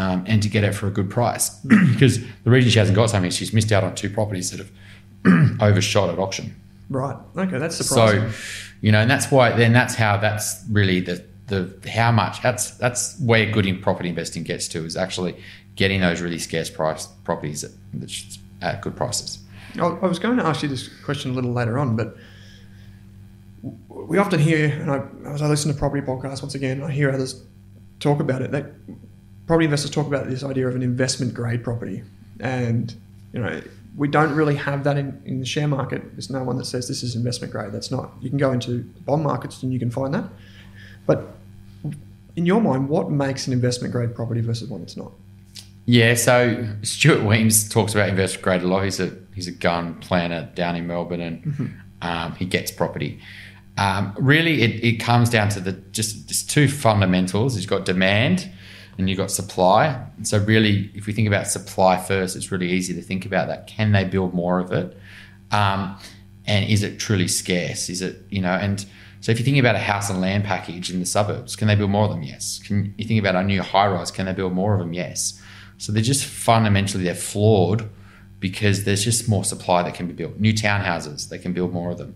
um, 0.00 0.24
and 0.26 0.42
to 0.42 0.48
get 0.48 0.64
it 0.64 0.74
for 0.74 0.86
a 0.86 0.90
good 0.90 1.10
price 1.10 1.50
because 1.92 2.18
the 2.44 2.50
reason 2.50 2.70
she 2.70 2.78
hasn't 2.78 2.96
got 2.96 3.10
something 3.10 3.28
is 3.28 3.36
she's 3.36 3.52
missed 3.52 3.70
out 3.70 3.84
on 3.84 3.94
two 3.94 4.08
properties 4.08 4.50
that 4.50 4.60
have 4.60 5.60
overshot 5.60 6.08
at 6.08 6.18
auction. 6.18 6.54
Right. 6.88 7.16
Okay, 7.36 7.58
that's 7.58 7.76
surprising. 7.76 8.32
So, 8.32 8.38
you 8.80 8.92
know, 8.92 9.00
and 9.00 9.10
that's 9.10 9.30
why 9.30 9.52
then 9.52 9.72
that's 9.72 9.94
how 9.94 10.16
that's 10.16 10.64
really 10.70 11.00
the 11.00 11.22
the 11.48 11.90
how 11.90 12.10
much 12.10 12.42
that's 12.42 12.70
that's 12.72 13.20
where 13.20 13.50
good 13.50 13.66
in 13.66 13.80
property 13.80 14.08
investing 14.08 14.42
gets 14.42 14.68
to 14.68 14.84
is 14.84 14.96
actually 14.96 15.36
getting 15.76 16.00
those 16.00 16.20
really 16.20 16.38
scarce 16.38 16.70
price 16.70 17.06
properties 17.24 17.62
at, 17.62 17.70
at 18.62 18.80
good 18.80 18.96
prices. 18.96 19.38
I 19.76 19.80
I 19.80 20.06
was 20.06 20.18
going 20.18 20.38
to 20.38 20.46
ask 20.46 20.62
you 20.62 20.68
this 20.68 20.88
question 21.04 21.32
a 21.32 21.34
little 21.34 21.52
later 21.52 21.78
on, 21.78 21.94
but 21.94 22.16
we 23.88 24.16
often 24.16 24.40
hear, 24.40 24.66
and 24.66 24.90
I, 24.90 25.32
as 25.32 25.42
I 25.42 25.46
listen 25.46 25.70
to 25.70 25.78
property 25.78 26.04
podcasts 26.04 26.40
once 26.42 26.54
again, 26.54 26.82
I 26.82 26.90
hear 26.90 27.10
others 27.10 27.44
talk 28.00 28.18
about 28.20 28.40
it. 28.40 28.50
That 28.50 28.72
property 29.50 29.64
investors 29.64 29.90
talk 29.90 30.06
about 30.06 30.28
this 30.30 30.44
idea 30.44 30.68
of 30.68 30.76
an 30.76 30.82
investment 30.82 31.34
grade 31.34 31.64
property, 31.64 32.04
and 32.38 32.94
you 33.32 33.40
know 33.40 33.60
we 33.96 34.06
don't 34.06 34.32
really 34.32 34.54
have 34.54 34.84
that 34.84 34.96
in, 34.96 35.20
in 35.24 35.40
the 35.40 35.44
share 35.44 35.66
market. 35.66 36.12
There's 36.12 36.30
no 36.30 36.44
one 36.44 36.56
that 36.58 36.66
says 36.66 36.86
this 36.86 37.02
is 37.02 37.16
investment 37.16 37.52
grade. 37.52 37.72
That's 37.72 37.90
not. 37.90 38.12
You 38.20 38.28
can 38.28 38.38
go 38.38 38.52
into 38.52 38.84
bond 39.04 39.24
markets 39.24 39.64
and 39.64 39.72
you 39.72 39.80
can 39.80 39.90
find 39.90 40.14
that, 40.14 40.22
but 41.04 41.34
in 42.36 42.46
your 42.46 42.60
mind, 42.60 42.88
what 42.88 43.10
makes 43.10 43.48
an 43.48 43.52
investment 43.52 43.90
grade 43.90 44.14
property 44.14 44.40
versus 44.40 44.68
one 44.68 44.82
that's 44.82 44.96
not? 44.96 45.10
Yeah, 45.84 46.14
so 46.14 46.68
Stuart 46.82 47.24
Wemyss 47.24 47.68
talks 47.68 47.92
about 47.92 48.08
investment 48.08 48.44
grade 48.44 48.62
a 48.62 48.68
lot. 48.68 48.84
He's 48.84 49.00
a 49.00 49.16
he's 49.34 49.48
a 49.48 49.52
gun 49.52 49.96
planner 49.96 50.48
down 50.54 50.76
in 50.76 50.86
Melbourne, 50.86 51.20
and 51.20 51.74
um, 52.02 52.36
he 52.36 52.44
gets 52.44 52.70
property. 52.70 53.18
Um, 53.76 54.14
really, 54.16 54.62
it, 54.62 54.84
it 54.84 55.00
comes 55.00 55.28
down 55.28 55.48
to 55.48 55.60
the 55.60 55.72
just 55.90 56.28
just 56.28 56.48
two 56.48 56.68
fundamentals. 56.68 57.56
He's 57.56 57.66
got 57.66 57.84
demand, 57.84 58.48
and 58.98 59.08
you've 59.08 59.18
got 59.18 59.30
supply. 59.30 59.86
And 60.16 60.26
so, 60.26 60.38
really, 60.38 60.90
if 60.94 61.06
we 61.06 61.12
think 61.12 61.28
about 61.28 61.46
supply 61.46 61.96
first, 62.02 62.36
it's 62.36 62.52
really 62.52 62.70
easy 62.70 62.94
to 62.94 63.02
think 63.02 63.24
about 63.26 63.48
that. 63.48 63.66
Can 63.66 63.92
they 63.92 64.04
build 64.04 64.34
more 64.34 64.58
of 64.58 64.72
it? 64.72 64.96
Um, 65.50 65.98
and 66.46 66.68
is 66.68 66.82
it 66.82 66.98
truly 66.98 67.28
scarce? 67.28 67.88
Is 67.88 68.02
it 68.02 68.24
you 68.30 68.40
know? 68.40 68.52
And 68.52 68.84
So 69.20 69.32
if 69.32 69.38
you 69.38 69.44
think 69.44 69.58
about 69.58 69.74
a 69.74 69.80
house 69.80 70.10
and 70.10 70.20
land 70.20 70.44
package 70.44 70.90
in 70.90 71.00
the 71.00 71.06
suburbs, 71.06 71.56
can 71.56 71.68
they 71.68 71.74
build 71.74 71.90
more 71.90 72.04
of 72.04 72.10
them? 72.10 72.22
Yes. 72.22 72.58
Can 72.58 72.94
you 72.96 73.04
think 73.04 73.20
about 73.20 73.36
a 73.36 73.42
new 73.42 73.62
high 73.62 73.86
rise? 73.86 74.10
Can 74.10 74.26
they 74.26 74.32
build 74.32 74.52
more 74.52 74.72
of 74.74 74.80
them? 74.80 74.92
Yes. 74.92 75.40
So 75.78 75.92
they're 75.92 76.02
just 76.02 76.24
fundamentally 76.24 77.04
they're 77.04 77.14
flawed 77.14 77.88
because 78.38 78.84
there's 78.84 79.04
just 79.04 79.28
more 79.28 79.44
supply 79.44 79.82
that 79.82 79.94
can 79.94 80.06
be 80.06 80.14
built. 80.14 80.38
New 80.38 80.52
townhouses, 80.54 81.28
they 81.28 81.38
can 81.38 81.52
build 81.52 81.72
more 81.72 81.90
of 81.90 81.98
them. 81.98 82.14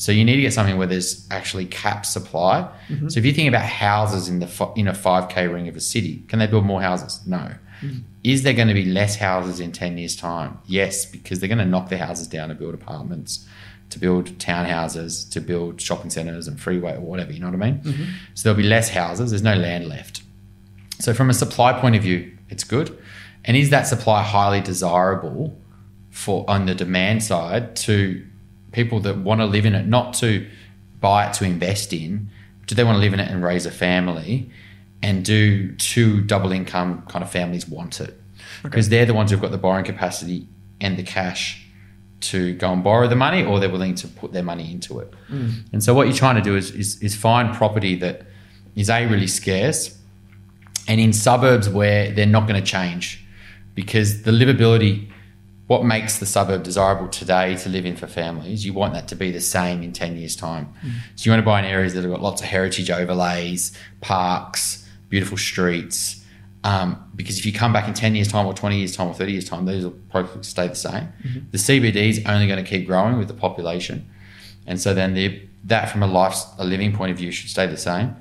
So 0.00 0.12
you 0.12 0.24
need 0.24 0.36
to 0.36 0.40
get 0.40 0.54
something 0.54 0.78
where 0.78 0.86
there's 0.86 1.26
actually 1.30 1.66
capped 1.66 2.06
supply. 2.06 2.66
Mm-hmm. 2.88 3.10
So 3.10 3.20
if 3.20 3.26
you 3.26 3.34
think 3.34 3.48
about 3.48 3.66
houses 3.66 4.28
in 4.28 4.38
the 4.38 4.72
in 4.74 4.88
a 4.88 4.92
5k 4.92 5.52
ring 5.52 5.68
of 5.68 5.76
a 5.76 5.80
city, 5.80 6.24
can 6.26 6.38
they 6.38 6.46
build 6.46 6.64
more 6.64 6.80
houses? 6.80 7.20
No. 7.26 7.52
Mm-hmm. 7.82 7.98
Is 8.24 8.42
there 8.42 8.54
going 8.54 8.68
to 8.68 8.74
be 8.74 8.86
less 8.86 9.16
houses 9.16 9.60
in 9.60 9.72
10 9.72 9.98
years 9.98 10.16
time? 10.16 10.58
Yes, 10.64 11.04
because 11.04 11.40
they're 11.40 11.48
going 11.48 11.58
to 11.58 11.66
knock 11.66 11.90
the 11.90 11.98
houses 11.98 12.28
down 12.28 12.48
to 12.48 12.54
build 12.54 12.72
apartments 12.72 13.46
to 13.90 13.98
build 13.98 14.38
townhouses, 14.38 15.28
to 15.32 15.40
build 15.40 15.80
shopping 15.80 16.10
centres 16.10 16.46
and 16.48 16.60
freeway 16.60 16.94
or 16.94 17.00
whatever, 17.00 17.32
you 17.32 17.40
know 17.40 17.50
what 17.50 17.60
I 17.60 17.70
mean? 17.70 17.80
Mm-hmm. 17.80 18.04
So 18.34 18.48
there'll 18.48 18.62
be 18.62 18.68
less 18.68 18.88
houses, 18.88 19.30
there's 19.30 19.42
no 19.42 19.56
land 19.56 19.88
left. 19.88 20.22
So 21.00 21.12
from 21.12 21.28
a 21.28 21.34
supply 21.34 21.72
point 21.72 21.96
of 21.96 22.02
view, 22.02 22.36
it's 22.48 22.64
good. 22.64 22.96
And 23.44 23.56
is 23.56 23.70
that 23.70 23.86
supply 23.86 24.22
highly 24.22 24.60
desirable 24.60 25.58
for 26.10 26.44
on 26.48 26.66
the 26.66 26.74
demand 26.74 27.22
side 27.22 27.74
to 27.76 28.24
people 28.72 29.00
that 29.00 29.18
want 29.18 29.40
to 29.40 29.46
live 29.46 29.66
in 29.66 29.74
it, 29.74 29.86
not 29.86 30.14
to 30.14 30.46
buy 31.00 31.26
it 31.28 31.34
to 31.34 31.44
invest 31.44 31.92
in? 31.92 32.30
Do 32.66 32.74
they 32.74 32.84
want 32.84 32.96
to 32.96 33.00
live 33.00 33.12
in 33.12 33.20
it 33.20 33.30
and 33.30 33.42
raise 33.42 33.66
a 33.66 33.70
family? 33.70 34.50
And 35.02 35.24
do 35.24 35.74
two 35.76 36.20
double 36.20 36.52
income 36.52 37.02
kind 37.08 37.24
of 37.24 37.30
families 37.30 37.66
want 37.66 38.00
it? 38.00 38.20
Because 38.62 38.86
okay. 38.86 38.96
they're 38.96 39.06
the 39.06 39.14
ones 39.14 39.30
who've 39.30 39.40
got 39.40 39.50
the 39.50 39.58
borrowing 39.58 39.84
capacity 39.84 40.46
and 40.80 40.96
the 40.96 41.02
cash 41.02 41.66
to 42.20 42.54
go 42.54 42.72
and 42.72 42.84
borrow 42.84 43.08
the 43.08 43.16
money 43.16 43.44
or 43.44 43.58
they're 43.60 43.70
willing 43.70 43.94
to 43.94 44.08
put 44.08 44.32
their 44.32 44.42
money 44.42 44.70
into 44.70 44.98
it. 44.98 45.12
Mm. 45.30 45.64
And 45.72 45.82
so 45.82 45.94
what 45.94 46.06
you're 46.06 46.16
trying 46.16 46.36
to 46.36 46.42
do 46.42 46.54
is, 46.54 46.70
is, 46.72 47.00
is 47.02 47.16
find 47.16 47.54
property 47.54 47.94
that 47.96 48.26
is 48.76 48.90
a 48.90 49.06
really 49.06 49.26
scarce 49.26 49.96
and 50.86 51.00
in 51.00 51.12
suburbs 51.12 51.68
where 51.68 52.10
they're 52.10 52.26
not 52.26 52.46
going 52.46 52.62
to 52.62 52.66
change 52.66 53.24
because 53.74 54.22
the 54.22 54.30
livability 54.30 55.10
what 55.70 55.84
makes 55.84 56.18
the 56.18 56.26
suburb 56.26 56.64
desirable 56.64 57.06
today 57.06 57.54
to 57.54 57.68
live 57.68 57.86
in 57.86 57.94
for 57.94 58.08
families 58.08 58.66
you 58.66 58.72
want 58.72 58.92
that 58.92 59.06
to 59.06 59.14
be 59.14 59.30
the 59.30 59.40
same 59.40 59.84
in 59.84 59.92
10 59.92 60.16
years 60.16 60.34
time 60.34 60.66
mm. 60.84 60.92
so 61.14 61.24
you 61.24 61.30
want 61.30 61.40
to 61.40 61.46
buy 61.46 61.60
in 61.60 61.64
areas 61.64 61.94
that 61.94 62.02
have 62.02 62.10
got 62.10 62.20
lots 62.20 62.42
of 62.42 62.48
heritage 62.48 62.90
overlays 62.90 63.76
parks 64.00 64.84
beautiful 65.08 65.38
streets 65.38 66.20
um, 66.62 67.10
because 67.16 67.38
if 67.38 67.46
you 67.46 67.52
come 67.52 67.72
back 67.72 67.88
in 67.88 67.94
10 67.94 68.14
years' 68.14 68.28
time 68.28 68.46
or 68.46 68.52
20 68.52 68.76
years' 68.76 68.94
time 68.94 69.08
or 69.08 69.14
30 69.14 69.32
years' 69.32 69.48
time, 69.48 69.64
those 69.64 69.82
will 69.82 69.92
probably 70.10 70.42
stay 70.42 70.68
the 70.68 70.74
same. 70.74 71.08
Mm-hmm. 71.24 71.38
The 71.52 71.58
CBD 71.58 71.96
is 71.96 72.22
only 72.26 72.46
going 72.46 72.62
to 72.62 72.68
keep 72.68 72.86
growing 72.86 73.16
with 73.18 73.28
the 73.28 73.34
population. 73.34 74.06
And 74.66 74.78
so 74.78 74.92
then 74.92 75.14
the, 75.14 75.40
that 75.64 75.88
from 75.90 76.02
a 76.02 76.06
life, 76.06 76.36
a 76.58 76.64
living 76.66 76.92
point 76.92 77.12
of 77.12 77.16
view 77.16 77.30
should 77.30 77.48
stay 77.48 77.66
the 77.66 77.78
same. 77.78 78.14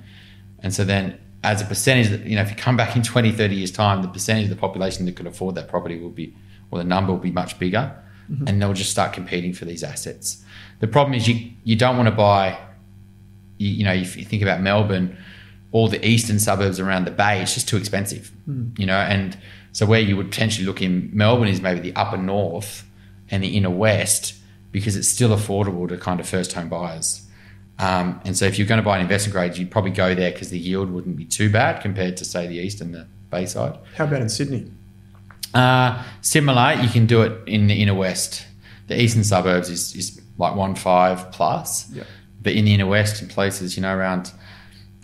And 0.60 0.74
so 0.74 0.86
then 0.86 1.20
as 1.44 1.62
a 1.62 1.66
percentage, 1.66 2.26
you 2.26 2.38
know, 2.38 2.42
if 2.42 2.50
you 2.50 2.56
come 2.56 2.78
back 2.78 2.96
in 2.96 3.04
20, 3.04 3.32
30 3.34 3.56
years' 3.56 3.72
time, 3.72 4.02
the 4.02 4.08
percentage 4.08 4.46
of 4.46 4.50
the 4.52 4.56
population 4.56 5.06
that 5.06 5.18
could 5.18 5.28
afford 5.28 5.56
that 5.56 5.68
property 5.68 6.00
will 6.00 6.10
be, 6.10 6.34
or 6.72 6.80
the 6.80 6.86
number 6.86 7.12
will 7.12 7.20
be 7.20 7.32
much 7.32 7.58
bigger. 7.60 7.96
Mm-hmm. 8.32 8.48
And 8.48 8.62
they'll 8.62 8.74
just 8.74 8.92
start 8.92 9.14
competing 9.14 9.54
for 9.54 9.66
these 9.66 9.84
assets. 9.84 10.44
The 10.80 10.88
problem 10.88 11.16
is 11.16 11.28
you, 11.28 11.52
you 11.64 11.76
don't 11.76 11.98
want 11.98 12.08
to 12.08 12.16
buy, 12.16 12.60
you, 13.58 13.70
you 13.70 13.84
know, 13.84 13.94
if 13.94 14.16
you 14.16 14.24
think 14.24 14.44
about 14.44 14.62
Melbourne, 14.62 15.18
all 15.72 15.88
the 15.88 16.06
eastern 16.06 16.40
suburbs 16.40 16.80
around 16.80 17.06
the 17.06 17.12
bay, 17.12 17.42
it's 17.42 17.54
just 17.54 17.68
too 17.68 17.78
expensive, 17.78 18.32
mm. 18.48 18.78
you 18.78 18.86
know. 18.86 18.98
And 18.98 19.38
so 19.72 19.86
where 19.86 20.00
you 20.00 20.16
would 20.18 20.30
potentially 20.30 20.66
look 20.66 20.82
in 20.82 21.10
Melbourne 21.14 21.48
is 21.48 21.62
maybe 21.62 21.80
the 21.80 21.96
upper 21.96 22.18
north 22.18 22.88
and 23.30 23.44
the 23.44 23.56
inner 23.56 23.70
west 23.70 24.36
because 24.72 24.96
it's 24.96 25.08
still 25.08 25.30
affordable 25.30 25.88
to 25.90 25.98
kind 25.98 26.20
of 26.20 26.28
first 26.28 26.54
home 26.54 26.70
buyers. 26.70 27.26
Um, 27.80 28.20
and 28.26 28.38
so 28.38 28.46
if 28.46 28.58
you're 28.60 28.68
going 28.68 28.80
to 28.80 28.84
buy 28.84 28.98
an 28.98 29.02
investment 29.02 29.34
grade, 29.34 29.58
you'd 29.58 29.72
probably 29.72 29.92
go 29.92 30.14
there 30.14 30.32
because 30.32 30.50
the 30.50 30.60
yield 30.60 30.92
wouldn't 30.92 31.16
be 31.16 31.26
too 31.26 31.50
bad 31.50 31.82
compared 31.82 32.18
to 32.18 32.26
say 32.26 32.46
the 32.46 32.58
east 32.58 32.82
and 32.82 32.94
the 32.94 33.08
Bayside. 33.30 33.78
How 33.96 34.06
about 34.06 34.22
in 34.22 34.30
Sydney? 34.30 34.72
Uh, 35.54 36.04
similar, 36.22 36.74
you 36.74 36.90
can 36.90 37.06
do 37.06 37.22
it 37.22 37.48
in 37.48 37.68
the 37.68 37.82
inner 37.82 37.96
west. 37.96 38.46
The 38.88 39.02
eastern 39.02 39.24
suburbs 39.24 39.70
is, 39.70 39.96
is 39.96 40.22
like 40.38 40.56
one 40.56 40.76
five 40.76 41.32
plus, 41.32 41.90
yep. 41.92 42.08
but 42.42 42.54
in 42.54 42.66
the 42.66 42.74
inner 42.74 42.88
west, 42.88 43.22
in 43.22 43.28
places 43.28 43.76
you 43.76 43.82
know 43.82 43.96
around 43.96 44.32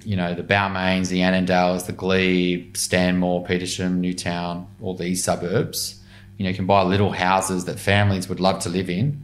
you 0.05 0.15
know, 0.15 0.34
the 0.36 0.43
Balmains, 0.43 1.10
the 1.10 1.19
Annandales, 1.19 1.88
the 1.88 1.91
Glebe, 1.91 2.77
Stanmore, 2.77 3.43
Petersham, 3.43 3.95
Newtown, 3.95 4.67
all 4.79 4.95
these 4.95 5.23
suburbs, 5.23 5.99
you 6.38 6.43
know, 6.43 6.49
you 6.49 6.55
can 6.55 6.67
buy 6.67 6.84
little 6.84 7.12
houses 7.12 7.65
that 7.65 7.79
families 7.79 8.29
would 8.29 8.39
love 8.39 8.60
to 8.60 8.69
live 8.69 8.89
in, 8.89 9.23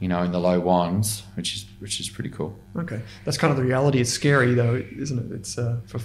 you 0.00 0.08
know, 0.08 0.22
in 0.22 0.32
the 0.32 0.38
low 0.38 0.60
ones, 0.60 1.22
which 1.34 1.54
is 1.54 1.66
which 1.78 2.00
is 2.00 2.08
pretty 2.08 2.30
cool. 2.30 2.56
Okay, 2.76 3.00
that's 3.24 3.38
kind 3.38 3.50
of 3.50 3.56
the 3.56 3.62
reality. 3.62 4.00
It's 4.00 4.10
scary 4.10 4.54
though, 4.54 4.74
isn't 4.74 5.18
it? 5.18 5.34
It's 5.34 5.56
uh, 5.56 5.80
for 5.86 6.00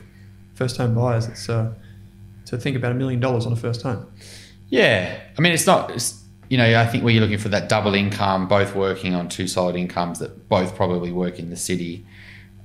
first 0.53 0.77
home 0.77 0.95
buyers. 0.95 1.27
It's 1.27 1.49
uh, 1.49 1.73
to 2.45 2.57
think 2.57 2.77
about 2.77 2.91
a 2.91 2.95
million 2.95 3.19
dollars 3.19 3.45
on 3.45 3.51
a 3.51 3.55
first 3.55 3.81
home. 3.81 4.09
Yeah, 4.73 5.19
I 5.37 5.41
mean, 5.41 5.53
it's 5.53 5.67
not. 5.67 5.91
It's, 5.91 6.23
you 6.49 6.57
know, 6.57 6.79
I 6.79 6.85
think 6.85 7.03
where 7.03 7.13
you're 7.13 7.21
looking 7.21 7.37
for 7.37 7.49
that 7.49 7.69
double 7.69 7.93
income, 7.93 8.47
both 8.47 8.75
working 8.75 9.15
on 9.15 9.29
two 9.29 9.47
solid 9.47 9.75
incomes 9.75 10.19
that 10.19 10.49
both 10.49 10.75
probably 10.75 11.11
work 11.11 11.39
in 11.39 11.49
the 11.49 11.55
city 11.55 12.05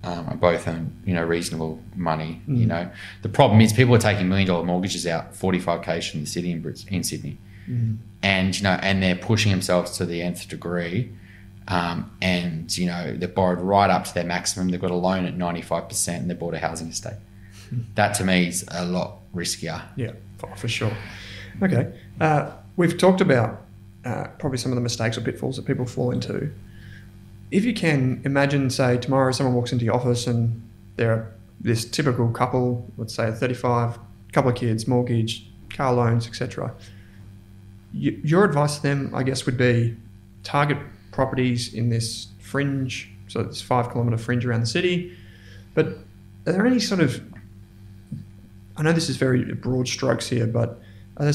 um, 0.05 0.39
both 0.39 0.67
earn 0.69 0.97
you 1.05 1.15
know 1.15 1.25
reasonable 1.25 1.83
money. 1.97 2.41
Mm. 2.49 2.59
You 2.59 2.67
know, 2.67 2.91
the 3.23 3.29
problem 3.29 3.61
is 3.61 3.73
people 3.73 3.95
are 3.95 4.01
taking 4.01 4.29
million 4.29 4.49
dollar 4.49 4.65
mortgages 4.65 5.07
out, 5.07 5.35
forty 5.35 5.59
five 5.59 5.83
k 5.83 6.01
from 6.01 6.21
the 6.21 6.27
city 6.27 6.53
in, 6.53 6.75
in 6.89 7.03
Sydney, 7.03 7.39
mm. 7.69 7.99
and 8.23 8.57
you 8.57 8.63
know, 8.63 8.79
and 8.83 9.03
they're 9.03 9.17
pushing 9.17 9.51
themselves 9.51 9.97
to 9.99 10.07
the 10.07 10.23
nth 10.23 10.49
degree. 10.49 11.13
Um, 11.67 12.11
and 12.23 12.77
you 12.79 12.87
know 12.87 13.15
they're 13.15 13.29
borrowed 13.29 13.61
right 13.61 13.91
up 13.91 14.05
to 14.05 14.15
their 14.15 14.25
maximum. 14.25 14.69
They've 14.69 14.81
got 14.81 14.91
a 14.91 14.97
loan 14.97 15.27
at 15.27 15.37
ninety 15.37 15.63
five 15.63 15.89
percent, 15.89 16.23
and 16.23 16.31
they 16.31 16.35
bought 16.35 16.55
a 16.55 16.59
housing 16.59 16.89
estate. 16.89 17.19
Mm. 17.75 17.85
That 17.95 18.15
to 18.15 18.25
me 18.25 18.49
is 18.49 18.65
a 18.71 18.85
lot 18.85 19.19
riskier. 19.35 19.83
Yeah, 19.97 20.13
for, 20.39 20.55
for 20.57 20.69
sure. 20.69 20.93
Okay, 21.63 21.93
uh, 22.21 22.53
we've 22.77 22.97
talked 22.97 23.21
about 23.21 23.65
uh, 24.05 24.29
probably 24.39 24.59
some 24.59 24.71
of 24.73 24.77
the 24.77 24.83
mistakes 24.83 25.19
or 25.19 25.23
pitfalls 25.23 25.57
that 25.57 25.67
people 25.67 25.87
fall 25.87 26.11
into 26.11 26.53
if 27.51 27.65
you 27.65 27.73
can 27.73 28.21
imagine, 28.25 28.71
say, 28.71 28.99
tomorrow 28.99 29.33
someone 29.33 29.55
walks 29.55 29.73
into 29.73 29.85
your 29.85 29.95
office 29.95 30.27
and 30.27 30.63
they're 30.97 31.33
this 31.61 31.85
typical 31.85 32.29
couple, 32.31 32.87
let's 32.97 33.15
say 33.15 33.33
35, 33.33 33.99
couple 34.33 34.51
of 34.51 34.57
kids, 34.57 34.87
mortgage, 34.87 35.49
car 35.71 35.93
loans, 35.93 36.27
etc. 36.27 36.75
Your 37.93 38.45
advice 38.45 38.77
to 38.77 38.83
them, 38.83 39.13
I 39.15 39.23
guess, 39.23 39.47
would 39.47 39.57
be 39.57 39.97
target 40.45 40.79
properties 41.11 41.73
in 41.73 41.89
this 41.89 42.29
fringe, 42.39 43.11
so 43.29 43.43
this 43.43 43.63
five 43.63 43.91
kilometre 43.91 44.19
fringe 44.19 44.45
around 44.45 44.61
the 44.61 44.67
city. 44.67 45.17
But 45.75 45.87
are 46.47 46.53
there 46.53 46.67
any 46.67 46.81
sort 46.81 47.01
of, 47.01 47.21
I 48.77 48.83
know 48.83 48.93
this 48.93 49.09
is 49.09 49.17
very 49.17 49.43
broad 49.55 49.89
strokes 49.89 50.29
here, 50.29 50.47
but 50.47 50.81
are 51.19 51.25
there 51.25 51.35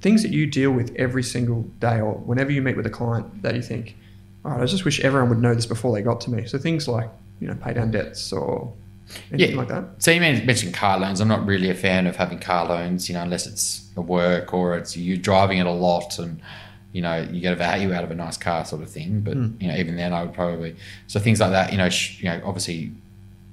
things 0.00 0.22
that 0.22 0.30
you 0.30 0.46
deal 0.46 0.70
with 0.70 0.94
every 0.96 1.22
single 1.22 1.62
day 1.80 1.98
or 2.00 2.12
whenever 2.12 2.52
you 2.52 2.60
meet 2.60 2.76
with 2.76 2.86
a 2.86 2.90
client 2.90 3.42
that 3.42 3.54
you 3.54 3.62
think, 3.62 3.96
all 4.44 4.52
right, 4.52 4.62
I 4.62 4.66
just 4.66 4.84
wish 4.84 5.00
everyone 5.00 5.30
would 5.30 5.40
know 5.40 5.54
this 5.54 5.66
before 5.66 5.94
they 5.94 6.02
got 6.02 6.20
to 6.22 6.30
me. 6.30 6.46
So 6.46 6.58
things 6.58 6.86
like, 6.86 7.08
you 7.40 7.48
know, 7.48 7.54
pay 7.54 7.72
down 7.72 7.90
debts 7.90 8.32
or 8.32 8.72
anything 9.32 9.54
yeah. 9.54 9.56
like 9.56 9.68
that. 9.68 9.84
So 9.98 10.10
you 10.10 10.20
mentioned 10.20 10.74
car 10.74 10.98
loans. 10.98 11.20
I'm 11.20 11.28
not 11.28 11.46
really 11.46 11.70
a 11.70 11.74
fan 11.74 12.06
of 12.06 12.16
having 12.16 12.38
car 12.38 12.68
loans, 12.68 13.08
you 13.08 13.14
know, 13.14 13.22
unless 13.22 13.46
it's 13.46 13.88
a 13.96 14.02
work 14.02 14.52
or 14.52 14.76
it's 14.76 14.96
you 14.96 15.16
driving 15.16 15.58
it 15.58 15.66
a 15.66 15.72
lot 15.72 16.18
and, 16.18 16.40
you 16.92 17.00
know, 17.00 17.26
you 17.32 17.40
get 17.40 17.54
a 17.54 17.56
value 17.56 17.92
out 17.94 18.04
of 18.04 18.10
a 18.10 18.14
nice 18.14 18.36
car 18.36 18.64
sort 18.64 18.82
of 18.82 18.90
thing. 18.90 19.20
But, 19.20 19.36
mm. 19.36 19.60
you 19.60 19.68
know, 19.68 19.76
even 19.76 19.96
then 19.96 20.12
I 20.12 20.22
would 20.22 20.34
probably, 20.34 20.76
so 21.06 21.18
things 21.18 21.40
like 21.40 21.50
that, 21.50 21.72
you 21.72 21.78
know, 21.78 21.88
sh- 21.88 22.20
you 22.20 22.28
know, 22.28 22.42
obviously, 22.44 22.92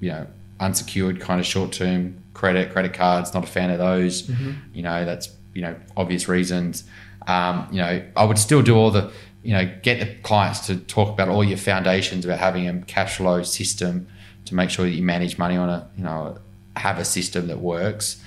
you 0.01 0.09
know, 0.09 0.27
unsecured 0.59 1.21
kind 1.21 1.39
of 1.39 1.45
short 1.45 1.71
term 1.71 2.21
credit, 2.33 2.71
credit 2.71 2.93
cards, 2.93 3.33
not 3.33 3.45
a 3.45 3.47
fan 3.47 3.71
of 3.71 3.79
those. 3.79 4.23
Mm-hmm. 4.23 4.51
You 4.73 4.83
know, 4.83 5.05
that's, 5.05 5.29
you 5.53 5.61
know, 5.61 5.75
obvious 5.95 6.27
reasons. 6.27 6.83
Um, 7.27 7.67
you 7.71 7.77
know, 7.77 8.03
I 8.15 8.23
would 8.23 8.37
still 8.37 8.61
do 8.61 8.75
all 8.75 8.91
the, 8.91 9.11
you 9.43 9.53
know, 9.53 9.71
get 9.81 9.99
the 9.99 10.15
clients 10.21 10.67
to 10.67 10.77
talk 10.77 11.09
about 11.09 11.29
all 11.29 11.43
your 11.43 11.57
foundations 11.57 12.25
about 12.25 12.39
having 12.39 12.67
a 12.67 12.81
cash 12.81 13.17
flow 13.17 13.43
system 13.43 14.07
to 14.45 14.55
make 14.55 14.69
sure 14.69 14.85
that 14.85 14.91
you 14.91 15.03
manage 15.03 15.37
money 15.37 15.57
on 15.57 15.69
a, 15.69 15.87
you 15.97 16.03
know, 16.03 16.37
have 16.75 16.97
a 16.97 17.05
system 17.05 17.47
that 17.47 17.59
works. 17.59 18.21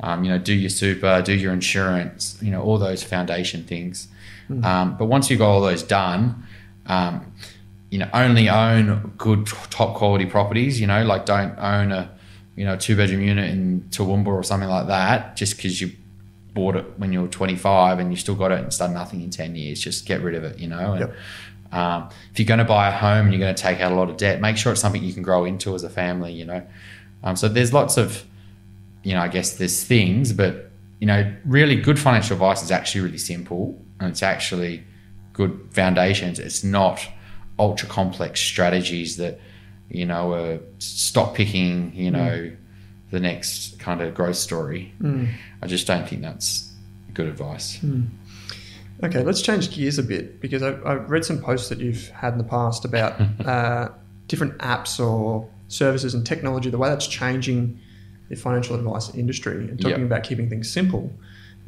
Um, 0.00 0.24
you 0.24 0.30
know, 0.30 0.38
do 0.38 0.54
your 0.54 0.70
super, 0.70 1.20
do 1.22 1.34
your 1.34 1.52
insurance, 1.52 2.38
you 2.40 2.50
know, 2.50 2.62
all 2.62 2.78
those 2.78 3.02
foundation 3.02 3.64
things. 3.64 4.08
Mm. 4.48 4.64
Um, 4.64 4.96
but 4.96 5.06
once 5.06 5.28
you've 5.28 5.40
got 5.40 5.50
all 5.50 5.60
those 5.60 5.82
done, 5.82 6.44
um, 6.86 7.32
you 7.90 7.98
know, 7.98 8.08
only 8.12 8.48
own 8.48 9.12
good 9.16 9.46
top 9.46 9.96
quality 9.96 10.26
properties. 10.26 10.80
You 10.80 10.86
know, 10.86 11.04
like 11.04 11.26
don't 11.26 11.58
own 11.58 11.92
a, 11.92 12.10
you 12.54 12.64
know, 12.64 12.76
two 12.76 12.96
bedroom 12.96 13.22
unit 13.22 13.50
in 13.50 13.82
Toowoomba 13.90 14.26
or 14.26 14.42
something 14.42 14.68
like 14.68 14.88
that 14.88 15.36
just 15.36 15.56
because 15.56 15.80
you 15.80 15.92
bought 16.58 16.74
it 16.74 16.84
when 16.98 17.12
you 17.12 17.22
were 17.22 17.28
25 17.28 18.00
and 18.00 18.10
you 18.10 18.16
still 18.16 18.34
got 18.34 18.50
it 18.50 18.58
and 18.58 18.66
it's 18.66 18.78
done 18.78 18.92
nothing 18.92 19.22
in 19.22 19.30
10 19.30 19.54
years, 19.54 19.80
just 19.80 20.06
get 20.06 20.20
rid 20.22 20.34
of 20.34 20.42
it, 20.42 20.58
you 20.58 20.66
know? 20.66 20.94
And, 20.94 21.00
yep. 21.00 21.16
um, 21.70 22.08
if 22.32 22.38
you're 22.40 22.46
going 22.46 22.58
to 22.58 22.64
buy 22.64 22.88
a 22.88 22.90
home 22.90 23.26
and 23.26 23.32
you're 23.32 23.38
going 23.38 23.54
to 23.54 23.62
take 23.62 23.78
out 23.80 23.92
a 23.92 23.94
lot 23.94 24.10
of 24.10 24.16
debt, 24.16 24.40
make 24.40 24.56
sure 24.56 24.72
it's 24.72 24.80
something 24.80 25.04
you 25.04 25.12
can 25.12 25.22
grow 25.22 25.44
into 25.44 25.72
as 25.76 25.84
a 25.84 25.88
family, 25.88 26.32
you 26.32 26.44
know? 26.44 26.66
Um, 27.22 27.36
so 27.36 27.48
there's 27.48 27.72
lots 27.72 27.96
of, 27.96 28.24
you 29.04 29.14
know, 29.14 29.20
I 29.20 29.28
guess 29.28 29.56
there's 29.56 29.84
things, 29.84 30.32
but, 30.32 30.72
you 30.98 31.06
know, 31.06 31.32
really 31.44 31.76
good 31.76 31.96
financial 31.96 32.34
advice 32.34 32.60
is 32.64 32.72
actually 32.72 33.02
really 33.02 33.18
simple 33.18 33.80
and 34.00 34.10
it's 34.10 34.24
actually 34.24 34.82
good 35.32 35.68
foundations. 35.70 36.40
It's 36.40 36.64
not 36.64 37.00
ultra 37.56 37.88
complex 37.88 38.40
strategies 38.40 39.16
that, 39.18 39.38
you 39.88 40.06
know, 40.06 40.32
uh, 40.32 40.58
stock 40.78 41.34
picking, 41.36 41.94
you 41.94 42.10
know, 42.10 42.50
the 43.10 43.20
next 43.20 43.78
kind 43.78 44.00
of 44.00 44.14
growth 44.14 44.36
story. 44.36 44.92
I 45.62 45.66
just 45.66 45.86
don't 45.86 46.08
think 46.08 46.22
that's 46.22 46.70
good 47.14 47.26
advice. 47.28 47.78
Okay, 49.02 49.22
let's 49.22 49.40
change 49.42 49.70
gears 49.74 49.98
a 49.98 50.02
bit 50.02 50.40
because 50.40 50.62
I, 50.62 50.70
I've 50.84 51.10
read 51.10 51.24
some 51.24 51.40
posts 51.40 51.68
that 51.68 51.78
you've 51.78 52.08
had 52.08 52.32
in 52.32 52.38
the 52.38 52.44
past 52.44 52.84
about 52.84 53.20
uh, 53.46 53.88
different 54.26 54.58
apps 54.58 54.98
or 55.04 55.48
services 55.68 56.14
and 56.14 56.26
technology, 56.26 56.68
the 56.70 56.78
way 56.78 56.88
that's 56.88 57.06
changing 57.06 57.78
the 58.28 58.36
financial 58.36 58.74
advice 58.76 59.14
industry, 59.14 59.68
and 59.68 59.80
talking 59.80 59.98
Yep. 60.00 60.06
about 60.06 60.22
keeping 60.24 60.48
things 60.50 60.70
simple. 60.70 61.12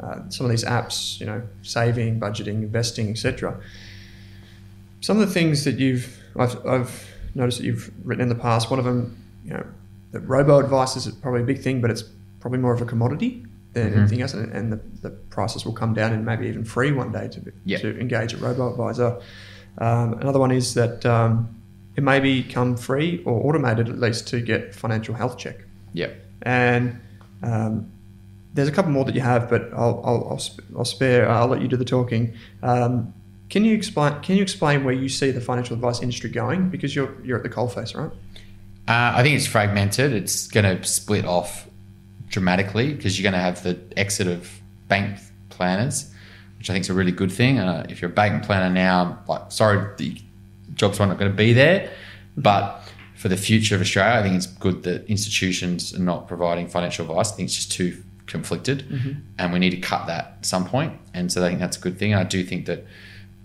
Uh, 0.01 0.29
some 0.29 0.45
of 0.47 0.51
these 0.51 0.65
apps, 0.65 1.21
you 1.21 1.27
know, 1.27 1.43
saving, 1.63 2.19
budgeting, 2.19 2.63
investing, 2.63 3.11
etc. 3.11 3.59
Some 5.01 5.21
of 5.21 5.27
the 5.27 5.33
things 5.33 5.65
that 5.65 5.79
you've, 5.79 6.19
I've, 6.39 6.65
I've 6.67 7.09
noticed 7.35 7.59
that 7.59 7.65
you've 7.65 7.91
written 8.05 8.23
in 8.23 8.29
the 8.29 8.35
past. 8.35 8.71
One 8.71 8.79
of 8.79 8.85
them, 8.85 9.17
you 9.45 9.53
know, 9.53 9.65
that 10.13 10.21
robo 10.21 10.59
advice 10.59 10.97
is 10.97 11.07
probably 11.09 11.43
a 11.43 11.45
big 11.45 11.61
thing, 11.61 11.81
but 11.81 11.91
it's 11.91 12.05
probably 12.41 12.59
more 12.59 12.73
of 12.73 12.81
a 12.83 12.87
commodity 12.87 13.45
than 13.75 13.93
Mhm. 13.93 13.97
anything 13.99 14.23
else, 14.23 14.35
and, 14.35 14.53
and 14.53 14.73
the, 14.73 14.81
the 15.03 15.11
prices 15.11 15.65
will 15.65 15.73
come 15.73 15.95
down 15.95 16.13
and 16.13 16.25
maybe 16.25 16.49
even 16.49 16.65
free 16.65 16.91
one 16.93 17.13
day 17.13 17.29
to, 17.29 17.53
Yep. 17.65 17.81
to 17.83 18.01
engage 18.01 18.33
a 18.35 18.37
robo 18.39 18.71
advisor. 18.71 19.19
Um, 19.79 20.15
another 20.15 20.41
one 20.41 20.51
is 20.51 20.75
that 20.75 21.07
um, 21.07 21.49
it 21.97 22.03
may 22.03 22.19
become 22.19 22.77
free 22.77 23.23
or 23.25 23.47
automated 23.47 23.89
at 23.89 23.99
least 24.01 24.27
to 24.29 24.41
get 24.41 24.75
financial 24.75 25.15
health 25.15 25.39
check. 25.39 25.57
Yep. 25.93 26.17
And 26.43 26.99
um, 27.43 27.87
there's 28.55 28.67
a 28.69 28.73
couple 28.73 28.91
more 28.91 29.05
that 29.05 29.15
you 29.15 29.21
have, 29.21 29.49
but 29.49 29.71
I'll, 29.73 30.03
I'll, 30.05 30.27
I'll, 30.31 30.39
sp- 30.43 30.67
I'll 30.77 30.85
spare. 30.85 31.29
I'll 31.31 31.47
let 31.47 31.63
you 31.63 31.69
do 31.69 31.77
the 31.77 31.85
talking. 31.85 32.35
Um, 32.65 33.15
can 33.49 33.65
you 33.65 33.75
explain? 33.75 34.21
Can 34.23 34.37
you 34.37 34.43
explain 34.43 34.85
where 34.85 34.95
you 34.95 35.09
see 35.09 35.31
the 35.33 35.41
financial 35.41 35.75
advice 35.75 36.03
industry 36.03 36.31
going? 36.31 36.69
Because 36.71 36.95
you're 36.95 37.13
you're 37.25 37.37
at 37.37 37.43
the 37.43 37.49
coalface, 37.49 37.97
right? 37.97 38.11
Uh, 38.91 39.13
I 39.15 39.23
think 39.23 39.37
it's 39.37 39.47
fragmented. 39.47 40.13
It's 40.13 40.49
going 40.49 40.65
to 40.65 40.85
split 40.85 41.25
off 41.25 41.69
dramatically 42.27 42.93
because 42.93 43.17
you're 43.17 43.31
going 43.31 43.41
to 43.41 43.45
have 43.45 43.63
the 43.63 43.79
exit 43.97 44.27
of 44.27 44.51
bank 44.89 45.17
planners, 45.49 46.13
which 46.59 46.71
I 46.71 46.73
think 46.73 46.87
is 46.87 46.91
a 46.91 46.95
really 46.95 47.13
good 47.13 47.31
thing. 47.31 47.61
Uh, 47.61 47.87
if 47.89 48.03
you're 48.03 48.11
a 48.11 48.15
bank 48.15 48.45
planner 48.45 48.69
now, 48.69 49.21
like 49.29 49.53
sorry, 49.53 49.95
the 49.97 50.21
jobs 50.75 50.99
are 50.99 51.07
not 51.07 51.19
going 51.19 51.31
to 51.31 51.37
be 51.37 51.53
there, 51.53 51.89
but 52.37 52.83
for 53.15 53.29
the 53.29 53.37
future 53.37 53.77
of 53.77 53.81
Australia, 53.81 54.19
I 54.19 54.23
think 54.25 54.35
it's 54.35 54.47
good 54.47 54.83
that 54.83 55.07
institutions 55.07 55.95
are 55.95 56.03
not 56.03 56.27
providing 56.27 56.67
financial 56.67 57.09
advice. 57.09 57.33
I 57.33 57.37
think 57.37 57.47
it's 57.47 57.55
just 57.57 57.71
too 57.71 58.03
conflicted, 58.27 58.91
and 59.39 59.53
we 59.53 59.61
need 59.61 59.71
to 59.71 59.77
cut 59.77 60.09
that 60.09 60.39
at 60.39 60.47
some 60.47 60.65
point. 60.65 60.95
And 61.15 61.31
so 61.31 61.45
I 61.45 61.49
think 61.49 61.61
that's 61.61 61.77
a 61.77 61.81
good 61.81 61.97
thing. 61.97 62.13
And 62.13 62.21
I 62.21 62.25
do 62.25 62.43
think 62.43 62.67
that 62.67 62.87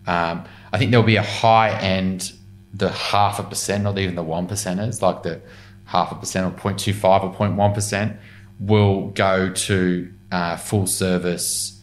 um, 0.07 0.43
I 0.73 0.79
think 0.79 0.89
there'll 0.89 1.05
be 1.05 1.17
a 1.17 1.21
high 1.21 1.69
end, 1.79 2.33
the 2.75 2.89
half 2.89 3.39
a 3.39 3.43
percent, 3.43 3.83
not 3.83 3.97
even 3.97 4.15
the 4.15 4.23
one 4.23 4.47
percenters, 4.47 5.01
like 5.01 5.23
the 5.23 5.41
half 5.85 6.11
a 6.11 6.15
percent 6.15 6.45
or 6.45 6.57
0.25 6.57 7.23
or 7.23 7.33
0.1 7.33 7.73
percent, 7.73 8.17
will 8.59 9.09
go 9.09 9.51
to 9.51 10.11
uh, 10.31 10.57
full 10.57 10.87
service, 10.87 11.81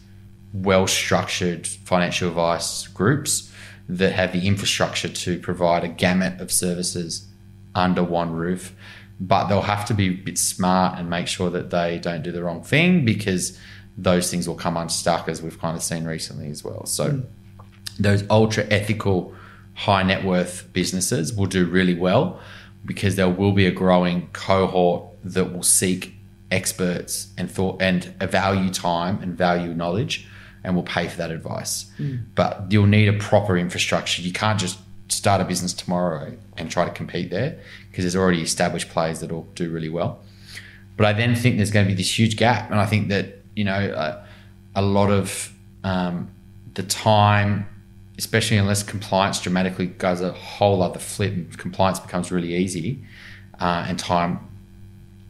well 0.53 0.85
structured 0.85 1.65
financial 1.65 2.29
advice 2.29 2.87
groups 2.87 3.51
that 3.89 4.13
have 4.13 4.31
the 4.31 4.47
infrastructure 4.47 5.09
to 5.09 5.39
provide 5.39 5.83
a 5.83 5.87
gamut 5.87 6.39
of 6.39 6.51
services 6.51 7.27
under 7.75 8.03
one 8.03 8.31
roof. 8.31 8.75
But 9.19 9.47
they'll 9.47 9.61
have 9.61 9.85
to 9.85 9.93
be 9.93 10.07
a 10.07 10.11
bit 10.11 10.37
smart 10.37 10.99
and 10.99 11.09
make 11.09 11.27
sure 11.27 11.49
that 11.49 11.69
they 11.69 11.99
don't 11.99 12.23
do 12.23 12.31
the 12.31 12.43
wrong 12.43 12.63
thing 12.63 13.05
because 13.05 13.57
those 13.97 14.29
things 14.29 14.47
will 14.47 14.55
come 14.55 14.75
unstuck, 14.77 15.27
as 15.27 15.41
we've 15.41 15.59
kind 15.59 15.75
of 15.75 15.83
seen 15.83 16.05
recently 16.05 16.49
as 16.49 16.63
well. 16.63 16.85
So 16.85 17.21
those 17.99 18.23
ultra 18.29 18.65
ethical 18.71 19.33
high 19.75 20.03
net 20.03 20.23
worth 20.23 20.71
businesses 20.73 21.33
will 21.33 21.45
do 21.45 21.65
really 21.65 21.95
well 21.95 22.39
because 22.85 23.15
there 23.15 23.29
will 23.29 23.53
be 23.53 23.65
a 23.65 23.71
growing 23.71 24.27
cohort 24.33 25.05
that 25.23 25.53
will 25.53 25.63
seek 25.63 26.13
experts 26.51 27.33
and 27.37 27.49
thought 27.49 27.81
and 27.81 28.03
value 28.21 28.69
time 28.69 29.21
and 29.21 29.37
value 29.37 29.73
knowledge 29.73 30.27
and 30.63 30.75
will 30.75 30.83
pay 30.83 31.07
for 31.07 31.17
that 31.17 31.31
advice. 31.31 31.91
But 32.35 32.71
you'll 32.71 32.85
need 32.87 33.07
a 33.07 33.13
proper 33.13 33.57
infrastructure. 33.57 34.21
You 34.21 34.31
can't 34.31 34.59
just 34.59 34.79
start 35.09 35.41
a 35.41 35.45
business 35.45 35.73
tomorrow 35.73 36.35
and 36.57 36.69
try 36.71 36.85
to 36.85 36.91
compete 36.91 37.29
there 37.29 37.59
because 37.89 38.03
there's 38.03 38.15
already 38.15 38.41
established 38.41 38.89
players 38.89 39.19
that 39.19 39.31
will 39.31 39.47
do 39.55 39.69
really 39.69 39.89
well. 39.89 40.21
But 40.95 41.07
I 41.07 41.13
then 41.13 41.35
think 41.35 41.57
there's 41.57 41.71
going 41.71 41.85
to 41.85 41.91
be 41.91 41.95
this 41.95 42.17
huge 42.17 42.37
gap, 42.37 42.69
and 42.69 42.79
I 42.79 42.85
think 42.85 43.09
that 43.09 43.39
you 43.55 43.63
know 43.63 43.73
uh, 43.73 44.23
a 44.75 44.81
lot 44.81 45.09
of 45.09 45.51
um, 45.83 46.29
the 46.75 46.83
time, 46.83 47.67
especially 48.17 48.57
unless 48.57 48.83
compliance 48.83 49.41
dramatically 49.41 49.87
goes 49.87 50.21
a 50.21 50.31
whole 50.31 50.81
other 50.81 50.99
flip, 50.99 51.33
and 51.33 51.57
compliance 51.57 51.99
becomes 51.99 52.31
really 52.31 52.55
easy, 52.55 53.03
uh, 53.59 53.85
and 53.87 53.97
time 53.97 54.39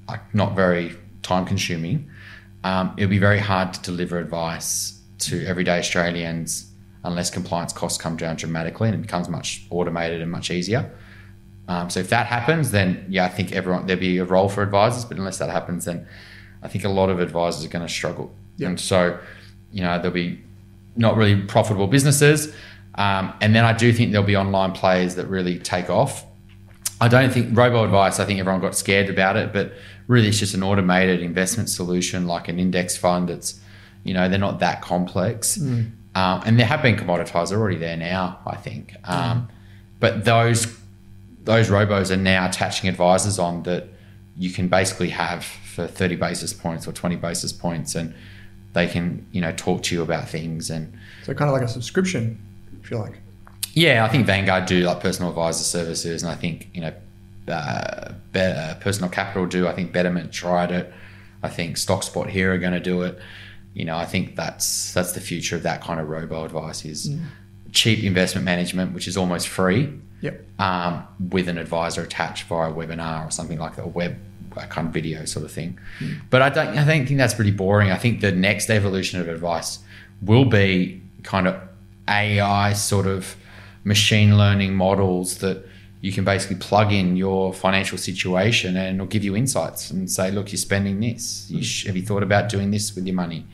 like 0.08 0.34
not 0.34 0.56
very 0.56 0.96
time 1.22 1.46
consuming. 1.46 2.10
Um, 2.64 2.94
it'll 2.98 3.10
be 3.10 3.20
very 3.20 3.40
hard 3.40 3.74
to 3.74 3.82
deliver 3.82 4.20
advice 4.20 5.00
to 5.20 5.46
everyday 5.46 5.80
Australians 5.80 6.72
unless 7.04 7.30
compliance 7.30 7.74
costs 7.74 8.02
come 8.02 8.16
down 8.16 8.36
dramatically 8.36 8.88
and 8.88 8.96
it 8.96 9.02
becomes 9.02 9.28
much 9.28 9.66
automated 9.70 10.22
and 10.22 10.32
much 10.32 10.50
easier. 10.50 10.90
Um, 11.68 11.90
so 11.90 12.00
if 12.00 12.10
that 12.10 12.28
happens, 12.28 12.72
then 12.72 13.06
yeah, 13.10 13.26
I 13.26 13.30
think 13.30 13.52
everyone 13.52 13.86
there'll 13.86 14.00
be 14.00 14.18
a 14.18 14.26
role 14.26 14.50
for 14.50 14.64
advisors. 14.64 15.06
But 15.06 15.18
unless 15.18 15.38
that 15.38 15.50
happens, 15.50 15.86
then 15.86 16.08
I 16.62 16.68
think 16.68 16.84
a 16.84 16.90
lot 16.90 17.10
of 17.10 17.20
advisors 17.20 17.66
are 17.66 17.70
going 17.70 17.86
to 17.86 17.94
struggle. 17.94 18.34
Yeah. 18.58 18.70
And 18.70 18.80
so, 18.80 19.20
you 19.72 19.82
know, 19.82 19.98
there'll 19.98 20.12
be 20.12 20.42
not 20.96 21.16
really 21.16 21.42
profitable 21.42 21.88
businesses. 21.88 22.54
Um, 22.96 23.34
and 23.42 23.56
then 23.56 23.66
I 23.66 23.74
do 23.74 23.92
think 23.92 24.12
there'll 24.12 24.28
be 24.28 24.36
online 24.36 24.72
players 24.72 25.16
that 25.16 25.28
really 25.28 25.60
take 25.60 25.90
off. 25.90 26.26
I 27.02 27.08
don't 27.08 27.32
think 27.32 27.58
robo 27.58 27.84
advice. 27.84 28.20
I 28.20 28.26
think 28.26 28.40
everyone 28.40 28.62
got 28.62 28.76
scared 28.76 29.10
about 29.10 29.36
it, 29.36 29.52
but 29.52 29.74
really 30.08 30.28
it's 30.28 30.40
just 30.40 30.54
an 30.54 30.64
automated 30.64 31.22
investment 31.22 31.70
solution 31.70 32.28
like 32.28 32.48
an 32.48 32.60
index 32.60 32.96
fund. 32.96 33.30
That's 33.30 33.60
you 34.04 34.14
know 34.14 34.30
they're 34.30 34.40
not 34.40 34.60
that 34.60 34.82
complex, 34.82 35.58
um, 36.16 36.42
and 36.46 36.60
they 36.60 36.64
have 36.64 36.82
been 36.82 36.96
commoditized. 36.96 37.50
They're 37.50 37.60
already 37.60 37.78
there 37.78 37.98
now. 37.98 38.40
I 38.46 38.56
think, 38.56 38.96
um, 39.06 39.50
but 40.00 40.24
those 40.24 40.68
those 41.44 41.70
robos 41.70 42.12
are 42.12 42.18
now 42.18 42.46
attaching 42.48 42.90
advisors 42.90 43.40
on 43.40 43.64
that 43.64 43.88
you 44.38 44.50
can 44.52 44.68
basically 44.68 45.10
have 45.10 45.44
for 45.44 45.88
30 45.88 46.16
basis 46.16 46.54
points 46.54 46.88
or 46.88 46.92
20 46.92 47.18
basis 47.18 47.52
points 47.52 47.96
and 47.96 48.14
they 48.74 48.88
can 48.88 49.26
you 49.32 49.42
know 49.42 49.52
talk 49.52 49.84
to 49.84 49.96
you 49.96 50.02
about 50.02 50.28
things 50.28 50.70
and 50.70 50.94
So 51.24 51.34
kind 51.34 51.50
of 51.50 51.54
like 51.54 51.64
a 51.64 51.68
subscription, 51.68 52.40
if 52.84 52.92
you 52.92 52.98
like. 52.98 53.14
yeah 53.74 54.04
i 54.06 54.10
think 54.10 54.26
vanguard 54.26 54.66
do 54.66 54.82
like 54.84 55.00
personal 55.00 55.30
advisor 55.30 55.64
services 55.64 56.24
and 56.24 56.32
i 56.32 56.36
think 56.36 56.70
you 56.74 56.82
know 56.82 56.94
uh, 57.48 58.14
Be- 58.32 58.40
uh, 58.40 58.76
personal 58.76 59.10
capital 59.10 59.46
do 59.46 59.68
i 59.68 59.74
think 59.74 59.92
betterment 59.92 60.32
tried 60.32 60.72
it 60.72 60.94
i 61.42 61.50
think 61.50 61.76
stockspot 61.78 62.30
here 62.30 62.54
are 62.54 62.58
going 62.58 62.74
to 62.74 62.80
do 62.80 63.02
it 63.02 63.20
you 63.74 63.84
know 63.86 63.98
i 63.98 64.06
think 64.06 64.36
that's 64.36 64.94
that's 64.94 65.12
the 65.14 65.20
future 65.20 65.56
of 65.56 65.64
that 65.64 65.82
kind 65.82 66.00
of 66.00 66.08
robo 66.08 66.46
advice 66.46 66.86
is 66.86 67.10
cheap 67.72 68.04
investment 68.04 68.46
management 68.46 68.94
which 68.94 69.08
is 69.08 69.18
almost 69.18 69.48
free 69.48 69.92
Yep. 70.22 70.42
um, 70.58 71.04
with 71.32 71.50
an 71.50 71.58
advisor 71.58 72.02
attached 72.04 72.48
via 72.48 72.72
a 72.72 72.74
webinar 72.74 73.28
or 73.28 73.30
something 73.32 73.60
like 73.60 73.76
that, 73.76 73.84
a 73.84 73.88
web 73.90 74.16
a 74.56 74.66
kind 74.68 74.88
of 74.88 74.94
video 74.94 75.26
sort 75.26 75.44
of 75.44 75.52
thing. 75.52 75.78
But 76.30 76.42
I 76.42 76.50
don't, 76.50 76.68
I 76.78 76.86
don't 76.86 77.06
think 77.06 77.18
that's 77.18 77.34
pretty 77.34 77.52
boring. 77.52 77.92
I 77.92 77.98
think 77.98 78.22
the 78.22 78.32
next 78.32 78.70
evolution 78.70 79.20
of 79.20 79.28
advice 79.28 79.80
will 80.22 80.46
be 80.46 81.02
kind 81.24 81.46
of 81.46 81.60
AI 82.08 82.74
sort 82.74 83.08
of 83.08 83.36
machine 83.84 84.38
learning 84.38 84.76
models 84.76 85.40
that 85.40 85.66
you 86.02 86.12
can 86.12 86.26
basically 86.26 86.58
plug 86.58 86.92
in 86.92 87.16
your 87.16 87.54
financial 87.54 87.98
situation 87.98 88.76
and 88.76 88.96
it'll 88.96 89.08
give 89.08 89.24
you 89.24 89.38
insights 89.38 89.90
and 89.90 90.12
say, 90.12 90.32
look, 90.32 90.52
you're 90.52 90.58
spending 90.58 91.00
this. 91.00 91.50
You 91.50 91.60
hmm. 91.60 91.64
sh- 91.64 91.86
have 91.86 91.96
you 91.96 92.02
thought 92.02 92.24
about 92.24 92.50
doing 92.50 92.72
this 92.72 92.94
with 92.94 93.06
your 93.06 93.16
money? 93.16 93.46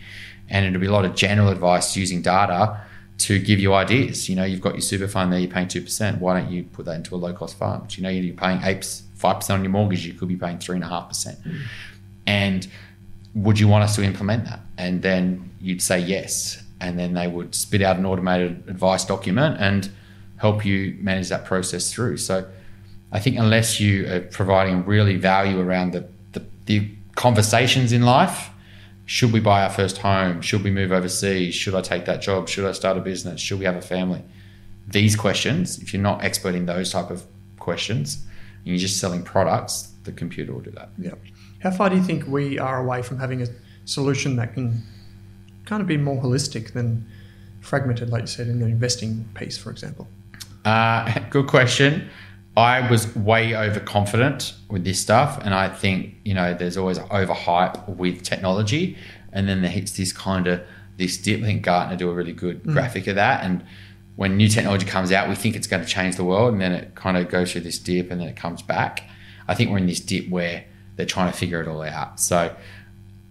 And 0.50 0.66
it'll 0.66 0.82
be 0.82 0.88
a 0.88 0.92
lot 0.92 1.06
of 1.06 1.14
general 1.16 1.50
advice 1.50 1.96
using 1.96 2.24
data 2.24 2.82
to 3.20 3.38
give 3.38 3.60
you 3.60 3.76
ideas. 3.76 4.28
You 4.30 4.36
know, 4.36 4.46
you've 4.46 4.62
got 4.62 4.74
your 4.74 4.82
super 4.82 5.08
fund 5.08 5.32
there, 5.32 5.40
you're 5.40 5.52
paying 5.52 5.68
2%. 5.68 6.20
Why 6.20 6.40
don't 6.40 6.52
you 6.52 6.64
put 6.64 6.86
that 6.86 6.96
into 6.96 7.14
a 7.14 7.18
low 7.18 7.34
cost 7.34 7.56
fund? 7.56 7.96
You 7.96 8.02
know, 8.02 8.10
you're 8.10 8.34
paying 8.34 8.62
8, 8.64 8.80
5% 8.80 9.50
on 9.54 9.64
your 9.64 9.72
mortgage, 9.72 10.06
you 10.08 10.14
could 10.14 10.28
be 10.28 10.36
paying 10.36 10.58
3.5%. 10.58 11.44
Hmm. 11.44 11.58
And 12.26 12.68
would 13.36 13.60
you 13.60 13.68
want 13.68 13.84
us 13.84 13.96
to 13.98 14.04
implement 14.04 14.46
that? 14.46 14.62
And 14.78 15.04
then 15.04 15.52
you'd 15.62 15.84
say 15.84 16.00
yes. 16.00 16.64
And 16.82 16.98
then 16.98 17.14
they 17.14 17.28
would 17.28 17.56
spit 17.56 17.82
out 17.82 17.98
an 17.98 18.06
automated 18.06 18.64
advice 18.68 19.06
document 19.06 19.58
and 19.60 19.92
help 20.38 20.66
you 20.66 20.98
manage 21.02 21.30
that 21.30 21.46
process 21.46 21.92
through. 21.92 22.18
So 22.18 22.48
I 23.12 23.20
think 23.20 23.38
unless 23.38 23.80
you 23.80 24.08
are 24.08 24.22
providing 24.22 24.86
really 24.86 25.18
value 25.18 25.60
around 25.60 25.92
the, 25.92 26.08
the, 26.32 26.44
the 26.66 26.90
conversations 27.16 27.92
in 27.92 28.04
life, 28.04 28.50
should 29.06 29.34
we 29.34 29.40
buy 29.40 29.64
our 29.64 29.70
first 29.72 29.98
home? 29.98 30.42
Should 30.42 30.64
we 30.64 30.72
move 30.72 30.92
overseas? 30.92 31.56
Should 31.56 31.76
I 31.76 31.82
take 31.82 32.06
that 32.06 32.22
job? 32.22 32.48
Should 32.48 32.66
I 32.66 32.72
start 32.74 32.96
a 32.96 33.02
business? 33.02 33.42
Should 33.42 33.60
we 33.60 33.66
have 33.66 33.76
a 33.76 33.82
family? 33.82 34.24
These 34.88 35.16
questions, 35.16 35.80
if 35.80 35.94
you're 35.94 36.02
not 36.02 36.24
expert 36.24 36.56
in 36.56 36.66
those 36.66 36.92
type 36.92 37.10
of 37.10 37.26
questions, 37.58 38.26
and 38.60 38.68
you're 38.68 38.78
just 38.78 39.00
selling 39.00 39.24
products, 39.24 39.92
the 40.04 40.12
computer 40.12 40.54
will 40.54 40.62
do 40.62 40.72
that. 40.72 40.90
Yeah. 40.98 41.16
How 41.60 41.72
far 41.72 41.90
do 41.90 41.96
you 41.96 42.04
think 42.04 42.28
we 42.28 42.60
are 42.60 42.82
away 42.82 43.02
from 43.02 43.18
having 43.18 43.42
a 43.42 43.48
solution 43.86 44.36
that 44.38 44.54
can 44.54 44.84
kind 45.70 45.82
of 45.82 45.88
be 45.88 45.98
more 45.98 46.22
holistic 46.22 46.74
than 46.74 47.06
fragmented, 47.62 48.10
like 48.10 48.22
you 48.22 48.28
said, 48.28 48.48
in 48.48 48.60
the 48.60 48.66
investing 48.66 49.30
piece, 49.36 49.58
for 49.58 49.70
example? 49.70 50.08
Uh, 50.66 51.20
good 51.30 51.48
question. 51.48 52.10
I 52.58 52.90
was 52.90 53.16
way 53.16 53.56
overconfident 53.56 54.56
with 54.70 54.84
this 54.84 55.00
stuff, 55.00 55.40
and 55.44 55.54
I 55.54 55.70
think 55.70 56.16
you 56.26 56.34
know 56.34 56.54
there's 56.54 56.76
always 56.76 56.98
overhype 57.00 57.88
with 57.88 58.24
technology, 58.24 58.98
and 59.32 59.48
then 59.48 59.62
there 59.62 59.72
hits 59.72 59.92
this 59.96 60.12
kind 60.12 60.48
of 60.48 60.62
this 60.98 61.16
dip. 61.18 61.42
I 61.42 61.44
think 61.44 61.62
Gartner 61.62 61.96
do 61.96 62.10
a 62.10 62.14
really 62.14 62.34
good 62.34 62.64
Mm. 62.64 62.74
graphic 62.74 63.08
of 63.08 63.16
that, 63.16 63.44
and 63.46 63.64
when 64.18 64.36
new 64.36 64.50
technology 64.50 64.86
comes 64.86 65.12
out, 65.14 65.30
we 65.30 65.36
think 65.36 65.56
it's 65.56 65.68
going 65.68 65.84
to 65.84 65.88
change 65.88 66.16
the 66.18 66.26
world, 66.26 66.52
and 66.54 66.62
then 66.62 66.74
it 66.74 66.96
kind 66.96 67.16
of 67.16 67.30
goes 67.30 67.52
through 67.52 67.62
this 67.62 67.80
dip, 67.80 68.12
and 68.12 68.20
then 68.20 68.28
it 68.28 68.36
comes 68.36 68.62
back. 68.62 69.04
I 69.48 69.54
think 69.56 69.70
we're 69.72 69.78
in 69.78 69.88
this 69.88 70.02
dip 70.02 70.28
where 70.30 70.66
they're 70.96 71.06
trying 71.06 71.32
to 71.32 71.38
figure 71.38 71.62
it 71.62 71.68
all 71.70 71.82
out. 71.84 72.20
So, 72.20 72.54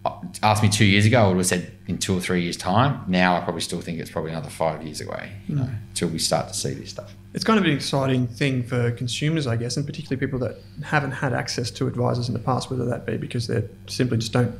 uh, 0.05 0.19
ask 0.41 0.63
me 0.63 0.69
two 0.69 0.85
years 0.85 1.05
ago, 1.05 1.23
I 1.23 1.27
would 1.27 1.37
have 1.37 1.45
said 1.45 1.71
in 1.87 1.97
two 1.97 2.17
or 2.17 2.21
three 2.21 2.41
years' 2.43 2.55
time. 2.55 3.03
Now, 3.07 3.35
I 3.35 3.41
probably 3.41 3.61
still 3.61 3.81
think 3.81 3.99
it's 3.99 4.09
probably 4.09 4.31
another 4.31 4.49
five 4.49 4.81
years 4.81 5.01
away, 5.01 5.33
you 5.47 5.55
know, 5.55 5.69
until 5.89 6.09
we 6.09 6.19
start 6.19 6.47
to 6.47 6.53
see 6.53 6.73
this 6.73 6.89
stuff. 6.91 7.13
It's 7.33 7.43
kind 7.43 7.59
of 7.59 7.65
an 7.65 7.71
exciting 7.71 8.27
thing 8.27 8.63
for 8.63 8.91
consumers, 8.91 9.45
I 9.45 9.55
guess, 9.55 9.77
and 9.77 9.85
particularly 9.85 10.19
people 10.19 10.39
that 10.39 10.57
haven't 10.83 11.11
had 11.11 11.33
access 11.33 11.69
to 11.71 11.87
advisors 11.87 12.27
in 12.27 12.33
the 12.33 12.39
past, 12.39 12.71
whether 12.71 12.85
that 12.85 13.05
be 13.05 13.17
because 13.17 13.47
they 13.47 13.67
simply 13.87 14.17
just 14.17 14.31
don't 14.31 14.55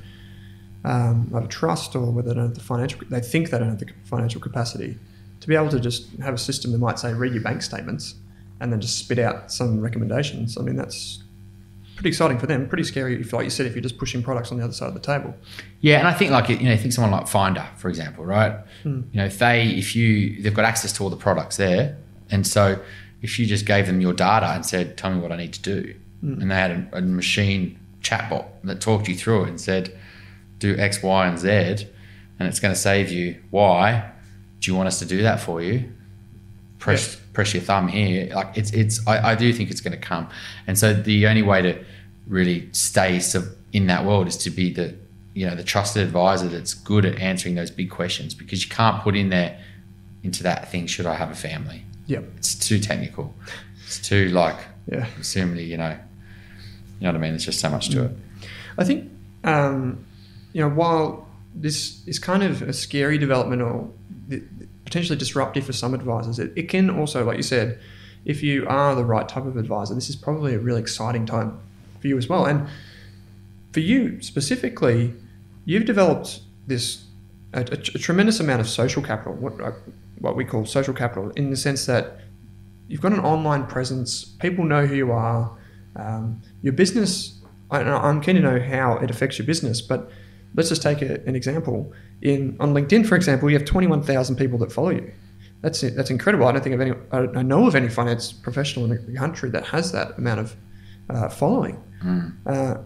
um, 0.83 1.29
have 1.33 1.45
a 1.45 1.47
trust 1.47 1.95
or 1.95 2.11
whether 2.11 2.29
they 2.29 2.35
don't 2.35 2.47
have 2.47 2.55
the 2.55 2.61
financial, 2.61 2.99
they 3.09 3.21
think 3.21 3.49
they 3.49 3.59
don't 3.59 3.69
have 3.69 3.79
the 3.79 3.89
financial 4.03 4.41
capacity 4.41 4.97
to 5.39 5.47
be 5.47 5.55
able 5.55 5.69
to 5.69 5.79
just 5.79 6.11
have 6.21 6.33
a 6.33 6.37
system 6.37 6.71
that 6.73 6.79
might 6.79 6.99
say, 6.99 7.13
read 7.13 7.33
your 7.33 7.41
bank 7.41 7.61
statements 7.61 8.15
and 8.59 8.73
then 8.73 8.81
just 8.81 8.97
spit 8.97 9.19
out 9.19 9.51
some 9.51 9.79
recommendations. 9.79 10.57
I 10.57 10.61
mean, 10.61 10.75
that's 10.75 11.23
pretty 11.99 12.11
exciting 12.11 12.39
for 12.39 12.47
them, 12.47 12.65
pretty 12.65 12.85
scary, 12.85 13.19
if, 13.19 13.33
like 13.33 13.43
you 13.43 13.49
said, 13.49 13.65
if 13.65 13.75
you're 13.75 13.81
just 13.81 13.97
pushing 13.97 14.23
products 14.23 14.53
on 14.53 14.57
the 14.57 14.63
other 14.63 14.71
side 14.71 14.87
of 14.87 14.93
the 14.93 15.01
table. 15.01 15.35
Yeah, 15.81 15.99
and 15.99 16.07
I 16.07 16.13
think 16.13 16.31
like 16.31 16.47
you 16.47 16.57
know, 16.57 16.77
think 16.77 16.93
someone 16.93 17.11
like 17.11 17.27
Finder, 17.27 17.67
for 17.75 17.89
example, 17.89 18.23
right? 18.23 18.53
Hmm. 18.83 19.01
You 19.11 19.17
know, 19.19 19.25
if 19.25 19.37
they 19.37 19.67
if 19.67 19.97
you 19.97 20.41
they've 20.41 20.53
got 20.53 20.63
access 20.63 20.93
to 20.93 21.03
all 21.03 21.09
the 21.09 21.17
products 21.17 21.57
there, 21.57 21.97
and 22.31 22.47
so 22.47 22.79
if 23.21 23.37
you 23.37 23.45
just 23.45 23.65
gave 23.65 23.85
them 23.85 23.99
your 23.99 24.13
data 24.13 24.47
and 24.47 24.65
said, 24.65 24.97
"Tell 24.97 25.11
me 25.11 25.19
what 25.19 25.33
I 25.33 25.35
need 25.35 25.51
to 25.55 25.61
do," 25.61 25.93
hmm. 26.21 26.41
and 26.41 26.49
they 26.49 26.55
had 26.55 26.71
a, 26.71 26.99
a 26.99 27.01
machine 27.01 27.77
chatbot 28.01 28.45
that 28.63 28.79
talked 28.79 29.09
you 29.09 29.15
through 29.15 29.43
it 29.43 29.49
and 29.49 29.59
said, 29.59 29.99
"Do 30.59 30.77
X, 30.77 31.03
Y, 31.03 31.27
and 31.27 31.37
Z," 31.37 31.49
and 31.49 32.47
it's 32.47 32.61
going 32.61 32.73
to 32.73 32.79
save 32.79 33.11
you 33.11 33.41
Y. 33.51 34.09
Do 34.61 34.71
you 34.71 34.77
want 34.77 34.87
us 34.87 34.99
to 34.99 35.05
do 35.05 35.21
that 35.23 35.41
for 35.41 35.61
you? 35.61 35.91
Press 36.77 37.19
press 37.39 37.53
your 37.53 37.63
thumb 37.63 37.87
here. 37.87 38.29
Like 38.35 38.57
it's 38.57 38.71
it's 38.71 38.95
I, 39.07 39.31
I 39.31 39.35
do 39.35 39.53
think 39.53 39.71
it's 39.71 39.79
going 39.79 39.97
to 40.01 40.05
come, 40.13 40.27
and 40.67 40.77
so 40.77 40.93
the 40.93 41.25
only 41.25 41.41
way 41.41 41.61
to 41.61 41.73
really 42.27 42.67
stay 42.73 43.19
so 43.21 43.43
in 43.71 43.87
that 43.87 44.03
world 44.03 44.27
is 44.27 44.35
to 44.35 44.49
be 44.49 44.73
the 44.73 44.93
you 45.33 45.47
know 45.47 45.55
the 45.55 45.63
trusted 45.63 46.03
advisor 46.05 46.49
that's 46.49 46.73
good 46.73 47.05
at 47.05 47.17
answering 47.19 47.55
those 47.55 47.71
big 47.71 47.89
questions 47.89 48.33
because 48.33 48.61
you 48.65 48.69
can't 48.69 49.01
put 49.03 49.15
in 49.15 49.29
there 49.29 49.57
into 50.21 50.43
that 50.43 50.69
thing 50.69 50.85
should 50.85 51.05
I 51.05 51.15
have 51.15 51.31
a 51.31 51.35
family 51.49 51.83
Yep. 52.07 52.23
it's 52.37 52.55
too 52.55 52.77
technical 52.79 53.33
it's 53.85 53.99
too 53.99 54.27
like 54.29 54.57
Yeah. 54.91 55.05
assumably 55.21 55.65
you 55.67 55.77
know 55.77 55.91
you 55.91 57.03
know 57.03 57.09
what 57.09 57.15
I 57.15 57.19
mean 57.19 57.31
there's 57.31 57.45
just 57.45 57.59
so 57.61 57.69
much 57.69 57.89
to 57.91 58.05
it 58.05 58.11
I 58.77 58.83
think, 58.83 59.09
um, 59.43 60.03
you 60.53 60.61
know, 60.61 60.69
while 60.69 61.27
this 61.55 62.01
is 62.07 62.17
kind 62.19 62.43
of 62.43 62.61
a 62.61 62.73
scary 62.73 63.17
development 63.17 63.61
or 63.61 63.89
potentially 64.89 65.17
disruptive 65.17 65.65
for 65.65 65.73
some 65.73 65.93
advisors, 65.93 66.39
it, 66.39 66.51
it 66.55 66.67
can 66.67 66.89
also, 66.89 67.23
like 67.23 67.37
you 67.37 67.43
said, 67.43 67.79
if 68.25 68.41
you 68.41 68.65
are 68.67 68.95
the 68.95 69.05
right 69.05 69.29
type 69.29 69.45
of 69.45 69.55
advisor, 69.55 69.93
this 69.93 70.09
is 70.09 70.15
probably 70.15 70.55
a 70.55 70.59
really 70.59 70.81
exciting 70.81 71.25
time 71.27 71.59
for 71.99 72.07
you 72.07 72.17
as 72.17 72.27
well. 72.27 72.45
And 72.45 72.67
for 73.71 73.81
you 73.81 74.19
specifically, 74.21 75.13
you've 75.65 75.85
developed 75.85 76.41
this 76.65 77.05
a, 77.53 77.59
a, 77.59 77.77
a 77.97 77.99
tremendous 77.99 78.39
amount 78.39 78.61
of 78.61 78.67
social 78.67 79.03
capital, 79.03 79.33
what 79.33 79.61
uh, 79.61 79.71
what 80.17 80.35
we 80.35 80.43
call 80.43 80.65
social 80.65 80.93
capital, 80.93 81.29
in 81.31 81.49
the 81.49 81.55
sense 81.55 81.85
that 81.85 82.19
you've 82.87 83.01
got 83.01 83.13
an 83.13 83.19
online 83.19 83.67
presence. 83.67 84.25
People 84.25 84.65
know 84.65 84.85
who 84.85 84.95
you 84.95 85.11
are. 85.11 85.55
Um, 85.95 86.41
your 86.61 86.73
business. 86.73 87.39
I, 87.71 87.81
I'm 87.81 88.21
keen 88.21 88.35
to 88.35 88.41
know 88.41 88.59
how 88.59 88.97
it 88.97 89.11
affects 89.11 89.37
your 89.37 89.45
business, 89.45 89.81
but 89.81 90.11
let's 90.55 90.69
just 90.69 90.81
take 90.81 91.01
a, 91.01 91.19
an 91.27 91.35
example. 91.35 91.93
In 92.21 92.55
on 92.59 92.73
LinkedIn, 92.73 93.05
for 93.07 93.15
example, 93.15 93.49
you 93.49 93.57
have 93.57 93.65
21,000 93.65 94.35
people 94.35 94.57
that 94.59 94.71
follow 94.71 94.89
you. 94.89 95.11
That's. 95.61 95.81
That's 95.81 96.09
incredible. 96.09 96.47
I 96.47 96.51
don't 96.53 96.63
think 96.63 96.75
of 96.75 96.81
any. 96.81 96.91
I 97.11 97.17
don't- 97.19 97.37
I 97.37 97.41
know 97.41 97.67
of 97.67 97.75
any 97.75 97.89
finance 97.89 98.31
professional 98.31 98.89
in 98.91 99.05
the 99.05 99.17
country 99.17 99.49
that 99.51 99.65
has 99.67 99.91
that 99.91 100.17
amount 100.17 100.39
of 100.41 100.55
uh, 101.09 101.29
following. 101.29 101.81
Uh, 102.45 102.77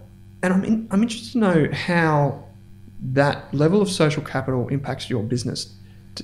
and 0.41 0.53
I'm 0.53 0.63
in, 0.65 0.87
I'm 0.91 1.01
interested 1.03 1.33
to 1.33 1.37
know 1.39 1.67
how 1.71 2.43
that 3.13 3.53
level 3.53 3.81
of 3.81 3.89
social 3.89 4.23
capital 4.23 4.67
impacts 4.69 5.09
your 5.09 5.23
business. 5.23 5.75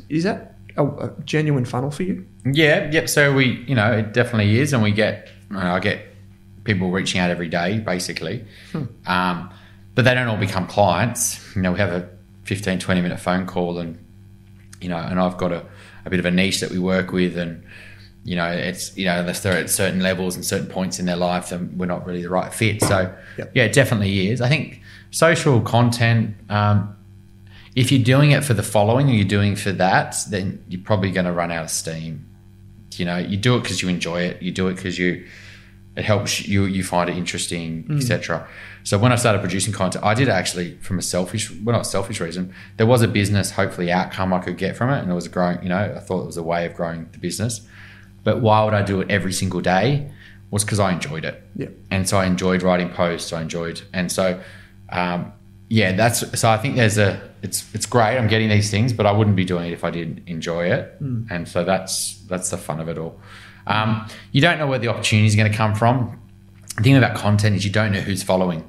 Is 0.09 0.23
that 0.23 0.55
a, 0.77 0.85
a 0.85 1.13
genuine 1.25 1.65
funnel 1.65 1.91
for 1.91 2.03
you? 2.03 2.25
Yeah, 2.45 2.89
yep. 2.91 3.09
So 3.09 3.33
we, 3.33 3.63
you 3.67 3.75
know, 3.75 3.91
it 3.91 4.13
definitely 4.13 4.59
is, 4.59 4.73
and 4.73 4.81
we 4.81 4.91
get, 4.91 5.29
know, 5.51 5.59
I 5.59 5.79
get 5.79 6.01
people 6.63 6.89
reaching 6.89 7.19
out 7.21 7.29
every 7.29 7.47
day, 7.49 7.79
basically, 7.79 8.45
um, 9.05 9.49
but 9.95 10.05
they 10.05 10.13
don't 10.13 10.27
all 10.27 10.37
become 10.37 10.67
clients. 10.67 11.39
You 11.55 11.61
know, 11.61 11.71
we 11.71 11.79
have 11.79 11.91
a 11.91 12.09
15, 12.43 12.79
20 12.79 13.01
minute 13.01 13.19
phone 13.19 13.45
call, 13.45 13.79
and 13.79 13.97
you 14.81 14.89
know, 14.89 14.97
and 14.97 15.19
I've 15.19 15.37
got 15.37 15.51
a, 15.51 15.65
a 16.05 16.09
bit 16.09 16.19
of 16.19 16.25
a 16.25 16.31
niche 16.31 16.59
that 16.61 16.71
we 16.71 16.79
work 16.79 17.11
with, 17.11 17.37
and 17.37 17.63
you 18.23 18.35
know, 18.35 18.47
it's 18.51 18.95
you 18.97 19.05
know, 19.05 19.19
unless 19.19 19.41
they're 19.41 19.53
at 19.57 19.69
certain 19.69 20.01
levels 20.01 20.35
and 20.35 20.45
certain 20.45 20.67
points 20.67 20.99
in 20.99 21.05
their 21.05 21.15
life, 21.15 21.49
then 21.49 21.77
we're 21.77 21.85
not 21.85 22.05
really 22.05 22.21
the 22.21 22.29
right 22.29 22.53
fit. 22.53 22.81
So, 22.81 23.13
Yep. 23.37 23.51
yeah, 23.55 23.63
it 23.63 23.73
definitely 23.73 24.29
is. 24.29 24.41
I 24.41 24.49
think 24.49 24.81
social 25.11 25.61
content. 25.61 26.35
Um, 26.49 26.95
if 27.75 27.91
you're 27.91 28.03
doing 28.03 28.31
it 28.31 28.43
for 28.43 28.53
the 28.53 28.63
following 28.63 29.09
or 29.09 29.13
you're 29.13 29.23
doing 29.27 29.55
for 29.55 29.71
that, 29.73 30.15
then 30.29 30.61
you're 30.67 30.81
probably 30.81 31.11
going 31.11 31.25
to 31.27 31.31
run 31.31 31.51
out 31.51 31.65
of 31.65 31.69
steam. 31.69 32.25
You 32.95 33.05
know, 33.05 33.17
you 33.17 33.37
do 33.37 33.55
it 33.55 33.61
because 33.61 33.81
you 33.81 33.87
enjoy 33.89 34.21
it. 34.23 34.41
You 34.41 34.51
do 34.51 34.67
it 34.67 34.75
because 34.75 34.97
you 34.99 35.25
it 35.99 36.05
helps 36.05 36.47
you. 36.47 36.65
You 36.65 36.83
find 36.83 37.09
it 37.09 37.17
interesting, 37.17 37.85
etc. 37.97 38.47
So 38.83 38.97
when 38.97 39.11
I 39.11 39.17
started 39.17 39.39
producing 39.39 39.73
content, 39.73 40.03
I 40.05 40.13
did 40.13 40.29
actually 40.29 40.75
from 40.87 40.97
a 40.97 41.01
selfish, 41.01 41.51
well, 41.63 41.75
not 41.75 41.85
selfish 41.85 42.19
reason. 42.21 42.53
There 42.77 42.87
was 42.87 43.01
a 43.01 43.07
business, 43.07 43.51
hopefully, 43.51 43.91
outcome 43.91 44.33
I 44.33 44.39
could 44.39 44.57
get 44.57 44.75
from 44.77 44.89
it, 44.89 44.99
and 45.01 45.11
it 45.11 45.13
was 45.13 45.25
a 45.25 45.29
growing. 45.29 45.61
You 45.63 45.69
know, 45.69 45.93
I 45.97 45.99
thought 45.99 46.21
it 46.23 46.25
was 46.33 46.37
a 46.37 46.43
way 46.51 46.65
of 46.65 46.73
growing 46.73 47.09
the 47.11 47.19
business. 47.19 47.61
But 48.23 48.41
why 48.41 48.63
would 48.63 48.73
I 48.73 48.81
do 48.81 49.01
it 49.01 49.09
every 49.11 49.33
single 49.33 49.61
day? 49.61 50.09
Was 50.51 50.63
because 50.65 50.79
I 50.79 50.91
enjoyed 50.91 51.25
it 51.25 51.35
Yeah. 51.55 51.67
and 51.91 52.09
so 52.09 52.17
I 52.17 52.25
enjoyed 52.25 52.63
writing 52.63 52.89
posts. 52.89 53.31
I 53.33 53.41
enjoyed, 53.41 53.81
and 53.93 54.11
so 54.11 54.25
um, 54.91 55.31
yeah, 55.69 55.91
that's 55.91 56.19
so. 56.39 56.49
I 56.49 56.57
think 56.57 56.75
there's 56.75 56.97
a 56.97 57.21
it's 57.43 57.59
it's 57.75 57.85
great. 57.85 58.17
I'm 58.17 58.27
getting 58.27 58.49
these 58.49 58.71
things, 58.71 58.91
but 58.91 59.05
I 59.05 59.11
wouldn't 59.11 59.35
be 59.35 59.45
doing 59.45 59.65
it 59.69 59.73
if 59.73 59.83
I 59.83 59.91
didn't 59.91 60.19
enjoy 60.27 60.71
it, 60.71 60.95
and 61.29 61.47
so 61.47 61.63
that's 61.63 62.17
that's 62.29 62.49
the 62.49 62.57
fun 62.57 62.79
of 62.79 62.87
it 62.89 62.97
all. 62.97 63.19
Um, 63.69 64.07
you 64.31 64.41
don't 64.41 64.59
know 64.59 64.67
where 64.67 64.79
the 64.79 64.87
opportunity 64.87 65.27
is 65.27 65.35
going 65.35 65.49
to 65.49 65.57
come 65.57 65.75
from. 65.75 66.19
The 66.77 66.83
thing 66.83 66.97
about 66.97 67.15
content 67.15 67.55
is 67.55 67.65
you 67.65 67.71
don't 67.71 67.91
know 67.91 68.01
who's 68.01 68.23
following. 68.23 68.65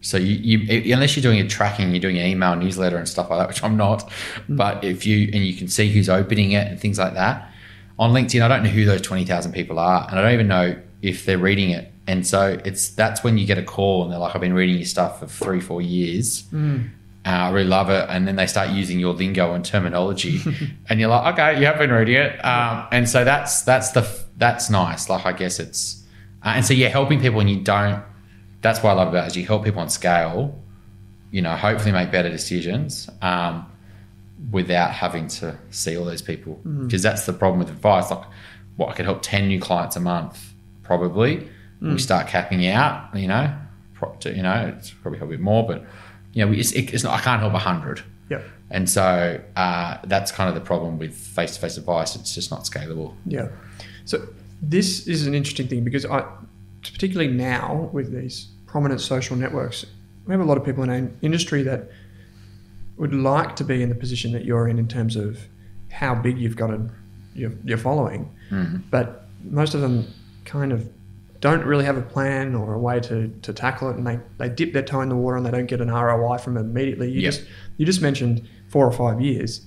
So 0.00 0.16
you, 0.16 0.58
you 0.58 0.92
unless 0.94 1.16
you're 1.16 1.22
doing 1.22 1.38
a 1.40 1.48
tracking, 1.48 1.90
you're 1.90 2.00
doing 2.00 2.18
an 2.18 2.26
email 2.26 2.56
newsletter 2.56 2.96
and 2.96 3.08
stuff 3.08 3.30
like 3.30 3.38
that, 3.38 3.48
which 3.52 3.62
I'm 3.62 3.76
not. 3.76 4.10
But 4.48 4.84
if 4.84 5.06
you 5.06 5.30
and 5.32 5.44
you 5.44 5.54
can 5.54 5.68
see 5.68 5.90
who's 5.90 6.08
opening 6.08 6.52
it 6.52 6.66
and 6.66 6.78
things 6.78 6.98
like 6.98 7.14
that 7.14 7.50
on 7.98 8.12
LinkedIn, 8.12 8.42
I 8.42 8.48
don't 8.48 8.64
know 8.64 8.70
who 8.70 8.84
those 8.84 9.00
twenty 9.00 9.24
thousand 9.24 9.52
people 9.52 9.78
are, 9.78 10.06
and 10.10 10.18
I 10.18 10.22
don't 10.22 10.34
even 10.34 10.48
know 10.48 10.76
if 11.02 11.24
they're 11.24 11.38
reading 11.38 11.70
it. 11.70 11.92
And 12.08 12.26
so 12.26 12.58
it's 12.64 12.88
that's 12.90 13.22
when 13.22 13.38
you 13.38 13.46
get 13.46 13.58
a 13.58 13.62
call 13.62 14.02
and 14.02 14.10
they're 14.10 14.18
like, 14.18 14.34
"I've 14.34 14.40
been 14.40 14.54
reading 14.54 14.76
your 14.76 14.86
stuff 14.86 15.20
for 15.20 15.26
three, 15.26 15.60
four 15.60 15.80
years. 15.80 16.44
Uh, 16.52 16.56
I 17.24 17.50
really 17.50 17.68
love 17.68 17.88
it." 17.90 18.06
And 18.08 18.26
then 18.26 18.36
they 18.36 18.46
start 18.46 18.70
using 18.70 18.98
your 19.00 19.14
lingo 19.14 19.54
and 19.54 19.64
terminology, 19.64 20.40
and 20.88 20.98
you're 21.00 21.08
like, 21.08 21.34
"Okay, 21.34 21.60
you 21.60 21.66
have 21.66 21.78
been 21.78 21.90
reading 21.90 22.16
it." 22.16 22.44
Um, 22.44 22.86
and 22.92 23.08
so 23.08 23.24
that's 23.24 23.62
that's 23.62 23.90
the 23.92 24.06
that's 24.36 24.70
nice. 24.70 25.08
Like 25.08 25.24
I 25.26 25.32
guess 25.32 25.58
it's 25.60 26.02
uh, 26.44 26.54
and 26.56 26.64
so 26.64 26.74
yeah, 26.74 26.88
helping 26.88 27.20
people 27.20 27.36
when 27.38 27.48
you 27.48 27.60
don't. 27.60 28.02
That's 28.60 28.82
what 28.82 28.90
I 28.90 28.92
love 28.94 29.08
about 29.08 29.24
it 29.24 29.28
is 29.28 29.36
you 29.36 29.46
help 29.46 29.64
people 29.64 29.80
on 29.80 29.88
scale. 29.90 30.58
You 31.30 31.42
know, 31.42 31.56
hopefully 31.56 31.92
make 31.92 32.10
better 32.12 32.28
decisions. 32.30 33.08
Um, 33.22 33.66
without 34.50 34.90
having 34.90 35.28
to 35.28 35.56
see 35.70 35.96
all 35.96 36.04
those 36.04 36.20
people 36.22 36.54
because 36.86 37.00
that's 37.02 37.26
the 37.26 37.32
problem 37.32 37.60
with 37.60 37.68
advice 37.70 38.10
like 38.10 38.24
what 38.76 38.88
i 38.88 38.92
could 38.92 39.04
help 39.04 39.22
10 39.22 39.46
new 39.46 39.60
clients 39.60 39.94
a 39.94 40.00
month 40.00 40.52
probably 40.82 41.48
we 41.80 41.98
start 41.98 42.26
capping 42.26 42.66
out 42.66 43.14
you 43.14 43.28
know 43.28 43.54
pro- 43.94 44.12
to- 44.16 44.34
you 44.34 44.42
know 44.42 44.72
it's 44.76 44.90
probably 44.90 45.20
a 45.20 45.26
bit 45.26 45.38
more 45.38 45.64
but 45.64 45.84
you 46.32 46.44
know 46.44 46.50
we- 46.50 46.58
it's, 46.58 46.72
it's 46.72 47.04
not 47.04 47.12
i 47.18 47.22
can't 47.22 47.40
help 47.40 47.52
100 47.52 48.02
Yeah. 48.30 48.40
and 48.70 48.88
so 48.88 49.40
uh, 49.56 49.98
that's 50.04 50.30
kind 50.32 50.48
of 50.48 50.54
the 50.54 50.60
problem 50.60 50.98
with 50.98 51.14
face-to-face 51.14 51.76
advice. 51.76 52.16
It's 52.16 52.34
just 52.34 52.50
not 52.50 52.62
scalable. 52.64 53.14
Yeah. 53.26 53.48
So 54.06 54.26
this 54.62 55.06
is 55.06 55.26
an 55.26 55.34
interesting 55.34 55.68
thing 55.68 55.84
because 55.84 56.04
I, 56.06 56.24
particularly 56.82 57.30
now 57.32 57.90
with 57.92 58.10
these 58.12 58.48
prominent 58.66 59.00
social 59.02 59.36
networks, 59.36 59.84
we 60.26 60.32
have 60.32 60.40
a 60.40 60.44
lot 60.44 60.56
of 60.56 60.64
people 60.64 60.82
in 60.84 60.90
our 60.90 61.10
industry 61.20 61.62
that 61.64 61.90
would 62.96 63.12
like 63.14 63.56
to 63.56 63.64
be 63.64 63.82
in 63.82 63.88
the 63.90 63.94
position 63.94 64.32
that 64.32 64.44
you're 64.44 64.68
in 64.68 64.78
in 64.78 64.88
terms 64.88 65.16
of 65.16 65.38
how 65.90 66.14
big 66.14 66.38
you've 66.38 66.56
got 66.56 66.70
a, 66.70 66.80
your, 67.34 67.52
your 67.64 67.78
following, 67.78 68.22
but 68.90 69.26
most 69.44 69.74
of 69.74 69.80
them 69.80 70.06
kind 70.44 70.72
of 70.72 70.88
don't 71.42 71.64
really 71.66 71.84
have 71.84 71.98
a 71.98 72.02
plan 72.02 72.54
or 72.54 72.72
a 72.72 72.78
way 72.78 73.00
to, 73.00 73.28
to 73.42 73.52
tackle 73.52 73.90
it 73.90 73.96
and 73.96 74.06
they, 74.06 74.18
they 74.38 74.48
dip 74.48 74.72
their 74.72 74.82
toe 74.82 75.02
in 75.02 75.10
the 75.10 75.16
water 75.16 75.36
and 75.36 75.44
they 75.44 75.50
don't 75.50 75.66
get 75.66 75.80
an 75.82 75.90
ROI 75.90 76.38
from 76.38 76.56
it 76.56 76.60
immediately. 76.60 77.10
You 77.10 77.20
Yep. 77.20 77.32
just 77.32 77.46
you 77.76 77.84
just 77.84 78.00
mentioned 78.00 78.48
four 78.68 78.86
or 78.86 78.92
five 78.92 79.20
years. 79.20 79.66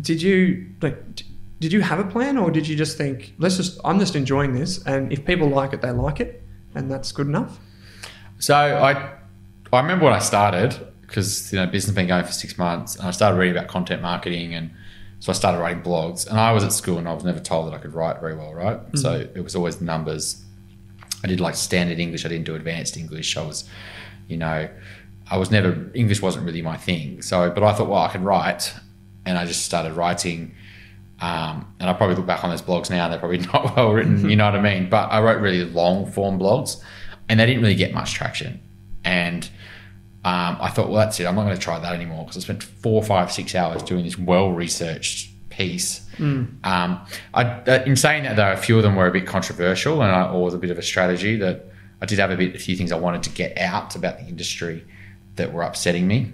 Did 0.00 0.20
you 0.20 0.66
like 0.82 0.96
did 1.60 1.72
you 1.72 1.80
have 1.80 1.98
a 1.98 2.04
plan, 2.04 2.38
or 2.38 2.50
did 2.50 2.68
you 2.68 2.76
just 2.76 2.96
think, 2.96 3.34
let's 3.38 3.56
just, 3.56 3.80
I'm 3.84 3.98
just 3.98 4.14
enjoying 4.14 4.54
this, 4.54 4.80
and 4.84 5.12
if 5.12 5.24
people 5.24 5.48
like 5.48 5.72
it, 5.72 5.82
they 5.82 5.90
like 5.90 6.20
it, 6.20 6.40
and 6.74 6.88
that's 6.88 7.10
good 7.10 7.26
enough? 7.26 7.58
So 8.38 8.54
I, 8.54 9.18
I 9.72 9.80
remember 9.80 10.04
when 10.04 10.14
I 10.14 10.20
started 10.20 10.78
because 11.00 11.52
you 11.52 11.58
know 11.58 11.66
business 11.66 11.94
been 11.96 12.06
going 12.06 12.24
for 12.24 12.32
six 12.32 12.56
months, 12.58 12.94
and 12.96 13.08
I 13.08 13.10
started 13.10 13.36
reading 13.38 13.56
about 13.56 13.68
content 13.68 14.02
marketing, 14.02 14.54
and 14.54 14.70
so 15.18 15.32
I 15.32 15.34
started 15.34 15.58
writing 15.58 15.82
blogs. 15.82 16.28
And 16.28 16.38
I 16.38 16.52
was 16.52 16.62
at 16.62 16.72
school, 16.72 16.96
and 16.98 17.08
I 17.08 17.12
was 17.12 17.24
never 17.24 17.40
told 17.40 17.66
that 17.66 17.74
I 17.74 17.78
could 17.78 17.92
write 17.92 18.20
very 18.20 18.36
well, 18.36 18.54
right? 18.54 18.78
Mm-hmm. 18.78 18.96
So 18.96 19.28
it 19.34 19.42
was 19.42 19.56
always 19.56 19.80
numbers. 19.80 20.44
I 21.22 21.26
did 21.26 21.40
like 21.40 21.54
standard 21.54 21.98
English. 21.98 22.24
I 22.24 22.28
didn't 22.28 22.44
do 22.46 22.54
advanced 22.54 22.96
English. 22.96 23.36
I 23.36 23.42
was, 23.44 23.68
you 24.28 24.36
know, 24.36 24.68
I 25.30 25.36
was 25.36 25.50
never 25.50 25.90
English 25.94 26.22
wasn't 26.22 26.46
really 26.46 26.62
my 26.62 26.76
thing. 26.76 27.22
So, 27.22 27.50
but 27.50 27.62
I 27.62 27.72
thought, 27.72 27.88
well, 27.88 28.02
I 28.02 28.08
can 28.08 28.22
write, 28.24 28.74
and 29.26 29.38
I 29.38 29.44
just 29.44 29.64
started 29.64 29.92
writing. 29.94 30.54
Um, 31.20 31.74
and 31.80 31.90
I 31.90 31.94
probably 31.94 32.14
look 32.14 32.26
back 32.26 32.44
on 32.44 32.50
those 32.50 32.62
blogs 32.62 32.90
now; 32.90 33.08
they're 33.08 33.18
probably 33.18 33.38
not 33.52 33.76
well 33.76 33.92
written. 33.92 34.28
You 34.28 34.36
know 34.36 34.44
what 34.46 34.54
I 34.54 34.62
mean? 34.62 34.88
But 34.88 35.08
I 35.08 35.20
wrote 35.20 35.40
really 35.40 35.64
long 35.64 36.10
form 36.10 36.38
blogs, 36.38 36.80
and 37.28 37.40
they 37.40 37.46
didn't 37.46 37.62
really 37.62 37.74
get 37.74 37.92
much 37.92 38.14
traction. 38.14 38.60
And 39.04 39.44
um, 40.24 40.58
I 40.60 40.68
thought, 40.68 40.88
well, 40.88 40.98
that's 40.98 41.18
it. 41.20 41.26
I'm 41.26 41.34
not 41.34 41.44
going 41.44 41.56
to 41.56 41.62
try 41.62 41.78
that 41.78 41.92
anymore 41.92 42.24
because 42.24 42.36
I 42.36 42.40
spent 42.40 42.62
four, 42.62 43.02
five, 43.02 43.32
six 43.32 43.54
hours 43.54 43.82
doing 43.82 44.04
this 44.04 44.18
well 44.18 44.52
researched 44.52 45.30
piece. 45.58 46.00
Mm. 46.16 46.64
Um, 46.64 47.04
I, 47.34 47.44
uh, 47.44 47.82
in 47.84 47.96
saying 47.96 48.22
that, 48.22 48.36
though, 48.36 48.52
a 48.52 48.56
few 48.56 48.76
of 48.76 48.84
them 48.84 48.94
were 48.94 49.08
a 49.08 49.10
bit 49.10 49.26
controversial, 49.26 50.00
and 50.02 50.10
I, 50.10 50.30
or 50.30 50.44
was 50.44 50.54
a 50.54 50.58
bit 50.58 50.70
of 50.70 50.78
a 50.78 50.82
strategy 50.82 51.36
that 51.36 51.66
I 52.00 52.06
did 52.06 52.20
have 52.20 52.30
a 52.30 52.36
bit, 52.36 52.54
a 52.54 52.58
few 52.58 52.76
things 52.76 52.92
I 52.92 52.96
wanted 52.98 53.24
to 53.24 53.30
get 53.30 53.58
out 53.58 53.96
about 53.96 54.18
the 54.18 54.26
industry 54.26 54.84
that 55.34 55.52
were 55.52 55.62
upsetting 55.62 56.06
me. 56.06 56.32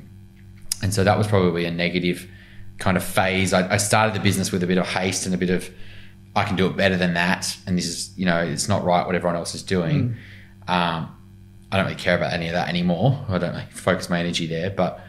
And 0.83 0.93
so 0.93 1.03
that 1.05 1.16
was 1.16 1.27
probably 1.27 1.64
a 1.64 1.70
negative 1.70 2.29
kind 2.79 2.97
of 2.97 3.05
phase. 3.05 3.55
I, 3.55 3.75
I, 3.75 3.77
started 3.79 4.14
the 4.14 4.20
business 4.20 4.53
with 4.53 4.62
a 4.62 4.66
bit 4.66 4.77
of 4.77 4.87
haste 4.87 5.25
and 5.25 5.35
a 5.35 5.39
bit 5.39 5.51
of, 5.51 5.70
I 6.37 6.45
can 6.45 6.57
do 6.57 6.66
it 6.66 6.77
better 6.77 6.97
than 6.97 7.14
that. 7.14 7.57
And 7.66 7.79
this 7.79 7.87
is, 7.87 8.12
you 8.18 8.27
know, 8.27 8.41
it's 8.41 8.68
not 8.68 8.85
right 8.85 9.07
what 9.07 9.14
everyone 9.14 9.37
else 9.37 9.55
is 9.55 9.62
doing. 9.62 10.16
Mm. 10.68 10.70
Um, 10.70 11.16
I 11.72 11.77
don't 11.77 11.87
really 11.87 11.99
care 11.99 12.16
about 12.16 12.33
any 12.33 12.49
of 12.49 12.55
that 12.55 12.68
anymore. 12.68 13.25
I 13.29 13.39
don't 13.39 13.72
focus 13.72 14.11
my 14.11 14.20
energy 14.20 14.47
there. 14.47 14.70
But 14.70 15.03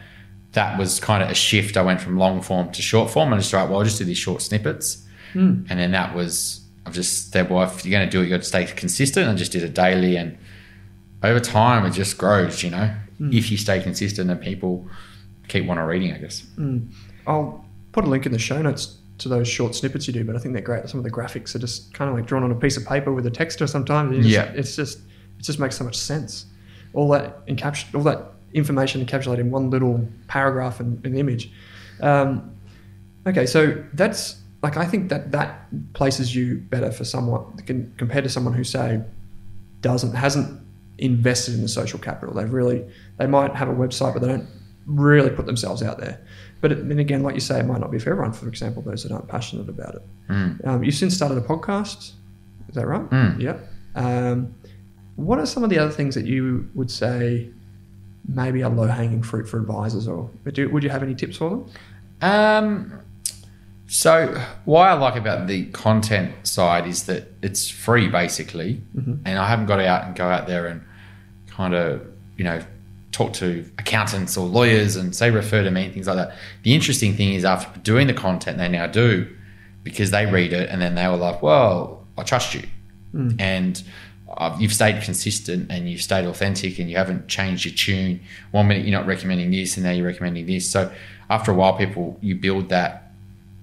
that 0.56 0.78
was 0.78 1.00
kind 1.00 1.22
of 1.22 1.30
a 1.30 1.34
shift. 1.34 1.76
I 1.76 1.82
went 1.82 2.00
from 2.00 2.18
long 2.18 2.42
form 2.42 2.72
to 2.72 2.82
short 2.82 3.10
form 3.10 3.28
and 3.28 3.36
I 3.36 3.38
just 3.38 3.52
thought, 3.52 3.68
well, 3.70 3.78
I'll 3.78 3.84
just 3.84 3.98
do 3.98 4.04
these 4.04 4.18
short 4.18 4.42
snippets. 4.42 5.06
Mm. 5.32 5.66
And 5.70 5.78
then 5.78 5.92
that 5.92 6.14
was, 6.14 6.60
I've 6.84 6.92
just 6.92 7.32
said, 7.32 7.48
well, 7.48 7.62
if 7.62 7.84
you're 7.84 7.96
going 7.96 8.06
to 8.06 8.10
do 8.10 8.20
it, 8.20 8.24
you 8.24 8.30
got 8.30 8.42
to 8.42 8.48
stay 8.48 8.66
consistent. 8.66 9.28
I 9.28 9.34
just 9.34 9.52
did 9.52 9.62
it 9.62 9.74
daily. 9.74 10.16
And 10.16 10.36
over 11.22 11.40
time, 11.40 11.86
it 11.86 11.92
just 11.92 12.18
grows, 12.18 12.62
you 12.62 12.70
know 12.70 12.94
mm. 13.20 13.34
if 13.34 13.50
you 13.50 13.56
stay 13.56 13.80
consistent 13.80 14.30
and 14.30 14.40
people 14.40 14.86
keep 15.48 15.66
wanting 15.66 15.84
reading, 15.84 16.12
I 16.12 16.18
guess. 16.18 16.42
Mm. 16.58 16.88
I'll 17.26 17.64
put 17.92 18.04
a 18.04 18.08
link 18.08 18.26
in 18.26 18.32
the 18.32 18.38
show 18.38 18.60
notes 18.60 18.98
to 19.18 19.28
those 19.28 19.48
short 19.48 19.74
snippets 19.74 20.06
you 20.06 20.12
do, 20.12 20.24
but 20.24 20.36
I 20.36 20.38
think 20.38 20.52
they're 20.52 20.62
great. 20.62 20.88
Some 20.88 20.98
of 20.98 21.04
the 21.04 21.10
graphics 21.10 21.54
are 21.54 21.58
just 21.58 21.94
kind 21.94 22.10
of 22.10 22.16
like 22.16 22.26
drawn 22.26 22.42
on 22.42 22.52
a 22.52 22.54
piece 22.54 22.76
of 22.76 22.86
paper 22.86 23.12
with 23.12 23.26
a 23.26 23.30
Texta 23.30 23.68
sometimes. 23.68 24.16
Just, 24.16 24.28
yeah. 24.28 24.52
It's 24.54 24.76
just, 24.76 24.98
it 25.38 25.42
just 25.42 25.58
makes 25.58 25.76
so 25.76 25.84
much 25.84 25.96
sense. 25.96 26.46
All 26.92 27.08
that 27.10 27.46
encapsulated, 27.46 27.94
all 27.94 28.02
that 28.02 28.32
information 28.56 29.04
encapsulated 29.04 29.40
in 29.40 29.50
one 29.50 29.70
little 29.70 30.08
paragraph 30.28 30.80
and 30.80 31.04
an 31.04 31.16
image. 31.16 31.50
Um, 32.00 32.56
okay, 33.26 33.46
so 33.46 33.84
that's 33.92 34.40
like 34.62 34.76
I 34.76 34.86
think 34.86 35.10
that 35.10 35.32
that 35.32 35.66
places 35.92 36.34
you 36.34 36.56
better 36.56 36.90
for 36.90 37.04
someone 37.04 37.56
compared 37.96 38.24
to 38.24 38.30
someone 38.30 38.54
who 38.54 38.64
say 38.64 39.02
doesn't 39.82 40.14
hasn't 40.14 40.60
invested 40.98 41.54
in 41.54 41.62
the 41.62 41.68
social 41.68 41.98
capital. 41.98 42.34
They've 42.34 42.50
really 42.50 42.84
they 43.18 43.26
might 43.26 43.54
have 43.54 43.68
a 43.68 43.74
website, 43.74 44.14
but 44.14 44.22
they 44.22 44.28
don't 44.28 44.48
really 44.86 45.30
put 45.30 45.46
themselves 45.46 45.82
out 45.82 45.98
there. 45.98 46.24
But 46.62 46.88
then 46.88 46.98
again, 46.98 47.22
like 47.22 47.34
you 47.34 47.40
say, 47.40 47.60
it 47.60 47.66
might 47.66 47.80
not 47.80 47.90
be 47.90 47.98
for 47.98 48.10
everyone. 48.10 48.32
For 48.32 48.48
example, 48.48 48.82
those 48.82 49.02
that 49.02 49.12
aren't 49.12 49.28
passionate 49.28 49.68
about 49.68 49.96
it. 49.96 50.02
Mm. 50.30 50.66
Um, 50.66 50.82
you've 50.82 50.94
since 50.94 51.14
started 51.14 51.36
a 51.36 51.42
podcast. 51.42 52.12
Is 52.68 52.74
that 52.74 52.86
right? 52.86 53.08
Mm. 53.10 53.40
Yeah. 53.40 53.58
Um, 53.94 54.54
what 55.16 55.38
are 55.38 55.46
some 55.46 55.64
of 55.64 55.70
the 55.70 55.78
other 55.78 55.90
things 55.90 56.14
that 56.14 56.26
you 56.26 56.68
would 56.74 56.90
say 56.90 57.50
maybe 58.28 58.62
are 58.62 58.70
low 58.70 58.86
hanging 58.86 59.22
fruit 59.22 59.48
for 59.48 59.58
advisors, 59.58 60.08
or 60.08 60.30
do, 60.52 60.68
would 60.70 60.82
you 60.82 60.90
have 60.90 61.02
any 61.02 61.14
tips 61.14 61.36
for 61.36 61.50
them? 61.50 61.70
Um, 62.20 63.00
so, 63.88 64.42
why 64.64 64.90
I 64.90 64.94
like 64.94 65.16
about 65.16 65.46
the 65.46 65.66
content 65.66 66.46
side 66.46 66.86
is 66.86 67.04
that 67.04 67.32
it's 67.42 67.68
free 67.68 68.08
basically, 68.08 68.80
mm-hmm. 68.96 69.14
and 69.24 69.38
I 69.38 69.48
haven't 69.48 69.66
got 69.66 69.80
out 69.80 70.04
and 70.06 70.16
go 70.16 70.28
out 70.28 70.46
there 70.46 70.66
and 70.66 70.82
kind 71.46 71.74
of, 71.74 72.02
you 72.36 72.44
know, 72.44 72.60
talk 73.12 73.32
to 73.32 73.64
accountants 73.78 74.36
or 74.36 74.46
lawyers 74.46 74.96
and 74.96 75.14
say 75.14 75.30
refer 75.30 75.62
to 75.62 75.70
me 75.70 75.84
and 75.84 75.94
things 75.94 76.06
like 76.06 76.16
that. 76.16 76.36
The 76.64 76.74
interesting 76.74 77.14
thing 77.14 77.32
is 77.32 77.44
after 77.44 77.80
doing 77.80 78.08
the 78.08 78.14
content 78.14 78.58
they 78.58 78.68
now 78.68 78.86
do, 78.86 79.34
because 79.84 80.10
they 80.10 80.26
read 80.26 80.52
it 80.52 80.68
and 80.68 80.82
then 80.82 80.96
they 80.96 81.06
were 81.06 81.16
like, 81.16 81.42
well, 81.42 82.04
I 82.18 82.24
trust 82.24 82.54
you. 82.54 82.64
Mm. 83.14 83.40
And 83.40 83.82
you've 84.58 84.72
stayed 84.72 85.02
consistent 85.02 85.70
and 85.70 85.90
you've 85.90 86.02
stayed 86.02 86.26
authentic 86.26 86.78
and 86.78 86.90
you 86.90 86.96
haven't 86.96 87.28
changed 87.28 87.64
your 87.64 87.74
tune. 87.74 88.20
One 88.50 88.68
minute 88.68 88.86
you're 88.86 88.98
not 88.98 89.06
recommending 89.06 89.50
this 89.50 89.76
and 89.76 89.84
now 89.84 89.92
you're 89.92 90.06
recommending 90.06 90.46
this. 90.46 90.70
So 90.70 90.92
after 91.30 91.50
a 91.50 91.54
while, 91.54 91.76
people, 91.76 92.18
you 92.20 92.34
build 92.34 92.68
that 92.68 93.12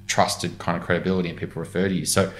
trusted 0.07 0.57
kind 0.57 0.77
of 0.77 0.83
credibility 0.83 1.29
and 1.29 1.37
people 1.37 1.59
refer 1.59 1.87
to 1.87 1.93
you. 1.93 2.05
So, 2.05 2.31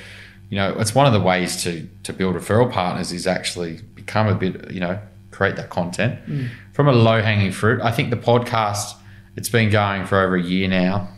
you 0.50 0.58
know, 0.58 0.76
it's 0.80 0.94
one 0.94 1.06
of 1.06 1.14
the 1.14 1.20
ways 1.20 1.64
to 1.64 1.88
to 2.04 2.14
build 2.14 2.36
referral 2.36 2.72
partners 2.72 3.12
is 3.12 3.28
actually 3.28 3.82
become 3.96 4.28
a 4.28 4.36
bit, 4.36 4.72
you 4.72 4.80
know, 4.80 5.00
create 5.32 5.56
that 5.56 5.70
content 5.70 6.24
mm. 6.28 6.50
from 6.74 6.88
a 6.88 6.92
low 6.92 7.22
hanging 7.22 7.52
fruit. 7.52 7.82
I 7.82 7.92
think 7.92 8.10
the 8.10 8.18
podcast 8.18 8.96
it's 9.36 9.50
been 9.50 9.70
going 9.70 10.06
for 10.06 10.22
over 10.22 10.36
a 10.36 10.42
year 10.42 10.68
now. 10.68 11.10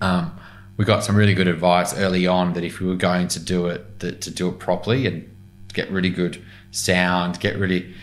Um, 0.00 0.38
we 0.76 0.84
got 0.84 1.04
some 1.04 1.16
really 1.16 1.34
good 1.34 1.48
advice 1.48 1.92
early 1.94 2.26
on 2.26 2.54
that 2.54 2.64
if 2.64 2.80
we 2.80 2.86
were 2.86 2.94
going 2.94 3.28
to 3.28 3.40
do 3.40 3.66
it, 3.66 3.98
that 3.98 4.20
to 4.22 4.30
do 4.30 4.48
it 4.48 4.58
properly 4.58 5.06
and 5.06 5.28
get 5.72 5.90
really 5.90 6.10
good 6.10 6.42
sound, 6.70 7.40
get 7.40 7.56
really 7.56 7.94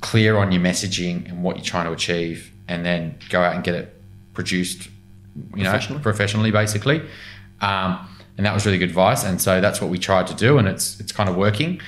clear 0.00 0.36
on 0.36 0.52
your 0.52 0.62
messaging 0.62 1.28
and 1.28 1.42
what 1.42 1.56
you're 1.56 1.64
trying 1.64 1.86
to 1.86 1.92
achieve, 1.92 2.52
and 2.68 2.84
then 2.84 3.16
go 3.28 3.42
out 3.42 3.54
and 3.54 3.64
get 3.64 3.74
it 3.74 4.00
produced 4.34 4.88
you 5.54 5.64
know, 5.64 5.70
professionally, 5.70 6.02
professionally 6.02 6.50
basically. 6.50 7.02
Um, 7.60 8.06
and 8.36 8.46
that 8.46 8.54
was 8.54 8.64
really 8.64 8.78
good 8.78 8.88
advice. 8.88 9.24
And 9.24 9.40
so 9.40 9.60
that's 9.60 9.80
what 9.80 9.90
we 9.90 9.98
tried 9.98 10.26
to 10.28 10.34
do, 10.34 10.58
and 10.58 10.66
it's 10.66 10.98
it's 11.00 11.12
kind 11.12 11.28
of 11.28 11.36
working. 11.36 11.80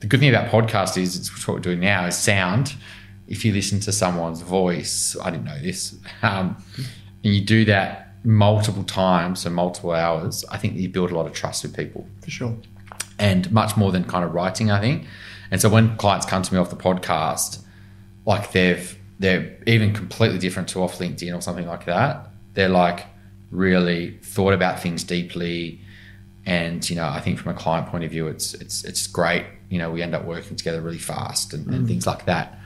The 0.00 0.06
good 0.06 0.20
thing 0.20 0.30
about 0.30 0.50
podcast 0.50 0.96
is 0.96 1.16
it's 1.16 1.46
what 1.46 1.54
we're 1.54 1.60
doing 1.60 1.80
now 1.80 2.06
is 2.06 2.16
sound. 2.16 2.74
If 3.28 3.44
you 3.44 3.52
listen 3.52 3.78
to 3.80 3.92
someone's 3.92 4.40
voice, 4.40 5.16
I 5.22 5.30
didn't 5.30 5.44
know 5.44 5.60
this, 5.60 5.94
um, 6.22 6.56
and 7.22 7.34
you 7.34 7.40
do 7.42 7.64
that 7.66 8.10
multiple 8.24 8.84
times 8.84 9.46
and 9.46 9.54
multiple 9.54 9.92
hours, 9.92 10.44
I 10.50 10.58
think 10.58 10.74
you 10.76 10.88
build 10.88 11.10
a 11.10 11.14
lot 11.14 11.26
of 11.26 11.32
trust 11.32 11.62
with 11.62 11.76
people. 11.76 12.06
For 12.22 12.30
sure. 12.30 12.56
And 13.20 13.50
much 13.52 13.76
more 13.76 13.92
than 13.92 14.04
kind 14.04 14.24
of 14.24 14.34
writing, 14.34 14.70
I 14.70 14.80
think. 14.80 15.06
And 15.52 15.60
so 15.60 15.68
when 15.68 15.96
clients 15.96 16.26
come 16.26 16.42
to 16.42 16.54
me 16.54 16.58
off 16.58 16.70
the 16.70 16.76
podcast, 16.76 17.62
like 18.26 18.50
they've 18.52 18.96
they're 19.18 19.54
even 19.66 19.92
completely 19.92 20.38
different 20.38 20.68
to 20.70 20.82
off 20.82 20.98
LinkedIn 20.98 21.36
or 21.36 21.42
something 21.42 21.66
like 21.66 21.84
that 21.84 22.30
they're 22.54 22.68
like 22.68 23.06
really 23.50 24.18
thought 24.22 24.52
about 24.52 24.80
things 24.80 25.04
deeply. 25.04 25.80
And, 26.46 26.88
you 26.88 26.96
know, 26.96 27.06
I 27.06 27.20
think 27.20 27.38
from 27.38 27.52
a 27.52 27.54
client 27.54 27.88
point 27.88 28.04
of 28.04 28.10
view, 28.10 28.26
it's, 28.28 28.54
it's, 28.54 28.84
it's 28.84 29.06
great. 29.06 29.44
You 29.68 29.78
know, 29.78 29.90
we 29.90 30.02
end 30.02 30.14
up 30.14 30.24
working 30.24 30.56
together 30.56 30.80
really 30.80 30.98
fast 30.98 31.52
and, 31.52 31.66
mm. 31.66 31.74
and 31.74 31.88
things 31.88 32.06
like 32.06 32.24
that. 32.26 32.58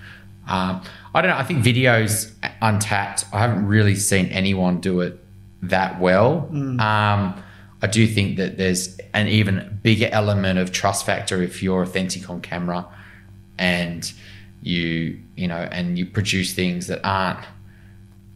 Um, 0.49 0.83
I 1.15 1.23
don't 1.23 1.31
know. 1.31 1.37
I 1.37 1.43
think 1.43 1.65
videos 1.65 2.33
untapped. 2.61 3.25
I 3.33 3.41
haven't 3.41 3.67
really 3.67 3.95
seen 3.95 4.27
anyone 4.27 4.81
do 4.81 5.01
it 5.01 5.19
that 5.63 6.01
well. 6.01 6.49
Mm. 6.53 6.81
Um, 6.81 7.43
I 7.85 7.87
do 7.87 8.07
think 8.07 8.39
that 8.39 8.57
there's 8.57 8.99
an 9.13 9.29
even 9.29 9.79
bigger 9.83 10.09
element 10.11 10.59
of 10.59 10.73
trust 10.73 11.05
factor 11.05 11.43
if 11.43 11.63
you're 11.63 11.83
authentic 11.83 12.31
on 12.31 12.41
camera 12.41 12.87
and 13.59 14.11
you, 14.63 15.21
you 15.37 15.47
know, 15.47 15.69
and 15.71 15.99
you 15.99 16.07
produce 16.07 16.55
things 16.55 16.87
that 16.87 17.01
aren't 17.05 17.41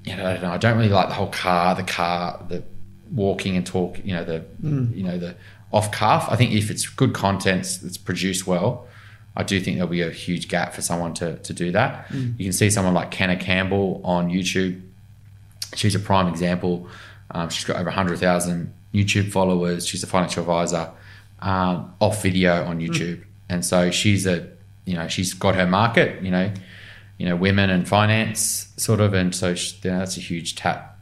you 0.05 0.17
know, 0.17 0.27
I 0.27 0.33
don't 0.35 0.43
know. 0.43 0.51
I 0.51 0.59
don't 0.59 0.77
really 0.77 0.91
like 0.91 1.09
the 1.09 1.15
whole 1.15 1.31
car, 1.31 1.75
the 1.75 1.83
car, 1.83 2.45
the 2.49 2.63
walking 3.11 3.57
and 3.57 3.67
talk. 3.67 3.99
You 4.05 4.17
know, 4.17 4.25
the 4.25 4.45
mm. 4.63 4.95
you 4.95 5.03
know 5.03 5.19
the 5.19 5.35
off 5.73 5.91
cuff. 5.93 6.29
I 6.31 6.37
think 6.37 6.53
if 6.53 6.71
it's 6.71 6.87
good 6.87 7.15
content 7.15 7.79
that's 7.83 7.97
produced 7.97 8.47
well, 8.47 8.87
I 9.35 9.45
do 9.45 9.59
think 9.61 9.79
there'll 9.79 9.91
be 9.91 10.03
a 10.03 10.11
huge 10.11 10.49
gap 10.49 10.75
for 10.75 10.83
someone 10.83 11.15
to 11.15 11.37
to 11.39 11.53
do 11.55 11.73
that. 11.73 12.09
Mm. 12.09 12.39
You 12.39 12.45
can 12.45 12.53
see 12.53 12.69
someone 12.69 12.93
like 12.93 13.11
Canna 13.11 13.37
Campbell 13.37 14.03
on 14.05 14.29
YouTube. 14.29 14.81
She's 15.75 15.95
a 15.95 16.01
prime 16.01 16.29
example. 16.29 16.87
Um, 17.31 17.49
she's 17.49 17.65
got 17.65 17.77
over 17.77 17.91
hundred 17.91 18.19
thousand 18.19 18.75
YouTube 18.93 19.31
followers. 19.31 19.87
She's 19.87 20.03
a 20.03 20.07
financial 20.07 20.43
advisor 20.43 20.91
um, 21.41 21.95
off 22.01 22.23
video 22.23 22.65
on 22.65 22.79
mm. 22.79 22.89
YouTube, 22.89 23.19
mm. 23.19 23.25
and 23.49 23.65
so 23.65 23.91
she's 23.91 24.27
a 24.27 24.49
you 24.85 24.95
know 24.95 25.09
she's 25.09 25.35
got 25.35 25.55
her 25.55 25.67
market. 25.67 26.23
You 26.23 26.31
know 26.31 26.53
you 27.19 27.27
know, 27.29 27.37
women 27.37 27.69
and 27.69 27.87
finance 27.87 28.73
sort 28.77 29.01
of. 29.01 29.13
And 29.13 29.35
so 29.35 29.55
she, 29.55 29.77
you 29.83 29.91
know, 29.91 29.99
that's 29.99 30.17
a 30.17 30.21
huge 30.21 30.55
tap. 30.55 30.99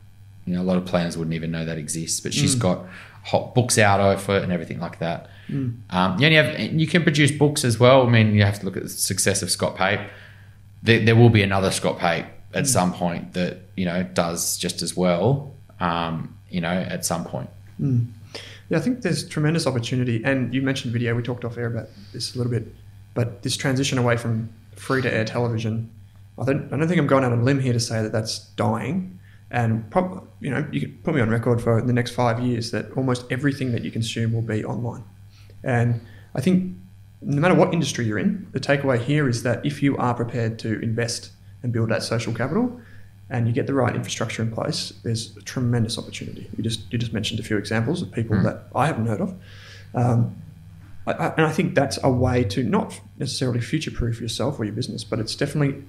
You 0.46 0.54
know, 0.54 0.62
a 0.62 0.64
lot 0.64 0.78
of 0.78 0.86
planners 0.86 1.16
wouldn't 1.16 1.34
even 1.34 1.50
know 1.50 1.64
that 1.64 1.78
exists, 1.78 2.20
but 2.20 2.32
she's 2.32 2.56
mm. 2.56 2.60
got 2.60 2.86
hot 3.24 3.54
books 3.54 3.78
out 3.78 4.00
of 4.00 4.28
it 4.30 4.42
and 4.42 4.52
everything 4.52 4.80
like 4.80 4.98
that. 5.00 5.28
Mm. 5.48 5.78
Um, 5.90 6.18
you 6.18 6.26
only 6.26 6.36
have, 6.36 6.58
you 6.58 6.86
can 6.86 7.02
produce 7.02 7.30
books 7.30 7.64
as 7.64 7.78
well. 7.78 8.06
I 8.06 8.10
mean, 8.10 8.34
you 8.34 8.44
have 8.44 8.58
to 8.60 8.64
look 8.64 8.76
at 8.76 8.84
the 8.84 8.88
success 8.88 9.42
of 9.42 9.50
Scott 9.50 9.76
Pape. 9.76 10.00
There, 10.82 11.04
there 11.04 11.16
will 11.16 11.30
be 11.30 11.42
another 11.42 11.70
Scott 11.70 11.98
Pape 11.98 12.26
at 12.54 12.64
mm. 12.64 12.66
some 12.66 12.94
point 12.94 13.34
that, 13.34 13.58
you 13.76 13.84
know, 13.84 14.02
does 14.02 14.56
just 14.56 14.82
as 14.82 14.96
well, 14.96 15.54
um, 15.80 16.38
you 16.48 16.60
know, 16.60 16.68
at 16.68 17.04
some 17.04 17.24
point. 17.24 17.50
Mm. 17.80 18.06
Yeah, 18.68 18.78
I 18.78 18.80
think 18.80 19.02
there's 19.02 19.28
tremendous 19.28 19.66
opportunity. 19.66 20.22
And 20.24 20.52
you 20.54 20.62
mentioned 20.62 20.92
video. 20.92 21.14
We 21.14 21.22
talked 21.22 21.44
off 21.44 21.56
air 21.56 21.66
about 21.66 21.88
this 22.12 22.34
a 22.34 22.38
little 22.38 22.50
bit, 22.50 22.66
but 23.14 23.42
this 23.42 23.56
transition 23.56 23.98
away 23.98 24.16
from 24.16 24.50
free 24.76 25.02
to 25.02 25.12
air 25.12 25.24
television. 25.24 25.90
I 26.38 26.44
don't, 26.44 26.72
I 26.72 26.76
don't 26.76 26.88
think 26.88 27.00
I'm 27.00 27.06
going 27.06 27.24
out 27.24 27.32
on 27.32 27.40
a 27.40 27.42
limb 27.42 27.60
here 27.60 27.72
to 27.72 27.80
say 27.80 28.02
that 28.02 28.12
that's 28.12 28.38
dying. 28.56 29.18
And 29.50 29.88
prob- 29.90 30.26
you 30.40 30.50
know, 30.50 30.66
you 30.72 30.80
could 30.80 31.04
put 31.04 31.14
me 31.14 31.20
on 31.20 31.30
record 31.30 31.60
for 31.60 31.80
the 31.80 31.92
next 31.92 32.10
five 32.10 32.40
years 32.40 32.72
that 32.72 32.90
almost 32.96 33.24
everything 33.30 33.72
that 33.72 33.84
you 33.84 33.90
consume 33.90 34.32
will 34.32 34.42
be 34.42 34.64
online. 34.64 35.04
And 35.62 36.00
I 36.34 36.40
think 36.40 36.76
no 37.22 37.40
matter 37.40 37.54
what 37.54 37.72
industry 37.72 38.06
you're 38.06 38.18
in, 38.18 38.46
the 38.52 38.60
takeaway 38.60 39.00
here 39.00 39.28
is 39.28 39.42
that 39.44 39.64
if 39.64 39.82
you 39.82 39.96
are 39.96 40.14
prepared 40.14 40.58
to 40.60 40.80
invest 40.80 41.30
and 41.62 41.72
build 41.72 41.88
that 41.90 42.02
social 42.02 42.34
capital, 42.34 42.80
and 43.28 43.46
you 43.46 43.52
get 43.52 43.66
the 43.66 43.74
right 43.74 43.94
infrastructure 43.94 44.42
in 44.42 44.52
place, 44.52 44.92
there's 45.02 45.36
a 45.36 45.42
tremendous 45.42 45.98
opportunity. 45.98 46.48
You 46.56 46.62
just 46.62 46.80
you 46.92 46.98
just 46.98 47.12
mentioned 47.12 47.40
a 47.40 47.42
few 47.42 47.56
examples 47.56 48.02
of 48.02 48.12
people 48.12 48.36
mm. 48.36 48.44
that 48.44 48.64
I 48.74 48.86
haven't 48.86 49.06
heard 49.06 49.20
of, 49.20 49.34
um, 49.94 50.36
I, 51.06 51.12
I, 51.12 51.26
and 51.34 51.46
I 51.46 51.52
think 51.52 51.74
that's 51.74 51.98
a 52.02 52.10
way 52.10 52.44
to 52.44 52.62
not 52.62 53.00
necessarily 53.18 53.60
future-proof 53.60 54.20
yourself 54.20 54.58
or 54.58 54.64
your 54.64 54.74
business, 54.74 55.04
but 55.04 55.18
it's 55.18 55.34
definitely 55.34 55.82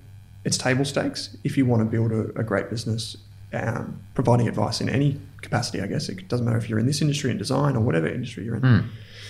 it's 0.46 0.58
table 0.58 0.86
stakes 0.86 1.36
if 1.44 1.58
you 1.58 1.66
want 1.66 1.82
to 1.82 1.86
build 1.86 2.12
a, 2.12 2.40
a 2.40 2.44
great 2.44 2.70
business. 2.70 3.18
Um, 3.54 4.02
providing 4.14 4.50
advice 4.50 4.82
in 4.82 4.90
any 4.90 5.22
capacity, 5.42 5.82
I 5.82 5.88
guess 5.88 6.10
it 6.10 6.28
doesn't 6.28 6.46
matter 6.46 6.58
if 6.58 6.70
you're 6.70 6.80
in 6.80 6.86
this 6.86 7.02
industry 7.02 7.32
in 7.32 7.38
design 7.38 7.78
or 7.78 7.80
whatever 7.80 8.06
industry 8.06 8.44
you're 8.44 8.58
in. 8.58 8.62
Mm. 8.62 8.90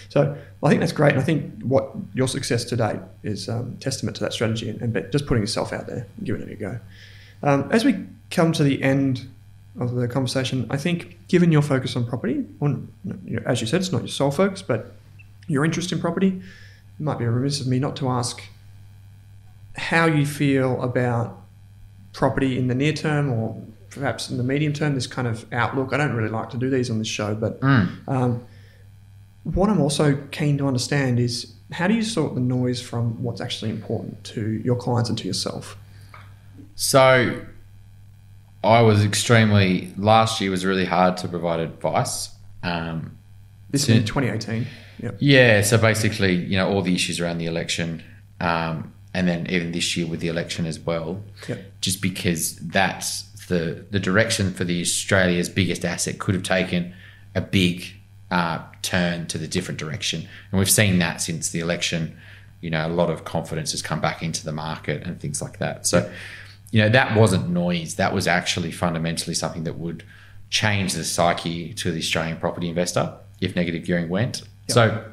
So 0.10 0.36
I 0.64 0.70
think 0.70 0.80
that's 0.80 0.92
great, 0.92 1.12
and 1.12 1.22
I 1.22 1.24
think 1.24 1.62
what 1.62 1.92
your 2.16 2.28
success 2.28 2.64
to 2.66 2.76
date 2.76 3.00
is 3.24 3.48
um, 3.48 3.78
testament 3.78 4.16
to 4.18 4.24
that 4.24 4.34
strategy 4.34 4.70
and, 4.70 4.82
and, 4.82 5.12
just 5.12 5.28
putting 5.28 5.44
yourself 5.44 5.72
out 5.72 5.86
there, 5.86 6.08
and 6.18 6.26
giving 6.26 6.42
it 6.42 6.52
a 6.52 6.56
go. 6.56 6.80
Um, 7.44 7.70
as 7.72 7.86
we 7.86 8.06
come 8.30 8.52
to 8.54 8.64
the 8.64 8.82
end 8.82 9.28
of 9.80 9.94
the 9.96 10.08
conversation, 10.08 10.66
I 10.70 10.78
think 10.78 11.18
given 11.28 11.52
your 11.52 11.62
focus 11.62 11.96
on 11.96 12.06
property, 12.06 12.46
you 12.62 12.88
know, 13.04 13.42
as 13.46 13.62
you 13.62 13.68
said, 13.68 13.82
it's 13.82 13.92
not 13.92 14.02
your 14.02 14.08
sole 14.08 14.32
focus, 14.32 14.62
but 14.62 14.94
your 15.48 15.64
interest 15.64 15.92
in 15.92 16.00
property, 16.00 16.28
it 16.30 17.04
might 17.04 17.20
be 17.20 17.26
remiss 17.26 17.62
of 17.62 17.68
me 17.68 17.80
not 17.80 17.96
to 17.98 18.10
ask 18.10 18.42
how 19.76 20.06
you 20.06 20.26
feel 20.26 20.82
about 20.82 21.42
property 22.12 22.58
in 22.58 22.68
the 22.68 22.76
near 22.76 22.94
term 22.94 23.32
or 23.32 23.62
perhaps 23.92 24.30
in 24.30 24.38
the 24.38 24.44
medium 24.44 24.74
term, 24.74 24.96
this 24.96 25.08
kind 25.08 25.28
of 25.28 25.46
outlook. 25.54 25.94
I 25.94 25.98
don't 25.98 26.14
really 26.14 26.30
like 26.30 26.50
to 26.52 26.58
do 26.58 26.70
these 26.70 26.90
on 26.90 26.98
this 26.98 27.08
show, 27.08 27.36
but 27.36 27.60
mm. 27.62 27.90
um, 28.08 28.46
what 29.44 29.70
I'm 29.70 29.80
also 29.80 30.16
keen 30.32 30.58
to 30.58 30.68
understand 30.68 31.20
is 31.20 31.54
how 31.72 31.88
do 31.88 31.94
you 31.94 32.04
sort 32.04 32.34
the 32.34 32.42
noise 32.42 32.82
from 32.82 33.22
what's 33.22 33.42
actually 33.42 33.72
important 33.72 34.24
to 34.26 34.62
your 34.64 34.76
clients 34.76 35.10
and 35.10 35.18
to 35.20 35.28
yourself? 35.28 35.78
So 36.78 37.42
I 38.64 38.82
was 38.82 39.04
extremely 39.04 39.92
last 39.98 40.40
year 40.40 40.52
was 40.52 40.64
really 40.64 40.86
hard 40.86 41.18
to 41.18 41.28
provide 41.28 41.60
advice. 41.60 42.30
Um, 42.62 43.18
this 43.72 43.90
is 43.90 44.06
2018. 44.06 44.68
Yep. 45.02 45.18
Yeah. 45.20 45.62
So 45.62 45.80
basically, 45.80 46.36
you 46.36 46.56
know, 46.56 46.70
all 46.70 46.84
the 46.84 46.94
issues 46.94 47.20
around 47.20 47.40
the 47.40 47.48
election, 47.48 48.04
um, 48.40 48.94
and 49.16 49.28
then 49.28 49.48
even 49.50 49.72
this 49.72 49.98
year 49.98 50.06
with 50.06 50.20
the 50.20 50.28
election 50.28 50.68
as 50.68 50.80
well, 50.80 51.24
yep. 51.50 51.66
just 51.82 52.00
because 52.00 52.58
that's 52.58 53.24
the 53.48 53.84
the 53.90 54.00
direction 54.00 54.54
for 54.54 54.64
the 54.64 54.80
Australia's 54.82 55.50
biggest 55.50 55.84
asset 55.84 56.20
could 56.20 56.36
have 56.36 56.44
taken 56.44 56.94
a 57.34 57.42
big 57.42 57.86
uh, 58.30 58.60
turn 58.84 59.26
to 59.28 59.40
the 59.40 59.48
different 59.48 59.80
direction, 59.80 60.28
and 60.52 60.60
we've 60.60 60.70
seen 60.70 61.00
that 61.00 61.22
since 61.22 61.50
the 61.50 61.60
election. 61.60 62.16
You 62.62 62.70
know, 62.70 62.86
a 62.86 62.90
lot 62.90 63.10
of 63.10 63.24
confidence 63.24 63.72
has 63.72 63.82
come 63.82 64.00
back 64.00 64.22
into 64.22 64.46
the 64.46 64.52
market 64.52 65.08
and 65.08 65.20
things 65.20 65.42
like 65.42 65.58
that. 65.58 65.88
So. 65.88 66.12
You 66.72 66.82
know, 66.82 66.90
that 66.90 67.18
wasn't 67.18 67.50
noise. 67.50 67.96
That 67.96 68.14
was 68.14 68.28
actually 68.28 68.72
fundamentally 68.72 69.34
something 69.34 69.64
that 69.64 69.78
would 69.78 70.04
change 70.50 70.94
the 70.94 71.04
psyche 71.04 71.74
to 71.74 71.92
the 71.92 72.00
Australian 72.00 72.38
property 72.38 72.70
investor 72.70 73.14
if 73.42 73.56
negative 73.56 73.86
gearing 73.86 74.10
went. 74.10 74.42
Yep. 74.42 74.50
So 74.70 75.06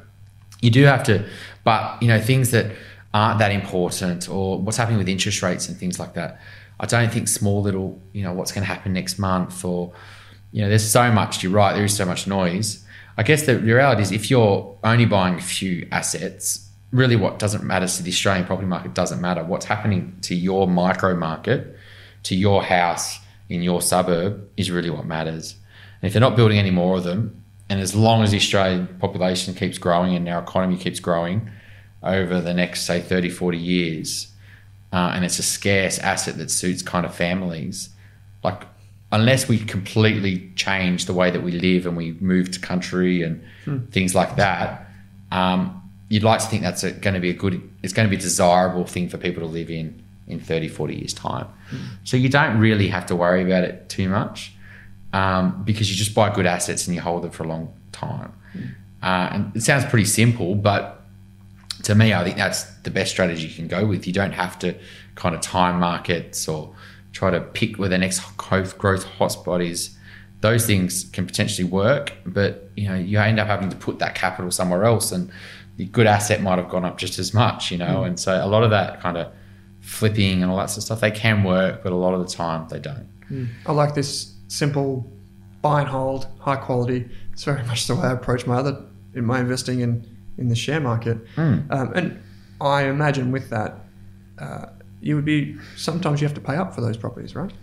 you 0.61 0.71
do 0.71 0.83
have 0.83 1.03
to, 1.03 1.25
but 1.63 2.01
you 2.01 2.07
know, 2.07 2.19
things 2.19 2.51
that 2.51 2.71
aren't 3.13 3.39
that 3.39 3.51
important 3.51 4.27
or 4.29 4.59
what's 4.59 4.77
happening 4.77 4.97
with 4.97 5.07
interest 5.07 5.41
rates 5.41 5.69
and 5.69 5.77
things 5.77 5.99
like 5.99 6.13
that. 6.15 6.39
I 6.79 6.85
don't 6.85 7.11
think 7.11 7.29
small 7.29 7.61
little, 7.61 8.01
you 8.11 8.23
know, 8.23 8.33
what's 8.33 8.51
going 8.51 8.63
to 8.63 8.67
happen 8.67 8.91
next 8.91 9.17
month 9.17 9.63
or, 9.63 9.93
you 10.51 10.61
know, 10.61 10.67
there's 10.67 10.89
so 10.89 11.09
much, 11.11 11.41
you're 11.41 11.53
right, 11.53 11.73
there 11.73 11.85
is 11.85 11.95
so 11.95 12.05
much 12.05 12.27
noise. 12.27 12.83
I 13.17 13.23
guess 13.23 13.45
the 13.45 13.57
reality 13.57 14.01
is 14.01 14.11
if 14.11 14.29
you're 14.29 14.77
only 14.83 15.05
buying 15.05 15.35
a 15.35 15.41
few 15.41 15.87
assets, 15.91 16.64
really 16.95 17.15
what 17.15 17.39
doesn't 17.39 17.63
matter 17.63 17.87
to 17.87 18.03
the 18.03 18.09
Australian 18.09 18.45
property 18.45 18.67
market 18.67 18.93
doesn't 18.93 19.21
matter. 19.21 19.43
What's 19.43 19.65
happening 19.65 20.17
to 20.21 20.35
your 20.35 20.67
micro 20.67 21.15
market, 21.15 21.77
to 22.23 22.35
your 22.35 22.63
house 22.63 23.19
in 23.49 23.61
your 23.61 23.81
suburb 23.81 24.49
is 24.57 24.71
really 24.71 24.89
what 24.89 25.05
matters. 25.05 25.55
And 26.01 26.07
if 26.07 26.13
they're 26.13 26.21
not 26.21 26.35
building 26.35 26.57
any 26.57 26.71
more 26.71 26.97
of 26.97 27.03
them, 27.03 27.43
and 27.69 27.79
as 27.81 27.95
long 27.95 28.23
as 28.23 28.31
the 28.31 28.37
Australian 28.37 28.87
population 28.99 29.53
keeps 29.53 29.77
growing 29.77 30.15
and 30.15 30.27
our 30.29 30.41
economy 30.41 30.77
keeps 30.77 30.99
growing 30.99 31.49
over 32.03 32.39
the 32.39 32.53
next, 32.53 32.81
say, 32.83 33.01
30, 33.01 33.29
40 33.29 33.57
years, 33.57 34.27
uh, 34.93 35.11
and 35.13 35.25
it's 35.25 35.39
a 35.39 35.43
scarce 35.43 35.99
asset 35.99 36.37
that 36.37 36.51
suits 36.51 36.81
kind 36.81 37.05
of 37.05 37.13
families, 37.13 37.89
like 38.43 38.63
unless 39.11 39.47
we 39.47 39.57
completely 39.57 40.51
change 40.55 41.05
the 41.05 41.13
way 41.13 41.31
that 41.31 41.41
we 41.41 41.51
live 41.51 41.85
and 41.85 41.97
we 41.97 42.13
move 42.13 42.51
to 42.51 42.59
country 42.59 43.23
and 43.23 43.43
hmm. 43.65 43.79
things 43.85 44.13
like 44.13 44.35
that, 44.35 44.87
um, 45.31 45.81
you'd 46.15 46.23
like 46.23 46.39
to 46.39 46.45
think 46.45 46.61
that's 46.63 46.81
going 46.81 47.13
to 47.13 47.19
be 47.19 47.29
a 47.29 47.33
good, 47.33 47.61
it's 47.83 47.91
going 47.91 48.07
to 48.07 48.09
be 48.09 48.15
a 48.15 48.21
desirable 48.21 48.85
thing 48.85 49.09
for 49.09 49.17
people 49.17 49.41
to 49.41 49.49
live 49.49 49.69
in 49.69 50.01
in 50.27 50.39
30, 50.39 50.69
40 50.69 50.95
years' 50.95 51.13
time. 51.13 51.45
Mm. 51.69 51.79
So 52.05 52.15
you 52.15 52.29
don't 52.29 52.57
really 52.57 52.87
have 52.87 53.05
to 53.07 53.15
worry 53.17 53.43
about 53.43 53.65
it 53.65 53.89
too 53.89 54.07
much 54.07 54.53
um, 55.11 55.61
because 55.65 55.91
you 55.91 55.97
just 55.97 56.15
buy 56.15 56.33
good 56.33 56.45
assets 56.45 56.87
and 56.87 56.95
you 56.95 57.01
hold 57.01 57.23
them 57.23 57.31
for 57.31 57.43
a 57.43 57.47
long 57.47 57.73
time. 57.91 58.31
Mm. 58.55 58.75
Uh, 59.03 59.29
and 59.33 59.55
it 59.57 59.61
sounds 59.61 59.83
pretty 59.85 60.05
simple, 60.05 60.55
but 60.55 61.01
to 61.83 61.93
me, 61.93 62.13
I 62.13 62.23
think 62.23 62.37
that's 62.37 62.63
the 62.63 62.91
best 62.91 63.11
strategy 63.11 63.45
you 63.45 63.53
can 63.53 63.67
go 63.67 63.85
with. 63.85 64.07
You 64.07 64.13
don't 64.13 64.31
have 64.31 64.57
to 64.59 64.73
kind 65.15 65.35
of 65.35 65.41
time 65.41 65.81
markets 65.81 66.47
or 66.47 66.73
try 67.11 67.29
to 67.29 67.41
pick 67.41 67.77
where 67.77 67.89
the 67.89 67.97
next 67.97 68.21
growth 68.37 68.77
hotspot 68.79 69.67
is. 69.67 69.97
Those 70.39 70.65
things 70.65 71.03
can 71.11 71.27
potentially 71.27 71.67
work, 71.67 72.13
but 72.25 72.69
you 72.75 72.87
know 72.87 72.95
you 72.95 73.19
end 73.19 73.39
up 73.39 73.47
having 73.47 73.69
to 73.69 73.75
put 73.75 73.99
that 73.99 74.15
capital 74.15 74.51
somewhere 74.51 74.83
else, 74.83 75.11
and 75.11 75.31
the 75.77 75.85
good 75.85 76.07
asset 76.07 76.41
might 76.41 76.57
have 76.57 76.69
gone 76.69 76.85
up 76.85 76.97
just 76.97 77.19
as 77.19 77.33
much, 77.33 77.71
you 77.71 77.77
know. 77.77 78.01
Mm. 78.01 78.07
And 78.07 78.19
so 78.19 78.43
a 78.43 78.47
lot 78.47 78.63
of 78.63 78.69
that 78.69 79.01
kind 79.01 79.17
of 79.17 79.31
flipping 79.81 80.41
and 80.41 80.51
all 80.51 80.57
that 80.57 80.69
sort 80.69 80.77
of 80.77 80.83
stuff, 80.83 81.01
they 81.01 81.11
can 81.11 81.43
work, 81.43 81.83
but 81.83 81.91
a 81.91 81.95
lot 81.95 82.13
of 82.13 82.19
the 82.19 82.33
time 82.33 82.67
they 82.69 82.79
don't. 82.79 83.07
Mm. 83.29 83.49
I 83.65 83.71
like 83.71 83.95
this 83.95 84.33
simple 84.47 85.11
buy 85.61 85.81
and 85.81 85.89
hold, 85.89 86.27
high 86.39 86.55
quality. 86.55 87.09
It's 87.33 87.43
very 87.43 87.63
much 87.67 87.87
the 87.87 87.95
way 87.95 88.03
I 88.03 88.11
approach 88.13 88.45
my 88.47 88.55
other 88.55 88.83
in 89.13 89.25
my 89.25 89.39
investing 89.39 89.79
in 89.79 90.05
in 90.37 90.49
the 90.49 90.55
share 90.55 90.79
market. 90.79 91.17
Mm. 91.35 91.71
Um, 91.71 91.93
and 91.93 92.21
I 92.59 92.83
imagine 92.83 93.31
with 93.31 93.49
that, 93.49 93.79
uh, 94.37 94.67
you 95.01 95.15
would 95.15 95.25
be 95.25 95.55
sometimes 95.77 96.21
you 96.21 96.27
have 96.27 96.35
to 96.35 96.41
pay 96.41 96.55
up 96.55 96.73
for 96.75 96.81
those 96.81 96.97
properties, 96.97 97.35
right? 97.35 97.53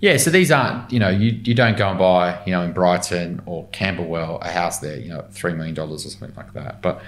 Yeah, 0.00 0.16
so 0.16 0.30
these 0.30 0.50
aren't, 0.50 0.92
you 0.92 0.98
know, 0.98 1.08
you, 1.08 1.30
you 1.44 1.54
don't 1.54 1.76
go 1.78 1.88
and 1.88 1.98
buy, 1.98 2.38
you 2.44 2.52
know, 2.52 2.62
in 2.62 2.72
Brighton 2.72 3.40
or 3.46 3.66
Camberwell 3.72 4.38
a 4.42 4.50
house 4.50 4.78
there, 4.80 4.98
you 4.98 5.08
know, 5.08 5.24
$3 5.32 5.56
million 5.56 5.78
or 5.78 5.98
something 5.98 6.34
like 6.36 6.52
that. 6.52 6.82
But 6.82 7.00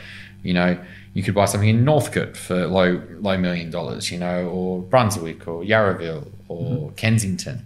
you 0.43 0.55
know, 0.55 0.79
you 1.17 1.23
could 1.23 1.35
buy 1.35 1.47
something 1.47 1.69
in 1.69 1.85
Northcote 1.85 2.37
for 2.37 2.67
low 2.67 3.03
low 3.21 3.39
million 3.39 3.71
dollars, 3.71 4.11
you 4.11 4.19
know, 4.19 4.49
or 4.49 4.83
Brunswick 4.83 5.49
or 5.49 5.63
Yarraville 5.63 6.31
or 6.49 6.89
mm-hmm. 6.89 6.95
Kensington. 6.95 7.65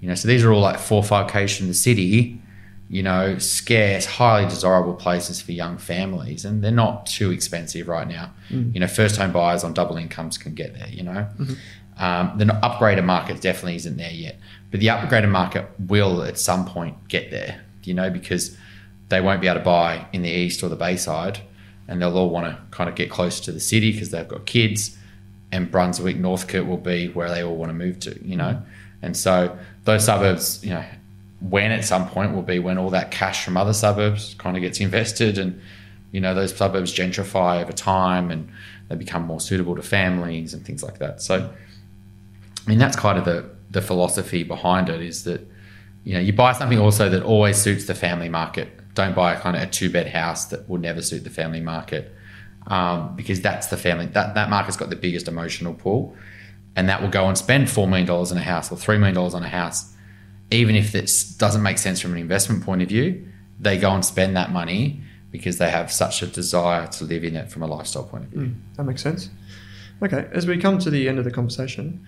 You 0.00 0.08
know, 0.08 0.14
so 0.14 0.28
these 0.28 0.44
are 0.44 0.52
all 0.52 0.60
like 0.60 0.78
four 0.78 0.98
or 0.98 1.04
five 1.04 1.30
k's 1.30 1.56
from 1.56 1.68
the 1.68 1.74
city, 1.74 2.40
you 2.88 3.02
know, 3.02 3.38
scarce, 3.38 4.04
highly 4.06 4.48
desirable 4.48 4.94
places 4.94 5.40
for 5.40 5.52
young 5.52 5.78
families, 5.78 6.44
and 6.44 6.62
they're 6.62 6.70
not 6.70 7.06
too 7.06 7.30
expensive 7.30 7.88
right 7.88 8.06
now. 8.08 8.32
Mm. 8.50 8.74
You 8.74 8.80
know, 8.80 8.86
first 8.86 9.16
home 9.16 9.32
buyers 9.32 9.64
on 9.64 9.74
double 9.74 9.96
incomes 9.96 10.38
can 10.38 10.54
get 10.54 10.74
there. 10.76 10.88
You 10.88 11.04
know, 11.04 11.28
mm-hmm. 11.38 12.02
um, 12.02 12.38
the 12.38 12.46
upgraded 12.46 13.04
market 13.04 13.40
definitely 13.40 13.76
isn't 13.76 13.96
there 13.96 14.10
yet, 14.10 14.38
but 14.70 14.80
the 14.80 14.88
upgraded 14.88 15.30
market 15.30 15.68
will 15.78 16.22
at 16.22 16.38
some 16.38 16.64
point 16.64 17.08
get 17.08 17.30
there. 17.30 17.62
You 17.84 17.94
know, 17.94 18.10
because 18.10 18.56
they 19.08 19.20
won't 19.20 19.40
be 19.40 19.46
able 19.46 19.60
to 19.60 19.64
buy 19.64 20.06
in 20.12 20.22
the 20.22 20.30
east 20.30 20.62
or 20.62 20.68
the 20.68 20.76
Bayside 20.76 21.40
and 21.88 22.00
they'll 22.00 22.16
all 22.16 22.30
want 22.30 22.46
to 22.46 22.58
kind 22.70 22.88
of 22.88 22.94
get 22.94 23.10
close 23.10 23.40
to 23.40 23.52
the 23.52 23.60
city 23.60 23.92
because 23.92 24.10
they've 24.10 24.28
got 24.28 24.46
kids. 24.46 24.96
And 25.50 25.70
Brunswick, 25.70 26.16
Northcote 26.16 26.66
will 26.66 26.76
be 26.76 27.08
where 27.08 27.30
they 27.30 27.42
all 27.42 27.56
want 27.56 27.70
to 27.70 27.74
move 27.74 27.98
to, 28.00 28.22
you 28.22 28.36
know. 28.36 28.52
Mm-hmm. 28.52 28.64
And 29.00 29.16
so 29.16 29.58
those 29.84 30.04
suburbs, 30.04 30.62
you 30.62 30.70
know, 30.70 30.84
when 31.40 31.70
at 31.70 31.84
some 31.84 32.08
point 32.08 32.34
will 32.34 32.42
be 32.42 32.58
when 32.58 32.78
all 32.78 32.90
that 32.90 33.10
cash 33.10 33.44
from 33.44 33.56
other 33.56 33.72
suburbs 33.72 34.34
kind 34.38 34.56
of 34.56 34.62
gets 34.62 34.80
invested 34.80 35.38
and 35.38 35.60
you 36.10 36.20
know 36.20 36.34
those 36.34 36.54
suburbs 36.54 36.92
gentrify 36.92 37.62
over 37.62 37.72
time 37.72 38.30
and 38.30 38.48
they 38.88 38.96
become 38.96 39.22
more 39.22 39.40
suitable 39.40 39.76
to 39.76 39.82
families 39.82 40.54
and 40.54 40.64
things 40.64 40.82
like 40.82 40.98
that. 40.98 41.22
So 41.22 41.48
I 42.66 42.68
mean 42.68 42.78
that's 42.78 42.96
kind 42.96 43.18
of 43.18 43.24
the 43.24 43.48
the 43.70 43.82
philosophy 43.82 44.42
behind 44.42 44.88
it 44.88 45.00
is 45.00 45.24
that 45.24 45.46
you 46.04 46.14
know 46.14 46.20
you 46.20 46.32
buy 46.32 46.52
something 46.52 46.78
also 46.78 47.08
that 47.08 47.22
always 47.22 47.56
suits 47.56 47.86
the 47.86 47.94
family 47.94 48.28
market 48.28 48.68
don't 48.98 49.14
buy 49.14 49.32
a 49.34 49.40
kind 49.40 49.56
of 49.56 49.62
a 49.62 49.66
two 49.66 49.88
bed 49.90 50.08
house 50.08 50.46
that 50.46 50.68
will 50.68 50.78
never 50.78 51.00
suit 51.00 51.24
the 51.24 51.30
family 51.30 51.60
market 51.60 52.14
um, 52.66 53.16
because 53.16 53.40
that's 53.40 53.68
the 53.68 53.76
family 53.76 54.06
that 54.06 54.34
that 54.34 54.50
market's 54.50 54.76
got 54.76 54.90
the 54.90 54.96
biggest 54.96 55.28
emotional 55.28 55.72
pull, 55.72 56.14
and 56.76 56.88
that 56.88 57.00
will 57.00 57.08
go 57.08 57.26
and 57.28 57.38
spend 57.38 57.70
four 57.70 57.86
million 57.88 58.06
dollars 58.06 58.30
in 58.32 58.38
a 58.38 58.42
house 58.42 58.70
or 58.70 58.76
three 58.76 58.98
million 58.98 59.14
dollars 59.14 59.34
on 59.34 59.42
a 59.42 59.48
house, 59.48 59.94
even 60.50 60.74
if 60.74 60.92
this 60.92 61.24
doesn't 61.24 61.62
make 61.62 61.78
sense 61.78 62.00
from 62.00 62.12
an 62.12 62.18
investment 62.18 62.62
point 62.64 62.82
of 62.82 62.88
view. 62.88 63.26
they 63.60 63.76
go 63.78 63.90
and 63.90 64.04
spend 64.04 64.36
that 64.36 64.52
money 64.52 65.00
because 65.32 65.58
they 65.58 65.70
have 65.70 65.90
such 65.90 66.22
a 66.22 66.26
desire 66.26 66.86
to 66.86 67.04
live 67.04 67.24
in 67.24 67.34
it 67.36 67.50
from 67.50 67.62
a 67.62 67.66
lifestyle 67.66 68.04
point 68.04 68.24
of 68.24 68.30
view. 68.30 68.40
Mm, 68.40 68.54
that 68.76 68.84
makes 68.84 69.02
sense. 69.02 69.30
Okay, 70.02 70.28
as 70.32 70.46
we 70.46 70.56
come 70.58 70.78
to 70.78 70.90
the 70.90 71.08
end 71.08 71.18
of 71.18 71.24
the 71.24 71.30
conversation, 71.30 72.06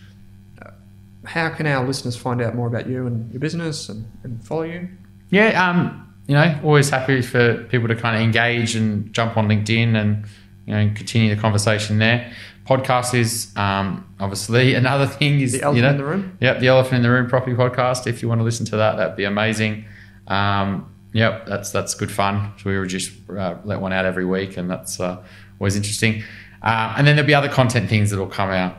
how 1.24 1.50
can 1.50 1.66
our 1.66 1.86
listeners 1.86 2.16
find 2.16 2.40
out 2.40 2.54
more 2.54 2.66
about 2.66 2.88
you 2.88 3.06
and 3.06 3.30
your 3.32 3.40
business 3.40 3.88
and, 3.88 4.04
and 4.22 4.42
follow 4.44 4.62
you? 4.62 4.88
Yeah, 5.30 5.48
um, 5.68 6.09
you 6.30 6.36
know, 6.36 6.60
always 6.62 6.88
happy 6.88 7.22
for 7.22 7.64
people 7.64 7.88
to 7.88 7.96
kind 7.96 8.14
of 8.14 8.22
engage 8.22 8.76
and 8.76 9.12
jump 9.12 9.36
on 9.36 9.48
LinkedIn 9.48 9.96
and 10.00 10.24
you 10.64 10.72
know 10.72 10.88
continue 10.94 11.34
the 11.34 11.40
conversation 11.40 11.98
there. 11.98 12.32
Podcast 12.64 13.14
is 13.14 13.52
um, 13.56 14.08
obviously 14.20 14.74
another 14.84 15.08
thing. 15.08 15.40
Is 15.40 15.54
the 15.54 15.62
elephant 15.62 15.76
you 15.76 15.82
know, 15.82 15.90
in 15.90 15.96
the 15.96 16.04
room. 16.04 16.38
Yep, 16.40 16.60
the 16.60 16.68
elephant 16.68 16.94
in 16.98 17.02
the 17.02 17.10
room 17.10 17.28
property 17.28 17.56
podcast. 17.56 18.06
If 18.06 18.22
you 18.22 18.28
want 18.28 18.38
to 18.38 18.44
listen 18.44 18.64
to 18.66 18.76
that, 18.76 18.94
that'd 18.94 19.16
be 19.16 19.24
amazing. 19.24 19.86
Um, 20.28 20.94
yep, 21.12 21.46
that's 21.46 21.72
that's 21.72 21.94
good 21.94 22.12
fun. 22.12 22.52
So 22.58 22.70
we 22.70 22.78
were 22.78 22.86
just 22.86 23.10
uh, 23.28 23.56
let 23.64 23.80
one 23.80 23.92
out 23.92 24.04
every 24.04 24.24
week, 24.24 24.56
and 24.56 24.70
that's 24.70 25.00
uh, 25.00 25.20
always 25.58 25.74
interesting. 25.74 26.22
Uh, 26.62 26.94
and 26.96 27.08
then 27.08 27.16
there'll 27.16 27.26
be 27.26 27.34
other 27.34 27.48
content 27.48 27.90
things 27.90 28.10
that'll 28.10 28.28
come 28.28 28.50
out 28.50 28.76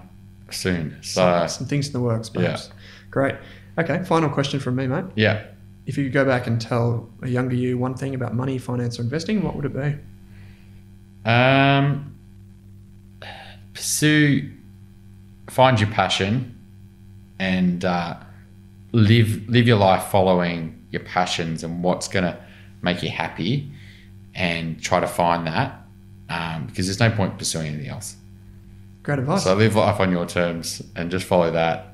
soon. 0.52 0.95
So 1.02 1.22
some, 1.22 1.49
some 1.49 1.68
things 1.68 1.88
in 1.88 1.91
the 1.91 1.99
works, 1.99 2.30
perhaps. 2.30 2.68
Yeah. 2.68 2.74
Great. 3.10 3.36
Okay, 3.78 4.06
final 4.06 4.30
question 4.30 4.62
from 4.62 4.78
me, 4.78 4.88
mate. 4.88 5.04
Yeah. 5.16 5.47
If 5.86 5.98
you 5.98 6.06
could 6.06 6.14
go 6.14 6.26
back 6.26 6.48
and 6.48 6.62
tell 6.62 7.10
a 7.22 7.28
younger 7.28 7.56
you 7.56 7.78
one 7.78 7.96
thing 7.96 8.14
about 8.16 8.34
money, 8.36 8.58
finance, 8.58 9.00
or 9.00 9.02
investing, 9.02 9.44
what 9.44 9.56
would 9.56 9.66
it 9.66 9.74
be? 9.74 11.30
Um, 11.30 12.16
pursue, 13.74 14.52
find 15.50 15.80
your 15.80 15.90
passion, 15.90 16.58
and 17.40 17.84
uh, 17.84 18.18
live 18.92 19.50
live 19.50 19.68
your 19.68 19.78
life 19.78 20.06
following 20.12 20.86
your 20.92 21.04
passions 21.04 21.64
and 21.64 21.84
what's 21.84 22.08
going 22.08 22.26
to 22.26 22.38
make 22.82 23.02
you 23.02 23.10
happy, 23.10 23.72
and 24.36 24.82
try 24.82 25.00
to 25.00 25.08
find 25.08 25.48
that 25.48 25.82
um, 26.32 26.66
because 26.68 26.86
there's 26.88 27.00
no 27.00 27.12
point 27.12 27.38
pursuing 27.38 27.68
anything 27.68 27.90
else. 27.90 28.16
Great 29.04 29.20
advice. 29.20 29.44
So 29.44 29.56
live 29.56 29.76
life 29.76 30.00
on 30.00 30.12
your 30.12 30.26
terms 30.26 30.82
and 30.96 31.12
just 31.12 31.26
follow 31.26 31.52
that. 31.52 31.91